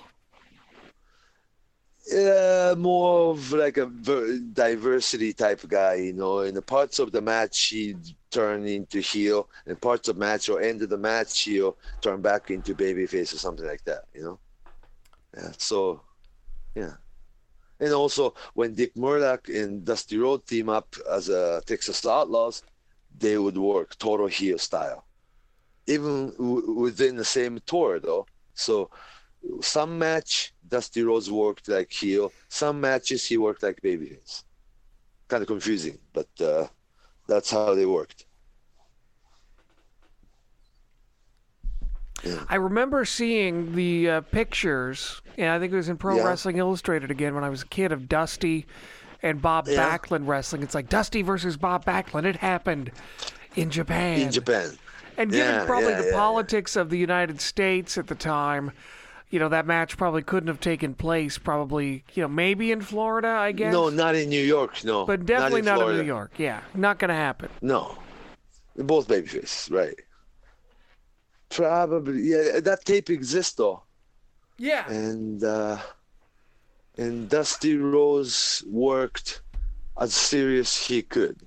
Uh, 2.12 2.74
more 2.78 3.32
of 3.32 3.52
like 3.54 3.78
a 3.78 3.86
diversity 3.86 5.32
type 5.34 5.62
guy, 5.68 5.96
you 5.96 6.14
know. 6.14 6.40
In 6.40 6.56
the 6.56 6.62
parts 6.62 6.98
of 6.98 7.12
the 7.12 7.22
match, 7.22 7.66
he'd 7.68 8.00
turn 8.32 8.66
into 8.66 9.00
heel, 9.00 9.48
and 9.68 9.80
parts 9.80 10.08
of 10.08 10.18
match 10.18 10.50
or 10.50 10.60
end 10.60 10.82
of 10.82 10.90
the 10.90 10.98
match, 10.98 11.42
he'll 11.44 11.78
turn 12.02 12.20
back 12.22 12.50
into 12.50 12.74
babyface 12.74 13.32
or 13.34 13.38
something 13.38 13.68
like 13.68 13.84
that, 13.86 14.06
you 14.16 14.24
know. 14.24 14.40
Yeah. 15.38 15.52
So, 15.58 16.02
yeah. 16.74 16.94
And 17.80 17.94
also, 17.94 18.34
when 18.56 18.74
Dick 18.74 18.98
Murdoch 18.98 19.48
and 19.50 19.86
Dusty 19.86 20.18
Rhodes 20.18 20.46
team 20.50 20.68
up 20.68 20.96
as 21.12 21.30
a 21.30 21.62
Texas 21.68 22.04
Outlaws, 22.08 22.64
they 23.20 23.38
would 23.38 23.58
work 23.58 23.98
total 23.98 24.28
heel 24.28 24.58
style, 24.58 25.06
even 25.88 26.32
w- 26.32 26.72
within 26.72 27.16
the 27.16 27.26
same 27.26 27.60
tour, 27.66 28.00
though. 28.00 28.26
So, 28.54 28.90
some 29.62 29.98
match 29.98 30.54
Dusty 30.68 31.04
Rhodes 31.04 31.32
worked 31.32 31.68
like 31.68 31.92
heel. 31.92 32.32
Some 32.50 32.82
matches 32.82 33.26
he 33.26 33.38
worked 33.38 33.64
like 33.64 33.82
babyface. 33.82 34.44
Kind 35.28 35.42
of 35.42 35.48
confusing, 35.48 35.98
but 36.14 36.28
uh, 36.42 36.68
that's 37.28 37.52
how 37.52 37.74
they 37.76 37.86
worked. 37.86 38.26
I 42.50 42.56
remember 42.56 43.06
seeing 43.06 43.76
the 43.76 44.10
uh, 44.10 44.22
pictures, 44.22 45.22
and 45.38 45.50
I 45.50 45.60
think 45.60 45.72
it 45.72 45.76
was 45.76 45.88
in 45.88 45.98
Pro 45.98 46.18
Yeah. 46.18 46.24
Wrestling 46.28 46.58
Illustrated 46.58 47.12
again 47.12 47.34
when 47.34 47.46
I 47.46 47.50
was 47.50 47.62
a 47.62 47.68
kid 47.68 47.92
of 47.94 48.10
Dusty 48.10 48.66
and 49.22 49.42
Bob 49.42 49.68
Yeah. 49.68 49.98
Backlund 49.98 50.28
wrestling. 50.28 50.64
It's 50.64 50.76
like 50.76 50.90
Dusty 50.90 51.22
versus 51.22 51.58
Bob 51.58 51.86
Backlund. 51.86 52.26
It 52.26 52.38
happened 52.38 52.92
in 53.56 53.70
Japan. 53.70 54.20
In 54.22 54.32
Japan, 54.32 54.78
And 55.18 55.32
given 55.32 55.54
Yeah, 55.56 55.66
probably 55.66 55.92
yeah, 55.92 56.02
the 56.04 56.12
politics 56.14 56.76
of 56.76 56.90
the 56.90 56.98
United 56.98 57.42
States 57.42 57.98
at 57.98 58.08
the 58.08 58.16
time, 58.16 58.72
you 59.30 59.38
know, 59.40 59.50
that 59.50 59.66
match 59.68 59.98
probably 59.98 60.22
couldn't 60.24 60.48
have 60.48 60.60
taken 60.60 60.94
place. 60.96 61.38
Probably, 61.38 62.04
you 62.14 62.22
know, 62.24 62.28
maybe 62.30 62.72
in 62.72 62.82
Florida, 62.82 63.28
I 63.28 63.52
guess. 63.52 63.72
no, 63.74 63.90
not 63.90 64.16
in 64.16 64.30
New 64.30 64.42
York, 64.44 64.84
no, 64.84 65.06
but 65.06 65.26
definitely 65.26 65.62
not 65.62 65.80
in, 65.80 65.86
not 65.86 65.90
in 65.92 65.98
New 65.98 66.04
York. 66.04 66.32
Yeah, 66.38 66.62
not 66.74 66.98
going 67.00 67.10
to 67.10 67.16
happen. 67.16 67.50
No, 67.62 67.98
both 68.76 69.08
babyface, 69.08 69.70
right? 69.72 69.94
Probably, 71.50 72.22
yeah. 72.24 72.60
That 72.60 72.86
tape 72.86 73.10
exists 73.10 73.54
though, 73.56 73.84
Yeah. 74.58 74.88
and 74.90 75.44
uh, 75.44 75.78
and 77.00 77.30
Dusty 77.30 77.78
Rhodes 77.78 78.62
worked 78.68 79.42
as 79.98 80.14
serious 80.14 80.88
he 80.88 81.02
could, 81.02 81.38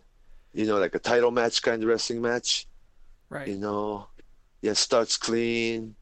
you 0.54 0.66
know, 0.66 0.78
like 0.78 0.94
a 0.94 0.98
title 0.98 1.30
match 1.30 1.60
kind 1.60 1.82
of 1.82 1.88
wrestling 1.88 2.22
match. 2.22 2.66
Right. 3.28 3.48
you 3.48 3.58
know, 3.58 4.08
yeah, 4.60 4.74
starts 4.74 5.16
clean, 5.16 5.94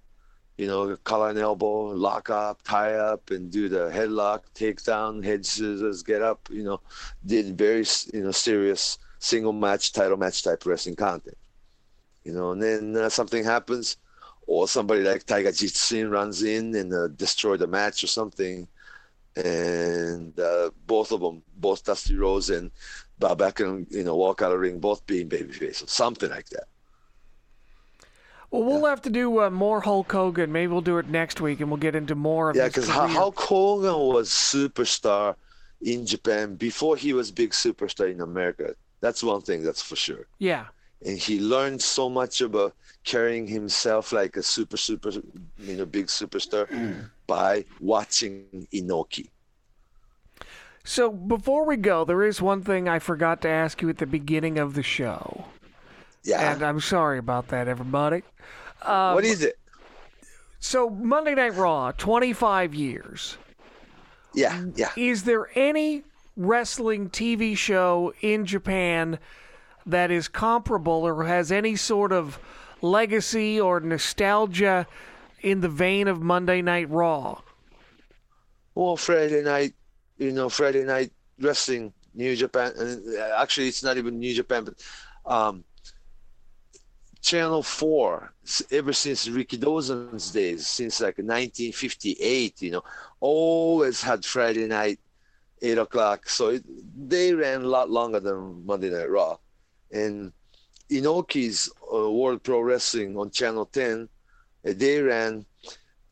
you 0.56 0.66
know, 0.66 0.96
collar 1.04 1.30
and 1.30 1.38
elbow, 1.38 1.86
lock 1.94 2.28
up, 2.28 2.62
tie 2.62 2.94
up, 2.94 3.30
and 3.30 3.50
do 3.50 3.68
the 3.68 3.88
headlock, 3.90 4.42
takedown, 4.54 5.24
head 5.24 5.46
scissors, 5.46 6.02
get 6.02 6.22
up, 6.22 6.48
you 6.50 6.62
know, 6.62 6.80
did 7.24 7.56
very, 7.56 7.84
you 8.12 8.22
know, 8.22 8.30
serious 8.32 8.98
single 9.18 9.52
match, 9.52 9.92
title 9.92 10.16
match 10.16 10.42
type 10.42 10.64
wrestling 10.66 10.96
content, 10.96 11.38
you 12.24 12.32
know, 12.32 12.50
and 12.50 12.62
then 12.62 12.96
uh, 12.96 13.08
something 13.08 13.44
happens, 13.44 13.96
or 14.46 14.66
somebody 14.66 15.02
like 15.02 15.24
Tiger 15.24 15.50
Jeet 15.50 15.74
Singh 15.74 16.10
runs 16.10 16.42
in 16.42 16.74
and 16.74 16.92
uh, 16.92 17.08
destroy 17.08 17.56
the 17.56 17.66
match 17.66 18.02
or 18.02 18.08
something, 18.08 18.66
and 19.36 20.38
uh, 20.38 20.70
both 20.86 21.12
of 21.12 21.20
them, 21.20 21.42
both 21.56 21.84
Dusty 21.84 22.16
Rhodes 22.16 22.50
and 22.50 22.70
Bob 23.18 23.38
Backlund, 23.38 23.92
you 23.92 24.04
know, 24.04 24.16
walk 24.16 24.42
out 24.42 24.46
of 24.46 24.52
the 24.52 24.58
ring, 24.58 24.80
both 24.80 25.06
being 25.06 25.28
babyface 25.28 25.82
or 25.84 25.86
something 25.86 26.30
like 26.30 26.48
that. 26.50 26.64
Well, 28.50 28.64
we'll 28.64 28.86
have 28.86 29.02
to 29.02 29.10
do 29.10 29.42
uh, 29.42 29.50
more 29.50 29.80
Hulk 29.80 30.10
Hogan. 30.10 30.50
Maybe 30.50 30.72
we'll 30.72 30.80
do 30.80 30.98
it 30.98 31.08
next 31.08 31.40
week, 31.40 31.60
and 31.60 31.70
we'll 31.70 31.78
get 31.78 31.94
into 31.94 32.16
more 32.16 32.50
of 32.50 32.56
Yeah, 32.56 32.66
because. 32.66 32.88
Hulk 32.88 33.38
Hogan 33.38 33.96
was 34.12 34.28
superstar 34.28 35.36
in 35.80 36.04
Japan 36.04 36.56
before 36.56 36.96
he 36.96 37.12
was 37.12 37.30
big 37.30 37.50
superstar 37.50 38.10
in 38.10 38.20
America. 38.20 38.74
That's 39.00 39.22
one 39.22 39.40
thing 39.42 39.62
that's 39.62 39.80
for 39.80 39.96
sure. 39.96 40.26
Yeah. 40.38 40.66
And 41.04 41.18
he 41.18 41.40
learned 41.40 41.80
so 41.80 42.08
much 42.10 42.40
about 42.40 42.74
carrying 43.04 43.46
himself 43.46 44.12
like 44.12 44.36
a 44.36 44.42
super, 44.42 44.76
super, 44.76 45.10
you 45.58 45.76
know, 45.76 45.86
big 45.86 46.06
superstar 46.06 46.68
by 47.26 47.64
watching 47.80 48.66
Inoki. 48.72 49.28
So 50.84 51.10
before 51.10 51.64
we 51.64 51.76
go, 51.76 52.04
there 52.04 52.22
is 52.24 52.40
one 52.42 52.62
thing 52.62 52.88
I 52.88 52.98
forgot 52.98 53.40
to 53.42 53.48
ask 53.48 53.80
you 53.82 53.88
at 53.88 53.98
the 53.98 54.06
beginning 54.06 54.58
of 54.58 54.74
the 54.74 54.82
show, 54.82 55.44
Yeah. 56.24 56.52
and 56.52 56.62
I'm 56.62 56.80
sorry 56.80 57.18
about 57.18 57.48
that, 57.48 57.68
everybody. 57.68 58.22
Uh, 58.82 59.12
what 59.12 59.24
is 59.24 59.42
it? 59.42 59.58
So 60.58 60.90
Monday 60.90 61.34
Night 61.34 61.54
Raw, 61.54 61.92
25 61.92 62.74
years. 62.74 63.36
Yeah, 64.34 64.64
yeah. 64.74 64.90
Is 64.96 65.24
there 65.24 65.48
any 65.54 66.04
wrestling 66.36 67.10
TV 67.10 67.56
show 67.56 68.12
in 68.20 68.46
Japan 68.46 69.18
that 69.90 70.10
is 70.10 70.28
comparable 70.28 71.06
or 71.06 71.24
has 71.24 71.52
any 71.52 71.76
sort 71.76 72.12
of 72.12 72.38
legacy 72.82 73.60
or 73.60 73.80
nostalgia 73.80 74.86
in 75.40 75.60
the 75.60 75.68
vein 75.68 76.08
of 76.08 76.20
Monday 76.20 76.62
Night 76.62 76.90
Raw? 76.90 77.40
Well, 78.74 78.96
Friday 78.96 79.42
night, 79.42 79.74
you 80.18 80.32
know, 80.32 80.48
Friday 80.48 80.84
night 80.84 81.12
wrestling, 81.40 81.92
New 82.14 82.34
Japan, 82.36 82.72
and 82.76 83.16
uh, 83.16 83.36
actually, 83.38 83.68
it's 83.68 83.82
not 83.82 83.96
even 83.96 84.18
New 84.18 84.34
Japan, 84.34 84.64
but 84.64 84.74
um, 85.26 85.64
Channel 87.20 87.62
4, 87.62 88.32
ever 88.70 88.92
since 88.92 89.28
Rikidozan's 89.28 90.30
days, 90.30 90.66
since 90.66 91.00
like 91.00 91.18
1958, 91.18 92.62
you 92.62 92.70
know, 92.70 92.82
always 93.20 94.02
had 94.02 94.24
Friday 94.24 94.66
night, 94.66 94.98
8 95.60 95.78
o'clock. 95.78 96.28
So 96.28 96.48
it, 96.48 96.64
they 96.96 97.34
ran 97.34 97.62
a 97.62 97.68
lot 97.68 97.90
longer 97.90 98.20
than 98.20 98.64
Monday 98.64 98.90
Night 98.90 99.10
Raw. 99.10 99.36
And 99.92 100.32
Inoki's 100.90 101.70
uh, 101.92 102.10
World 102.10 102.42
Pro 102.42 102.60
Wrestling 102.60 103.16
on 103.16 103.30
Channel 103.30 103.66
10, 103.66 104.08
uh, 104.66 104.72
they 104.76 105.00
ran 105.00 105.44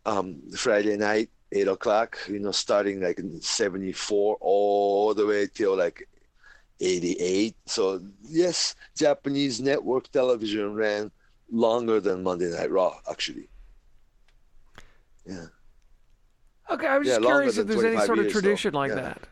um, 0.07 0.41
Friday 0.57 0.97
night, 0.97 1.31
8 1.53 1.68
o'clock, 1.68 2.18
you 2.29 2.39
know, 2.39 2.53
starting 2.53 3.01
like 3.01 3.18
in 3.18 3.41
74 3.41 4.37
all 4.41 5.14
the 5.14 5.26
way 5.26 5.47
till 5.53 5.76
like 5.76 6.09
88. 6.81 7.57
So, 7.66 8.01
yes, 8.22 8.74
Japanese 8.97 9.61
network 9.61 10.11
television 10.11 10.74
ran 10.74 11.11
longer 11.51 12.01
than 12.01 12.22
Monday 12.22 12.51
Night 12.51 12.70
Raw, 12.70 12.99
actually. 13.11 13.49
Yeah. 15.26 15.47
Okay, 16.70 16.87
I 16.87 16.99
was 16.99 17.09
Yeah, 17.09 17.16
just 17.16 17.26
curious 17.26 17.57
if 17.59 17.66
there's 17.66 17.85
any 17.85 17.97
sort 17.99 18.18
of 18.18 18.24
years, 18.26 18.35
though. 18.35 18.41
tradition 18.41 18.74
like 18.74 18.91
Yeah. 18.91 18.95
that. 18.97 19.22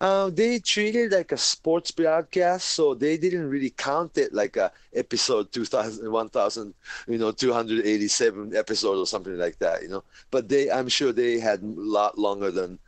Uh, 0.00 0.30
they 0.30 0.60
treated 0.60 1.10
like 1.10 1.32
a 1.32 1.36
sports 1.36 1.90
broadcast, 1.90 2.68
so 2.68 2.94
they 2.94 3.16
didn't 3.16 3.48
really 3.50 3.70
count 3.70 4.16
it 4.16 4.32
like 4.32 4.56
a 4.56 4.70
episode 4.94 5.50
2000, 5.50 6.10
1000, 6.12 6.74
you 7.08 7.18
know, 7.18 7.32
287 7.32 8.54
episode 8.54 8.96
or 8.96 9.06
something 9.06 9.36
like 9.36 9.58
that, 9.58 9.82
you 9.82 9.88
know. 9.88 10.04
But 10.30 10.48
they, 10.48 10.70
I'm 10.70 10.88
sure 10.88 11.12
they 11.12 11.40
had 11.40 11.62
a 11.62 11.66
lot 11.66 12.16
longer 12.16 12.52
than 12.52 12.78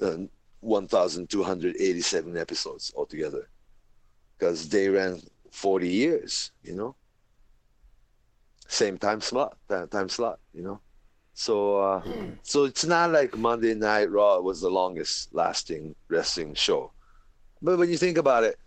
uh, 0.00 0.16
1,287 0.60 2.36
episodes 2.38 2.92
altogether, 2.96 3.48
because 4.38 4.68
they 4.70 4.88
ran 4.88 5.20
40 5.50 5.88
years, 5.90 6.52
you 6.62 6.74
know. 6.74 6.96
Same 8.68 8.98
time 8.98 9.20
slot, 9.20 9.56
time 9.90 10.08
slot, 10.08 10.40
you 10.52 10.62
know. 10.62 10.80
So, 11.34 11.78
uh, 11.78 12.02
so 12.42 12.64
it's 12.64 12.84
not 12.84 13.10
like 13.12 13.36
Monday 13.36 13.74
Night 13.74 14.10
Raw 14.10 14.40
was 14.40 14.60
the 14.60 14.70
longest 14.70 15.34
lasting 15.34 15.94
wrestling 16.08 16.54
show. 16.54 16.92
But 17.62 17.78
when 17.78 17.90
you 17.90 17.98
think 17.98 18.18
about 18.18 18.44
it, 18.44 18.58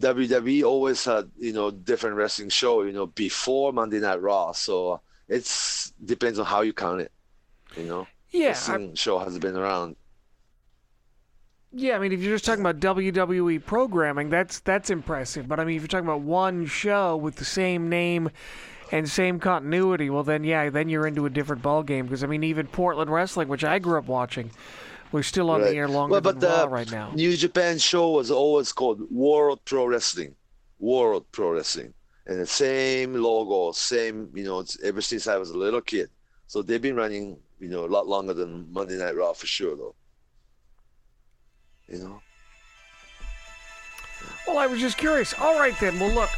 WWE 0.00 0.64
always 0.64 1.04
had, 1.04 1.30
you 1.38 1.52
know, 1.52 1.70
different 1.70 2.16
wrestling 2.16 2.50
show, 2.50 2.82
you 2.82 2.92
know, 2.92 3.06
before 3.06 3.72
Monday 3.72 4.00
Night 4.00 4.20
Raw. 4.22 4.52
So 4.52 5.00
it's 5.28 5.92
depends 6.04 6.38
on 6.38 6.46
how 6.46 6.62
you 6.62 6.72
count 6.74 7.02
it, 7.02 7.12
you 7.76 7.84
know. 7.84 8.08
Yeah, 8.30 8.60
I, 8.66 8.76
Wrestling 8.76 8.94
show 8.96 9.18
has 9.18 9.38
been 9.38 9.56
around. 9.56 9.96
yeah. 11.72 11.96
I 11.96 11.98
mean, 11.98 12.12
if 12.12 12.20
you're 12.20 12.34
just 12.34 12.44
talking 12.44 12.64
about 12.64 12.80
WWE 12.80 13.64
programming, 13.64 14.30
that's 14.30 14.60
that's 14.60 14.90
impressive. 14.90 15.48
But 15.48 15.60
I 15.60 15.64
mean, 15.64 15.76
if 15.76 15.82
you're 15.82 15.88
talking 15.88 16.06
about 16.06 16.22
one 16.22 16.66
show 16.66 17.16
with 17.16 17.36
the 17.36 17.44
same 17.44 17.88
name 17.88 18.30
and 18.92 19.08
same 19.08 19.40
continuity, 19.40 20.10
well, 20.10 20.22
then 20.22 20.44
yeah, 20.44 20.70
then 20.70 20.88
you're 20.88 21.06
into 21.06 21.26
a 21.26 21.30
different 21.30 21.62
ball 21.62 21.82
game 21.82 22.04
Because 22.06 22.22
I 22.22 22.26
mean, 22.26 22.44
even 22.44 22.66
Portland 22.66 23.10
wrestling, 23.10 23.48
which 23.48 23.64
I 23.64 23.78
grew 23.78 23.98
up 23.98 24.06
watching, 24.06 24.50
was 25.12 25.26
still 25.26 25.50
on 25.50 25.60
Right. 25.60 25.70
the 25.70 25.76
air 25.76 25.88
longer 25.88 26.12
Well, 26.12 26.20
but 26.20 26.40
than 26.40 26.50
Raw 26.50 26.62
uh, 26.64 26.68
right 26.68 26.90
now. 26.90 27.10
New 27.14 27.36
Japan 27.36 27.78
show 27.78 28.10
was 28.10 28.30
always 28.30 28.72
called 28.72 29.00
World 29.10 29.60
Pro 29.64 29.86
Wrestling. 29.86 30.34
World 30.78 31.24
Pro 31.32 31.50
Wrestling. 31.52 31.92
and 32.26 32.40
the 32.40 32.46
same 32.46 33.14
logo, 33.14 33.70
same 33.72 34.28
you 34.34 34.42
know, 34.44 34.58
it's 34.60 34.76
ever 34.82 35.00
since 35.00 35.26
I 35.28 35.36
was 35.36 35.50
a 35.50 35.56
little 35.56 35.80
kid. 35.80 36.10
So 36.48 36.60
they've 36.62 36.82
been 36.82 36.96
running, 36.96 37.38
you 37.60 37.68
know, 37.68 37.84
a 37.84 37.92
lot 37.96 38.06
longer 38.08 38.34
than 38.34 38.66
Monday 38.72 38.96
Night 38.98 39.16
Raw 39.16 39.32
for 39.32 39.46
sure, 39.46 39.76
though. 39.76 39.94
You 41.88 41.98
know. 41.98 42.20
Well, 44.46 44.58
I 44.58 44.66
was 44.66 44.80
just 44.80 44.96
curious. 44.98 45.34
All 45.38 45.58
right, 45.58 45.74
then. 45.80 45.98
Well, 46.00 46.10
look, 46.12 46.30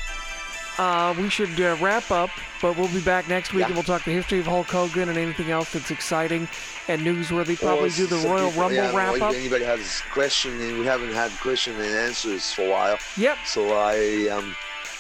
uh, 0.79 1.15
we 1.19 1.29
should 1.29 1.61
uh, 1.61 1.77
wrap 1.81 2.11
up, 2.11 2.31
but 2.63 2.77
we'll 2.77 2.89
be 2.89 3.01
back 3.01 3.29
next 3.29 3.53
week 3.53 3.61
Yeah. 3.61 3.67
and 3.67 3.75
we'll 3.75 3.85
talk 3.85 4.05
the 4.05 4.13
history 4.13 4.39
of 4.39 4.47
Hulk 4.47 4.69
Hogan 4.69 5.09
and 5.09 5.19
anything 5.19 5.51
else 5.51 5.73
that's 5.73 5.91
exciting 5.91 6.49
and 6.89 7.03
newsworthy. 7.03 7.59
Probably 7.59 7.89
Or 7.89 7.93
do 7.93 8.07
the 8.07 8.17
Royal 8.17 8.49
people- 8.49 8.63
Rumble 8.63 8.77
yeah, 8.77 8.95
wrap 8.97 9.15
if 9.17 9.23
up. 9.23 9.35
Anybody 9.35 9.65
has 9.65 10.03
question, 10.13 10.61
and 10.61 10.79
we 10.79 10.87
haven't 10.87 11.13
had 11.13 11.31
question 11.41 11.75
and 11.81 11.95
answers 11.95 12.53
for 12.53 12.63
a 12.63 12.71
while. 12.71 12.99
Yep. 13.17 13.39
So 13.45 13.73
I 13.77 14.29
um, 14.29 14.55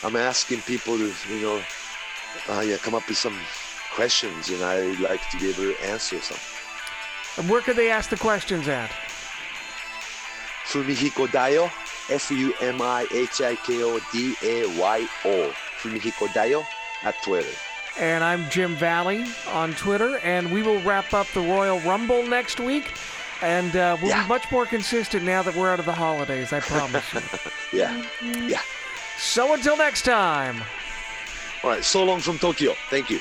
I'm 0.05 0.17
asking 0.17 0.61
people 0.63 0.97
to 0.99 1.13
you 1.31 1.41
know, 1.41 1.63
uh, 2.49 2.61
yeah, 2.61 2.77
come 2.79 2.95
up 2.95 3.07
with 3.09 3.17
some 3.19 3.39
questions, 3.95 4.51
and 4.51 4.63
I 4.63 4.81
would 4.87 5.01
like 5.01 5.21
to 5.31 5.39
be 5.39 5.49
able 5.51 5.63
to 5.75 5.85
answer 5.85 6.21
some. 6.21 6.39
And 7.37 7.49
where 7.49 7.61
could 7.63 7.77
they 7.77 7.91
ask 7.91 8.11
the 8.11 8.17
questions 8.17 8.67
at? 8.69 8.91
Fumihiko 10.67 11.27
Dayo, 11.29 11.71
F 12.11 12.31
U 12.31 12.53
M 12.61 12.83
I 12.83 13.07
H 13.13 13.41
I 13.41 13.57
K 13.57 13.83
O 13.83 13.99
D 14.13 14.35
A 14.43 14.67
Y 14.79 15.09
O. 15.25 15.53
Fumihiko 15.83 16.27
Dayo 16.29 16.65
at 17.03 17.15
Twitter. 17.23 17.49
And 17.99 18.23
I'm 18.23 18.49
Jim 18.51 18.77
Valley 18.77 19.25
on 19.49 19.73
Twitter, 19.75 20.19
and 20.19 20.53
we 20.53 20.63
will 20.63 20.81
wrap 20.83 21.13
up 21.15 21.27
the 21.35 21.41
Royal 21.41 21.81
Rumble 21.81 22.25
next 22.27 22.61
week. 22.61 22.93
And 23.43 23.75
uh, 23.77 23.97
we'll 24.01 24.11
Yeah. 24.11 24.23
be 24.25 24.29
much 24.29 24.51
more 24.51 24.67
consistent 24.67 25.25
now 25.25 25.43
that 25.43 25.55
we're 25.55 25.71
out 25.73 25.79
of 25.79 25.85
the 25.85 25.93
holidays, 25.93 26.53
I 26.53 26.61
promise 26.61 27.05
you. 27.15 27.21
Yeah, 27.79 28.03
yeah. 28.23 28.63
So 29.19 29.53
until 29.53 29.77
next 29.77 30.03
time. 30.03 30.63
All 31.63 31.71
right. 31.71 31.85
So 31.85 32.03
long 32.05 32.21
from 32.21 32.39
Tokyo. 32.39 32.75
Thank 32.89 33.11
you. 33.11 33.21